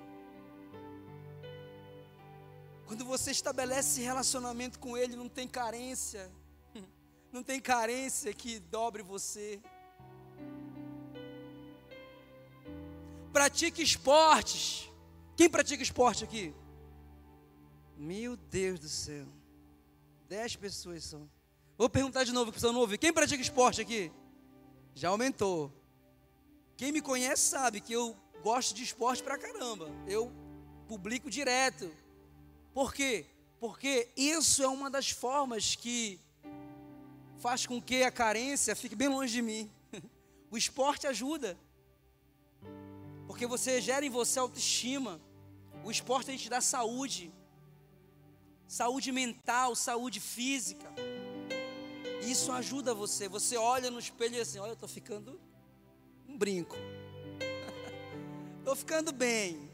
Quando 2.85 3.03
você 3.03 3.31
estabelece 3.31 4.03
relacionamento 4.03 4.79
com 4.79 4.95
Ele, 4.95 5.17
não 5.17 5.27
tem 5.27 5.49
carência, 5.49 6.31
não 7.33 7.43
tem 7.43 7.59
carência 7.59 8.35
que 8.35 8.59
dobre 8.59 9.03
você. 9.03 9.59
Pratique 13.33 13.83
esportes. 13.83 14.87
Quem 15.35 15.49
pratica 15.49 15.83
esporte 15.83 16.25
aqui? 16.25 16.55
Meu 17.97 18.37
Deus 18.37 18.79
do 18.79 18.89
céu. 18.89 19.27
Dez 20.29 20.55
pessoas 20.57 21.05
são. 21.05 21.31
Vou 21.79 21.89
perguntar 21.89 22.25
de 22.25 22.33
novo, 22.33 22.53
que 22.53 22.61
você 22.61 22.67
não 22.67 22.81
ouviu. 22.81 22.99
Quem 22.99 23.15
pratica 23.15 23.41
esporte 23.41 23.81
aqui? 23.81 24.13
Já 25.01 25.09
aumentou. 25.09 25.73
Quem 26.77 26.93
me 26.93 27.01
conhece 27.01 27.49
sabe 27.49 27.81
que 27.81 27.91
eu 27.91 28.15
gosto 28.43 28.75
de 28.75 28.83
esporte 28.83 29.23
pra 29.23 29.39
caramba. 29.39 29.89
Eu 30.07 30.31
publico 30.87 31.31
direto. 31.31 31.91
Por 32.75 32.93
quê? 32.93 33.25
Porque 33.59 34.11
isso 34.15 34.63
é 34.63 34.69
uma 34.69 34.91
das 34.91 35.09
formas 35.09 35.75
que 35.75 36.21
faz 37.39 37.67
com 37.67 37.81
que 37.81 38.03
a 38.03 38.11
carência 38.11 38.77
fique 38.77 38.95
bem 38.95 39.09
longe 39.09 39.33
de 39.33 39.41
mim. 39.41 39.71
O 40.53 40.59
esporte 40.59 41.07
ajuda. 41.07 41.57
Porque 43.27 43.47
você 43.47 43.81
gera 43.81 44.05
em 44.05 44.11
você 44.11 44.39
autoestima. 44.39 45.21
O 45.85 45.91
esporte 45.91 46.33
gente 46.33 46.51
dá 46.51 46.61
saúde. 46.61 47.33
Saúde 48.67 49.13
mental, 49.13 49.77
saúde 49.77 50.19
física. 50.19 50.93
Isso 52.23 52.53
ajuda 52.53 52.95
você. 52.95 53.29
Você 53.29 53.57
olha 53.57 53.91
no 53.91 53.99
espelho 53.99 54.37
e 54.37 54.41
assim, 54.41 54.59
olha, 54.59 54.71
eu 54.71 54.75
estou 54.75 54.89
ficando 54.89 55.41
um 56.29 56.37
brinco. 56.37 56.77
Estou 58.61 58.77
ficando 58.77 59.11
bem. 59.11 59.71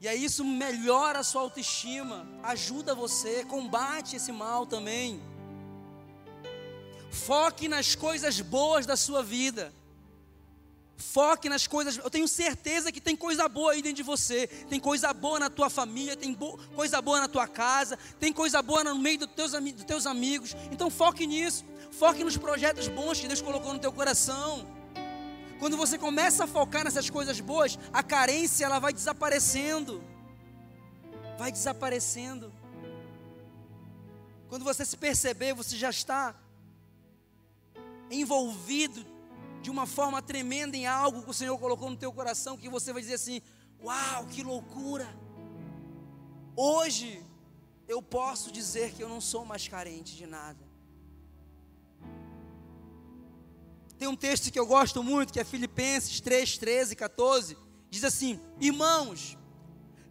E 0.00 0.06
aí 0.06 0.24
isso 0.24 0.44
melhora 0.44 1.20
a 1.20 1.24
sua 1.24 1.40
autoestima, 1.40 2.28
ajuda 2.42 2.94
você, 2.94 3.44
combate 3.44 4.16
esse 4.16 4.30
mal 4.30 4.66
também. 4.66 5.20
Foque 7.10 7.66
nas 7.66 7.94
coisas 7.94 8.40
boas 8.40 8.84
da 8.84 8.96
sua 8.96 9.22
vida. 9.22 9.72
Foque 10.96 11.48
nas 11.48 11.66
coisas. 11.66 11.98
Eu 11.98 12.08
tenho 12.08 12.26
certeza 12.26 12.90
que 12.90 13.00
tem 13.00 13.14
coisa 13.14 13.48
boa 13.48 13.72
aí 13.72 13.82
dentro 13.82 13.96
de 13.96 14.02
você. 14.02 14.46
Tem 14.46 14.80
coisa 14.80 15.12
boa 15.12 15.38
na 15.38 15.50
tua 15.50 15.68
família. 15.68 16.16
Tem 16.16 16.32
bo, 16.32 16.58
coisa 16.74 17.02
boa 17.02 17.20
na 17.20 17.28
tua 17.28 17.46
casa. 17.46 17.98
Tem 18.18 18.32
coisa 18.32 18.62
boa 18.62 18.82
no 18.82 18.98
meio 18.98 19.18
dos 19.18 19.28
teus, 19.28 19.52
dos 19.52 19.84
teus 19.84 20.06
amigos. 20.06 20.56
Então 20.72 20.90
foque 20.90 21.26
nisso. 21.26 21.64
Foque 21.92 22.24
nos 22.24 22.36
projetos 22.36 22.88
bons 22.88 23.20
que 23.20 23.28
Deus 23.28 23.42
colocou 23.42 23.72
no 23.74 23.78
teu 23.78 23.92
coração. 23.92 24.66
Quando 25.58 25.76
você 25.76 25.98
começa 25.98 26.44
a 26.44 26.46
focar 26.46 26.84
nessas 26.84 27.10
coisas 27.10 27.40
boas, 27.40 27.78
a 27.92 28.02
carência 28.02 28.64
ela 28.64 28.78
vai 28.78 28.92
desaparecendo. 28.92 30.02
Vai 31.38 31.52
desaparecendo. 31.52 32.52
Quando 34.48 34.64
você 34.64 34.84
se 34.84 34.96
perceber, 34.96 35.54
você 35.54 35.76
já 35.76 35.90
está 35.90 36.34
envolvido 38.10 39.04
de 39.66 39.70
uma 39.70 39.84
forma 39.84 40.22
tremenda 40.22 40.76
em 40.76 40.86
algo 40.86 41.24
que 41.24 41.30
o 41.30 41.34
Senhor 41.34 41.58
colocou 41.58 41.90
no 41.90 41.96
teu 41.96 42.12
coração, 42.12 42.56
que 42.56 42.68
você 42.68 42.92
vai 42.92 43.02
dizer 43.02 43.14
assim: 43.14 43.42
Uau, 43.82 44.24
que 44.26 44.40
loucura! 44.40 45.08
Hoje 46.54 47.20
eu 47.88 48.00
posso 48.00 48.52
dizer 48.52 48.92
que 48.92 49.02
eu 49.02 49.08
não 49.08 49.20
sou 49.20 49.44
mais 49.44 49.66
carente 49.66 50.14
de 50.14 50.24
nada. 50.24 50.64
Tem 53.98 54.06
um 54.06 54.14
texto 54.14 54.52
que 54.52 54.60
eu 54.60 54.66
gosto 54.66 55.02
muito, 55.02 55.32
que 55.32 55.40
é 55.40 55.44
Filipenses 55.44 56.20
3, 56.20 56.58
13 56.58 56.92
e 56.92 56.96
14. 56.96 57.58
Diz 57.90 58.04
assim: 58.04 58.40
Irmãos, 58.60 59.36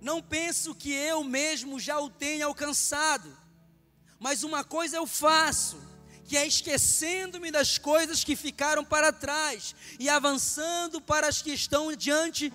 não 0.01 0.21
penso 0.21 0.75
que 0.75 0.91
eu 0.91 1.23
mesmo 1.23 1.79
já 1.79 1.97
o 1.97 2.09
tenha 2.09 2.45
alcançado, 2.45 3.31
mas 4.19 4.43
uma 4.43 4.65
coisa 4.65 4.97
eu 4.97 5.07
faço, 5.07 5.77
que 6.25 6.35
é 6.35 6.45
esquecendo-me 6.45 7.51
das 7.51 7.77
coisas 7.77 8.23
que 8.23 8.35
ficaram 8.35 8.83
para 8.83 9.13
trás 9.13 9.75
e 9.99 10.09
avançando 10.09 10.99
para 10.99 11.27
as 11.27 11.41
que 11.41 11.51
estão 11.51 11.95
diante 11.95 12.51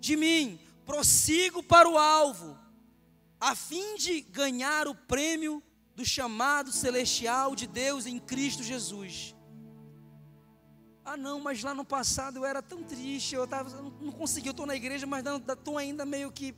de 0.00 0.16
mim, 0.16 0.58
prossigo 0.84 1.62
para 1.62 1.88
o 1.88 1.96
alvo, 1.96 2.58
a 3.40 3.54
fim 3.54 3.96
de 3.96 4.20
ganhar 4.20 4.88
o 4.88 4.94
prêmio 4.94 5.62
do 5.94 6.04
chamado 6.04 6.72
celestial 6.72 7.54
de 7.54 7.66
Deus 7.66 8.06
em 8.06 8.18
Cristo 8.18 8.64
Jesus. 8.64 9.34
Ah, 11.04 11.16
não, 11.16 11.40
mas 11.40 11.62
lá 11.62 11.72
no 11.72 11.84
passado 11.84 12.38
eu 12.38 12.44
era 12.44 12.60
tão 12.60 12.82
triste, 12.82 13.34
eu 13.34 13.46
tava, 13.46 13.70
não 14.00 14.12
consegui, 14.12 14.48
eu 14.48 14.52
estou 14.52 14.66
na 14.66 14.74
igreja, 14.74 15.06
mas 15.06 15.24
estou 15.24 15.78
ainda 15.78 16.04
meio 16.04 16.30
que. 16.32 16.54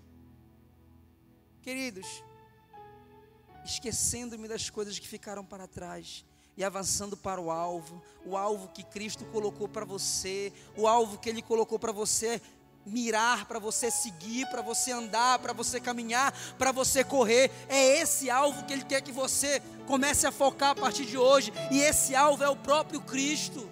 Queridos, 1.61 2.07
esquecendo-me 3.64 4.48
das 4.48 4.70
coisas 4.70 4.98
que 4.98 5.06
ficaram 5.06 5.44
para 5.44 5.66
trás 5.66 6.24
e 6.56 6.62
avançando 6.62 7.16
para 7.16 7.40
o 7.40 7.50
alvo, 7.50 8.02
o 8.24 8.36
alvo 8.36 8.68
que 8.68 8.82
Cristo 8.82 9.24
colocou 9.26 9.68
para 9.68 9.84
você, 9.84 10.52
o 10.76 10.86
alvo 10.86 11.18
que 11.18 11.28
Ele 11.28 11.42
colocou 11.42 11.78
para 11.78 11.92
você 11.92 12.40
mirar, 12.84 13.46
para 13.46 13.58
você 13.58 13.90
seguir, 13.90 14.46
para 14.46 14.60
você 14.60 14.92
andar, 14.92 15.38
para 15.38 15.52
você 15.52 15.80
caminhar, 15.80 16.32
para 16.58 16.72
você 16.72 17.04
correr. 17.04 17.50
É 17.68 18.00
esse 18.00 18.28
alvo 18.28 18.64
que 18.64 18.72
Ele 18.72 18.84
quer 18.84 19.00
que 19.00 19.12
você 19.12 19.62
comece 19.86 20.26
a 20.26 20.32
focar 20.32 20.70
a 20.70 20.74
partir 20.74 21.06
de 21.06 21.16
hoje, 21.16 21.52
e 21.70 21.80
esse 21.80 22.14
alvo 22.14 22.44
é 22.44 22.48
o 22.48 22.56
próprio 22.56 23.00
Cristo. 23.00 23.70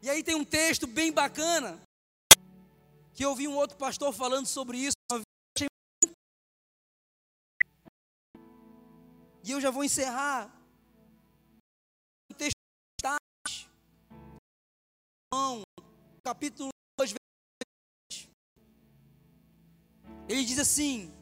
E 0.00 0.10
aí 0.10 0.22
tem 0.22 0.34
um 0.34 0.44
texto 0.44 0.86
bem 0.86 1.12
bacana, 1.12 1.80
que 3.22 3.24
eu 3.24 3.30
ouvi 3.30 3.46
um 3.46 3.54
outro 3.54 3.76
pastor 3.76 4.12
falando 4.12 4.46
sobre 4.46 4.78
isso. 4.78 4.96
E 9.44 9.50
eu 9.52 9.60
já 9.60 9.70
vou 9.70 9.84
encerrar. 9.84 10.50
O 12.28 12.34
texto 12.34 12.56
capítulo 16.24 16.70
2, 16.98 17.14
ele 20.28 20.44
diz 20.44 20.58
assim: 20.58 21.14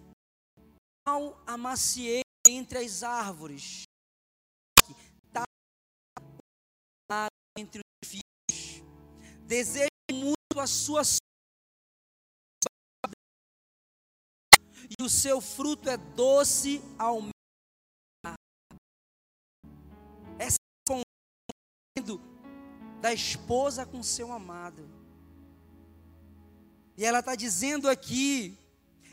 Ao 1.06 1.38
amaciei 1.46 2.22
entre 2.48 2.78
as 2.78 3.02
árvores, 3.02 3.82
entre 7.58 7.82
desejo 9.46 9.90
muito 10.10 10.58
a 10.58 10.66
sua 10.66 11.02
e 14.98 15.02
o 15.02 15.08
seu 15.08 15.40
fruto 15.40 15.88
é 15.88 15.96
doce 15.96 16.82
ao 16.98 17.28
essa 20.38 20.56
é 21.96 22.02
da 23.00 23.12
esposa 23.12 23.86
com 23.86 24.02
seu 24.02 24.32
amado. 24.32 24.88
E 26.96 27.04
ela 27.04 27.20
está 27.20 27.34
dizendo 27.34 27.88
aqui 27.88 28.58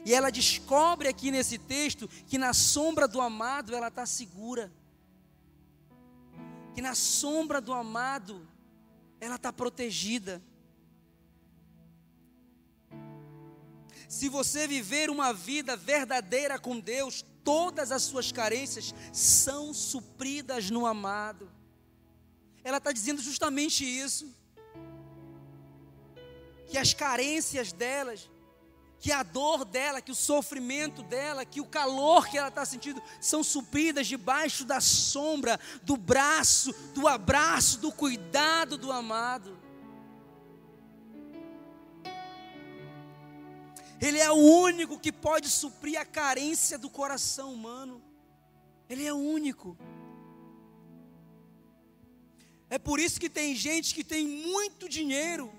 e 0.06 0.14
ela 0.14 0.32
descobre 0.32 1.08
aqui 1.08 1.32
nesse 1.32 1.58
texto 1.58 2.08
que 2.08 2.38
na 2.38 2.54
sombra 2.54 3.08
do 3.08 3.22
amado 3.22 3.76
ela 3.76 3.90
está 3.90 4.06
segura. 4.06 4.72
Que 6.74 6.82
na 6.82 6.96
sombra 6.96 7.62
do 7.62 7.74
amado 7.74 8.48
ela 9.20 9.36
está 9.36 9.52
protegida. 9.54 10.42
Se 14.08 14.30
você 14.30 14.68
viver 14.68 15.10
uma 15.10 15.34
vida 15.34 15.76
verdadeira 15.76 16.58
com 16.58 16.80
Deus, 16.80 17.26
todas 17.44 17.92
as 17.92 18.04
suas 18.04 18.32
carências 18.32 18.94
são 19.12 19.74
supridas 19.74 20.70
no 20.70 20.86
amado. 20.86 21.52
Ela 22.64 22.78
está 22.78 22.92
dizendo 22.92 23.22
justamente 23.22 23.84
isso. 23.84 24.34
Que 26.68 26.78
as 26.78 26.94
carências 26.94 27.72
delas 27.72 28.30
que 29.00 29.12
a 29.12 29.24
dor 29.24 29.64
dela, 29.64 30.02
que 30.02 30.12
o 30.12 30.16
sofrimento 30.16 31.04
dela, 31.04 31.46
que 31.46 31.62
o 31.62 31.66
calor 31.66 32.28
que 32.28 32.38
ela 32.38 32.48
está 32.48 32.66
sentindo 32.66 33.02
são 33.22 33.44
supridas 33.44 34.08
debaixo 34.08 34.66
da 34.66 34.82
sombra, 34.82 35.60
do 35.84 35.96
braço, 35.96 36.74
do 36.94 37.08
abraço, 37.08 37.80
do 37.80 37.92
cuidado 37.92 38.78
do 38.78 38.92
amado. 38.92 39.57
Ele 44.00 44.20
é 44.20 44.32
o 44.32 44.36
único 44.36 45.00
que 45.00 45.12
pode 45.12 45.50
suprir 45.50 46.00
a 46.00 46.06
carência 46.06 46.78
do 46.78 46.90
coração 46.90 47.54
humano. 47.54 48.02
Ele 48.90 49.06
é 49.06 49.14
o 49.14 49.18
único. 49.18 49.78
É 52.70 52.78
por 52.78 53.00
isso 53.00 53.20
que 53.20 53.30
tem 53.30 53.56
gente 53.56 53.96
que 53.96 54.04
tem 54.04 54.28
muito 54.28 54.88
dinheiro, 54.88 55.52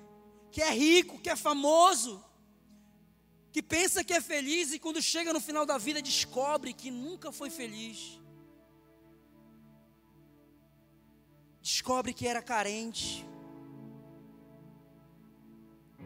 que 0.50 0.62
é 0.62 0.70
rico, 0.70 1.18
que 1.18 1.30
é 1.30 1.36
famoso, 1.36 2.22
que 3.50 3.62
pensa 3.62 4.04
que 4.04 4.12
é 4.12 4.20
feliz 4.20 4.72
e 4.72 4.78
quando 4.78 5.00
chega 5.00 5.32
no 5.32 5.40
final 5.40 5.64
da 5.64 5.78
vida 5.78 6.02
descobre 6.02 6.72
que 6.72 6.90
nunca 6.90 7.32
foi 7.32 7.50
feliz. 7.50 8.20
Descobre 11.62 12.14
que 12.14 12.26
era 12.26 12.42
carente. 12.42 13.26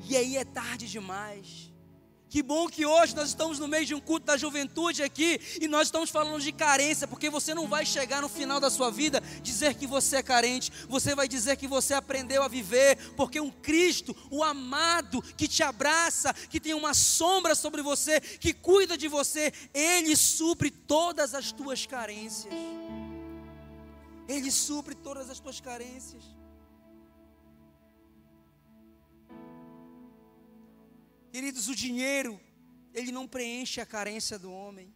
E 0.08 0.16
aí 0.16 0.36
é 0.36 0.44
tarde 0.44 0.88
demais. 0.88 1.71
Que 2.32 2.42
bom 2.42 2.66
que 2.66 2.86
hoje 2.86 3.14
nós 3.14 3.28
estamos 3.28 3.58
no 3.58 3.68
meio 3.68 3.84
de 3.84 3.94
um 3.94 4.00
culto 4.00 4.24
da 4.24 4.38
juventude 4.38 5.02
aqui 5.02 5.38
e 5.60 5.68
nós 5.68 5.88
estamos 5.88 6.08
falando 6.08 6.40
de 6.40 6.50
carência, 6.50 7.06
porque 7.06 7.28
você 7.28 7.52
não 7.52 7.68
vai 7.68 7.84
chegar 7.84 8.22
no 8.22 8.28
final 8.28 8.58
da 8.58 8.70
sua 8.70 8.90
vida 8.90 9.22
dizer 9.42 9.74
que 9.74 9.86
você 9.86 10.16
é 10.16 10.22
carente, 10.22 10.72
você 10.88 11.14
vai 11.14 11.28
dizer 11.28 11.58
que 11.58 11.68
você 11.68 11.92
aprendeu 11.92 12.42
a 12.42 12.48
viver, 12.48 12.96
porque 13.18 13.38
um 13.38 13.50
Cristo, 13.50 14.16
o 14.30 14.42
amado, 14.42 15.20
que 15.20 15.46
te 15.46 15.62
abraça, 15.62 16.32
que 16.32 16.58
tem 16.58 16.72
uma 16.72 16.94
sombra 16.94 17.54
sobre 17.54 17.82
você, 17.82 18.18
que 18.18 18.54
cuida 18.54 18.96
de 18.96 19.08
você, 19.08 19.52
ele 19.74 20.16
supre 20.16 20.70
todas 20.70 21.34
as 21.34 21.52
tuas 21.52 21.84
carências. 21.84 22.54
Ele 24.26 24.50
supre 24.50 24.94
todas 24.94 25.28
as 25.28 25.38
tuas 25.38 25.60
carências. 25.60 26.22
Queridos, 31.32 31.66
o 31.68 31.74
dinheiro, 31.74 32.38
ele 32.92 33.10
não 33.10 33.26
preenche 33.26 33.80
a 33.80 33.86
carência 33.86 34.38
do 34.38 34.52
homem. 34.52 34.94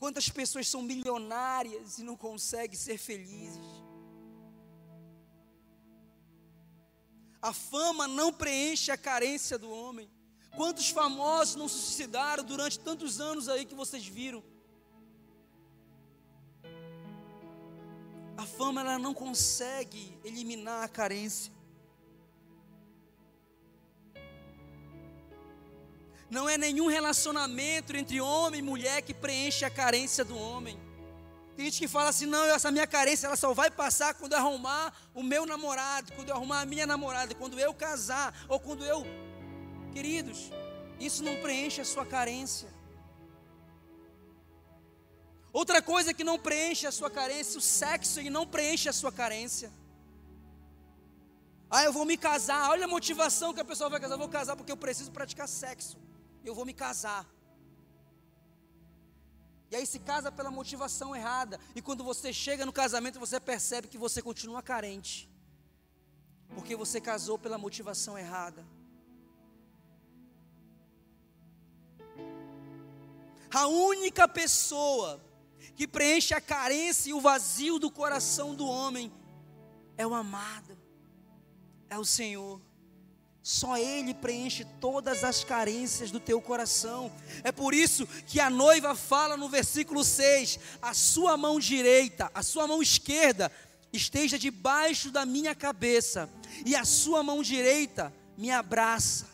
Quantas 0.00 0.28
pessoas 0.28 0.66
são 0.68 0.82
milionárias 0.82 1.98
e 1.98 2.02
não 2.02 2.16
conseguem 2.16 2.76
ser 2.76 2.98
felizes? 2.98 3.64
A 7.40 7.52
fama 7.52 8.08
não 8.08 8.32
preenche 8.32 8.90
a 8.90 8.96
carência 8.96 9.56
do 9.56 9.70
homem. 9.70 10.10
Quantos 10.56 10.88
famosos 10.90 11.54
não 11.54 11.68
se 11.68 11.78
suicidaram 11.78 12.42
durante 12.42 12.80
tantos 12.80 13.20
anos 13.20 13.48
aí 13.48 13.64
que 13.64 13.76
vocês 13.76 14.04
viram? 14.04 14.42
A 18.36 18.44
fama 18.44 18.80
ela 18.80 18.98
não 18.98 19.14
consegue 19.14 20.18
eliminar 20.24 20.82
a 20.82 20.88
carência. 20.88 21.53
Não 26.34 26.48
é 26.48 26.58
nenhum 26.58 26.88
relacionamento 26.88 27.96
entre 27.96 28.20
homem 28.20 28.58
e 28.58 28.62
mulher 28.62 29.02
que 29.02 29.14
preenche 29.14 29.64
a 29.64 29.70
carência 29.70 30.24
do 30.24 30.36
homem. 30.36 30.76
Tem 31.54 31.66
gente 31.66 31.78
que 31.78 31.86
fala 31.86 32.08
assim: 32.08 32.26
não, 32.26 32.44
essa 32.46 32.72
minha 32.72 32.88
carência 32.88 33.28
ela 33.28 33.36
só 33.36 33.54
vai 33.54 33.70
passar 33.70 34.14
quando 34.14 34.32
eu 34.32 34.38
arrumar 34.40 34.92
o 35.14 35.22
meu 35.22 35.46
namorado, 35.46 36.12
quando 36.12 36.30
eu 36.30 36.34
arrumar 36.34 36.62
a 36.62 36.66
minha 36.66 36.88
namorada, 36.88 37.36
quando 37.36 37.56
eu 37.66 37.72
casar, 37.72 38.34
ou 38.48 38.58
quando 38.58 38.84
eu. 38.84 39.06
Queridos, 39.92 40.50
isso 40.98 41.22
não 41.22 41.36
preenche 41.36 41.80
a 41.80 41.84
sua 41.84 42.04
carência. 42.04 42.68
Outra 45.52 45.80
coisa 45.80 46.12
que 46.12 46.24
não 46.24 46.36
preenche 46.36 46.84
a 46.84 46.90
sua 46.90 47.10
carência, 47.12 47.58
o 47.58 47.62
sexo, 47.62 48.18
ele 48.18 48.30
não 48.38 48.44
preenche 48.44 48.88
a 48.88 48.92
sua 48.92 49.12
carência. 49.12 49.70
Ah, 51.70 51.84
eu 51.84 51.92
vou 51.92 52.04
me 52.04 52.16
casar. 52.16 52.70
Olha 52.70 52.86
a 52.86 52.88
motivação 52.96 53.54
que 53.54 53.60
a 53.60 53.64
pessoa 53.64 53.88
vai 53.88 54.00
casar. 54.00 54.14
Eu 54.14 54.24
vou 54.26 54.28
casar 54.28 54.56
porque 54.56 54.72
eu 54.72 54.76
preciso 54.76 55.12
praticar 55.12 55.46
sexo 55.46 55.96
eu 56.48 56.54
vou 56.54 56.64
me 56.64 56.72
casar. 56.72 57.26
E 59.70 59.76
aí 59.76 59.86
se 59.86 59.98
casa 59.98 60.30
pela 60.30 60.50
motivação 60.50 61.16
errada. 61.16 61.58
E 61.74 61.82
quando 61.82 62.04
você 62.04 62.32
chega 62.32 62.64
no 62.64 62.72
casamento, 62.72 63.18
você 63.18 63.40
percebe 63.40 63.88
que 63.88 63.98
você 63.98 64.22
continua 64.22 64.62
carente. 64.62 65.28
Porque 66.54 66.76
você 66.76 67.00
casou 67.00 67.38
pela 67.38 67.58
motivação 67.58 68.16
errada. 68.16 68.64
A 73.52 73.66
única 73.66 74.28
pessoa 74.28 75.20
que 75.76 75.86
preenche 75.88 76.34
a 76.34 76.40
carência 76.40 77.10
e 77.10 77.14
o 77.14 77.20
vazio 77.20 77.78
do 77.78 77.90
coração 77.90 78.54
do 78.54 78.66
homem 78.66 79.12
é 79.96 80.06
o 80.06 80.14
amado, 80.14 80.76
é 81.88 81.98
o 81.98 82.04
Senhor. 82.04 82.60
Só 83.46 83.76
Ele 83.76 84.14
preenche 84.14 84.64
todas 84.80 85.22
as 85.22 85.44
carências 85.44 86.10
do 86.10 86.18
teu 86.18 86.40
coração. 86.40 87.12
É 87.42 87.52
por 87.52 87.74
isso 87.74 88.06
que 88.26 88.40
a 88.40 88.48
noiva 88.48 88.94
fala 88.94 89.36
no 89.36 89.50
versículo 89.50 90.02
6: 90.02 90.58
a 90.80 90.94
sua 90.94 91.36
mão 91.36 91.60
direita, 91.60 92.30
a 92.34 92.42
sua 92.42 92.66
mão 92.66 92.80
esquerda 92.80 93.52
esteja 93.92 94.38
debaixo 94.38 95.10
da 95.10 95.26
minha 95.26 95.54
cabeça, 95.54 96.26
e 96.64 96.74
a 96.74 96.86
sua 96.86 97.22
mão 97.22 97.42
direita 97.42 98.10
me 98.38 98.50
abraça. 98.50 99.26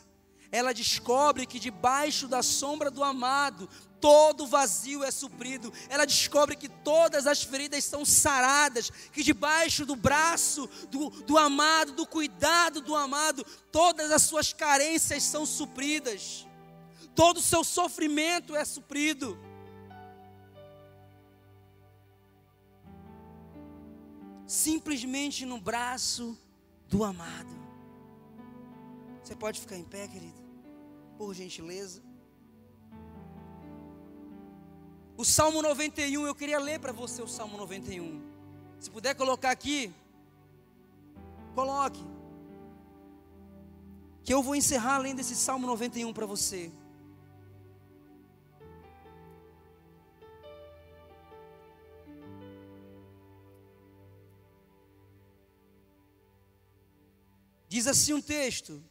Ela 0.51 0.75
descobre 0.75 1.47
que 1.47 1.61
debaixo 1.61 2.27
da 2.27 2.43
sombra 2.43 2.91
do 2.91 3.05
amado 3.05 3.69
todo 4.01 4.47
vazio 4.47 5.05
é 5.05 5.11
suprido. 5.11 5.73
Ela 5.89 6.07
descobre 6.07 6.57
que 6.57 6.69
todas 6.69 7.27
as 7.27 7.43
feridas 7.43 7.85
são 7.85 8.05
saradas, 8.05 8.91
que 9.13 9.23
debaixo 9.23 9.85
do 9.85 9.95
braço 9.95 10.69
do, 10.89 11.11
do 11.11 11.37
amado, 11.37 11.93
do 11.93 12.07
cuidado 12.07 12.81
do 12.81 12.97
amado, 12.97 13.45
todas 13.71 14.11
as 14.11 14.23
suas 14.23 14.53
carências 14.53 15.23
são 15.23 15.45
supridas, 15.45 16.47
todo 17.15 17.39
o 17.39 17.43
seu 17.43 17.63
sofrimento 17.63 18.57
é 18.57 18.65
suprido. 18.65 19.39
Simplesmente 24.47 25.47
no 25.47 25.61
braço 25.61 26.37
do 26.89 27.05
amado. 27.05 27.61
Você 29.23 29.37
pode 29.37 29.61
ficar 29.61 29.77
em 29.77 29.85
pé, 29.85 30.09
querido? 30.09 30.41
Por 31.17 31.33
gentileza. 31.35 32.10
O 35.21 35.25
Salmo 35.27 35.61
91, 35.61 36.27
eu 36.27 36.35
queria 36.35 36.59
ler 36.59 36.81
para 36.81 36.93
você 36.93 37.21
o 37.21 37.29
Salmo 37.29 37.59
91. 37.59 38.23
Se 38.81 38.91
puder 38.91 39.15
colocar 39.15 39.51
aqui, 39.51 39.93
coloque. 41.55 42.03
Que 44.25 44.33
eu 44.33 44.43
vou 44.43 44.57
encerrar 44.57 44.95
além 44.95 45.15
desse 45.15 45.37
Salmo 45.37 45.67
91 45.67 46.11
para 46.15 46.25
você. 46.25 46.73
Diz 57.69 57.87
assim 57.87 58.15
um 58.15 58.23
texto: 58.23 58.83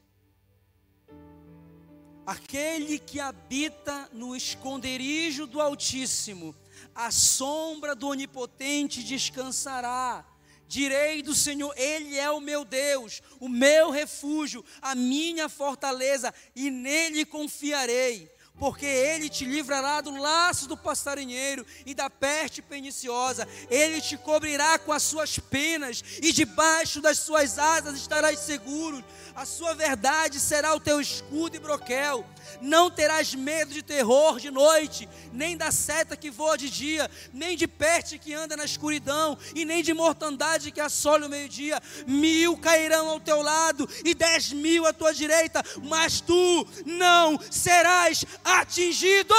Aquele 2.30 3.00
que 3.00 3.20
habita 3.20 4.08
no 4.14 4.36
esconderijo 4.36 5.48
do 5.48 5.60
Altíssimo, 5.60 6.56
a 6.94 7.10
sombra 7.10 7.96
do 7.96 8.08
Onipotente 8.08 9.02
descansará. 9.02 10.24
Direi 10.68 11.24
do 11.24 11.34
Senhor, 11.34 11.74
Ele 11.76 12.20
é 12.20 12.30
o 12.30 12.40
meu 12.40 12.64
Deus, 12.64 13.24
o 13.40 13.50
meu 13.50 13.90
refúgio, 13.90 14.64
a 14.80 14.94
minha 14.94 15.50
fortaleza, 15.50 16.32
e 16.56 16.70
nele 16.70 17.26
confiarei 17.26 18.30
porque 18.60 18.86
ele 18.86 19.30
te 19.30 19.46
livrará 19.46 20.02
do 20.02 20.16
laço 20.18 20.68
do 20.68 20.76
passarinheiro 20.76 21.66
e 21.86 21.94
da 21.94 22.10
peste 22.10 22.62
perniciosa, 22.62 23.48
ele 23.70 24.02
te 24.02 24.18
cobrirá 24.18 24.78
com 24.78 24.92
as 24.92 25.02
suas 25.04 25.40
penas, 25.40 26.04
e 26.22 26.34
debaixo 26.34 27.02
das 27.02 27.18
suas 27.20 27.58
asas 27.58 27.96
estarás 27.96 28.40
seguro, 28.40 29.04
a 29.34 29.46
sua 29.46 29.74
verdade 29.74 30.40
será 30.40 30.76
o 30.76 30.80
teu 30.80 31.00
escudo 31.00 31.56
e 31.56 31.60
broquel, 31.60 32.26
não 32.62 32.90
terás 32.90 33.34
medo 33.34 33.74
de 33.74 33.82
terror 33.82 34.40
de 34.40 34.52
noite, 34.52 35.08
nem 35.32 35.58
da 35.58 35.72
seta 35.72 36.16
que 36.16 36.30
voa 36.30 36.58
de 36.58 36.70
dia, 36.70 37.10
nem 37.34 37.56
de 37.56 37.68
peste 37.68 38.18
que 38.18 38.34
anda 38.34 38.58
na 38.58 38.66
escuridão, 38.66 39.38
e 39.56 39.66
nem 39.66 39.84
de 39.84 39.94
mortandade 39.94 40.72
que 40.72 40.82
assola 40.82 41.26
o 41.26 41.30
meio-dia, 41.30 41.82
mil 42.08 42.58
cairão 42.58 43.10
ao 43.10 43.20
teu 43.20 43.42
lado, 43.42 43.88
e 44.04 44.14
dez 44.14 44.52
mil 44.52 44.86
à 44.86 44.94
tua 44.94 45.14
direita, 45.14 45.64
mas 45.84 46.22
tu 46.22 46.68
não 46.86 47.40
serás 47.50 48.26
atingido. 48.44 49.36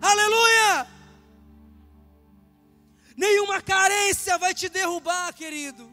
Aleluia! 0.00 0.86
Nenhuma 3.16 3.60
carência 3.60 4.38
vai 4.38 4.54
te 4.54 4.68
derrubar, 4.68 5.34
querido. 5.34 5.90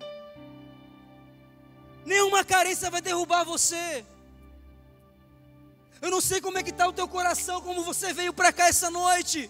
Nenhuma 2.05 2.41
carência 2.45 2.89
vai 2.89 3.01
derrubar 3.01 3.43
você. 3.43 4.05
Eu 6.01 6.11
não 6.11 6.21
sei 6.21 6.39
como 6.41 6.57
é 6.57 6.63
que 6.63 6.69
está 6.69 6.87
o 6.87 6.93
teu 6.93 7.07
coração, 7.07 7.61
como 7.61 7.83
você 7.83 8.13
veio 8.13 8.33
para 8.33 8.53
cá 8.53 8.67
essa 8.67 8.89
noite. 8.89 9.49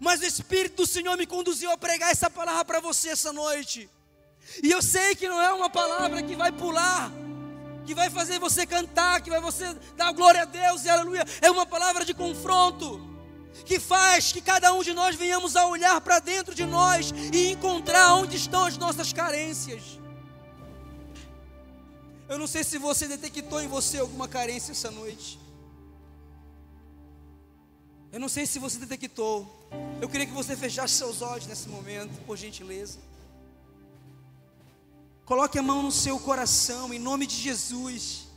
Mas 0.00 0.20
o 0.20 0.24
Espírito 0.24 0.76
do 0.76 0.86
Senhor 0.86 1.16
me 1.16 1.26
conduziu 1.26 1.70
a 1.70 1.76
pregar 1.76 2.10
essa 2.10 2.30
palavra 2.30 2.64
para 2.64 2.80
você 2.80 3.10
essa 3.10 3.32
noite. 3.32 3.88
E 4.62 4.70
eu 4.70 4.82
sei 4.82 5.14
que 5.14 5.28
não 5.28 5.40
é 5.40 5.52
uma 5.52 5.68
palavra 5.68 6.22
que 6.22 6.36
vai 6.36 6.52
pular 6.52 7.10
que 7.86 7.94
vai 7.94 8.10
fazer 8.10 8.38
você 8.40 8.66
cantar, 8.66 9.22
que 9.22 9.30
vai 9.30 9.40
você 9.40 9.72
dar 9.96 10.12
glória 10.12 10.42
a 10.42 10.44
Deus 10.44 10.84
e 10.84 10.88
aleluia. 10.88 11.24
É 11.40 11.48
uma 11.50 11.64
palavra 11.64 12.04
de 12.04 12.12
confronto 12.12 13.00
que 13.64 13.78
faz 13.78 14.32
que 14.32 14.40
cada 14.40 14.72
um 14.72 14.82
de 14.82 14.92
nós 14.92 15.14
venhamos 15.14 15.56
a 15.56 15.66
olhar 15.66 15.98
para 16.00 16.18
dentro 16.18 16.54
de 16.54 16.66
nós 16.66 17.12
e 17.32 17.52
encontrar 17.52 18.14
onde 18.16 18.36
estão 18.36 18.64
as 18.64 18.76
nossas 18.76 19.12
carências. 19.12 20.00
Eu 22.28 22.38
não 22.38 22.46
sei 22.48 22.64
se 22.64 22.76
você 22.76 23.06
detectou 23.06 23.62
em 23.62 23.68
você 23.68 23.98
alguma 23.98 24.26
carência 24.26 24.72
essa 24.72 24.90
noite. 24.90 25.38
Eu 28.16 28.20
não 28.20 28.30
sei 28.30 28.46
se 28.46 28.58
você 28.58 28.78
detectou. 28.78 29.46
Eu 30.00 30.08
queria 30.08 30.26
que 30.26 30.32
você 30.32 30.56
fechasse 30.56 30.94
seus 30.94 31.20
olhos 31.20 31.46
nesse 31.46 31.68
momento, 31.68 32.18
por 32.24 32.34
gentileza. 32.34 32.98
Coloque 35.26 35.58
a 35.58 35.62
mão 35.62 35.82
no 35.82 35.92
seu 35.92 36.18
coração, 36.18 36.94
em 36.94 36.98
nome 36.98 37.26
de 37.26 37.36
Jesus. 37.36 38.28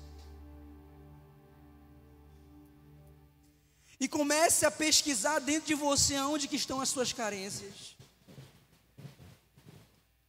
E 3.97 4.05
comece 4.09 4.65
a 4.65 4.71
pesquisar 4.71 5.39
dentro 5.39 5.67
de 5.67 5.75
você 5.75 6.13
aonde 6.13 6.49
que 6.49 6.57
estão 6.57 6.81
as 6.81 6.89
suas 6.89 7.13
carências. 7.13 7.95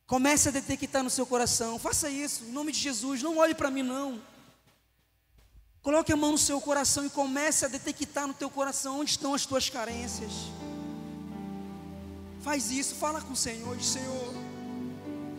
Comece 0.06 0.48
a 0.48 0.52
detectar 0.52 1.02
no 1.02 1.10
seu 1.10 1.26
coração. 1.26 1.76
Faça 1.76 2.08
isso, 2.08 2.44
em 2.44 2.52
nome 2.52 2.70
de 2.70 2.78
Jesus. 2.78 3.20
Não 3.20 3.38
olhe 3.38 3.56
para 3.56 3.68
mim, 3.68 3.82
não. 3.82 4.22
Coloque 5.82 6.12
a 6.12 6.16
mão 6.16 6.32
no 6.32 6.38
seu 6.38 6.60
coração 6.60 7.06
e 7.06 7.10
comece 7.10 7.64
a 7.64 7.68
detectar 7.68 8.26
no 8.26 8.34
teu 8.34 8.50
coração 8.50 9.00
onde 9.00 9.10
estão 9.10 9.32
as 9.32 9.46
tuas 9.46 9.70
carências. 9.70 10.32
Faz 12.42 12.70
isso, 12.70 12.94
fala 12.94 13.20
com 13.20 13.32
o 13.32 13.36
Senhor, 13.36 13.76
diz, 13.76 13.86
Senhor. 13.86 14.49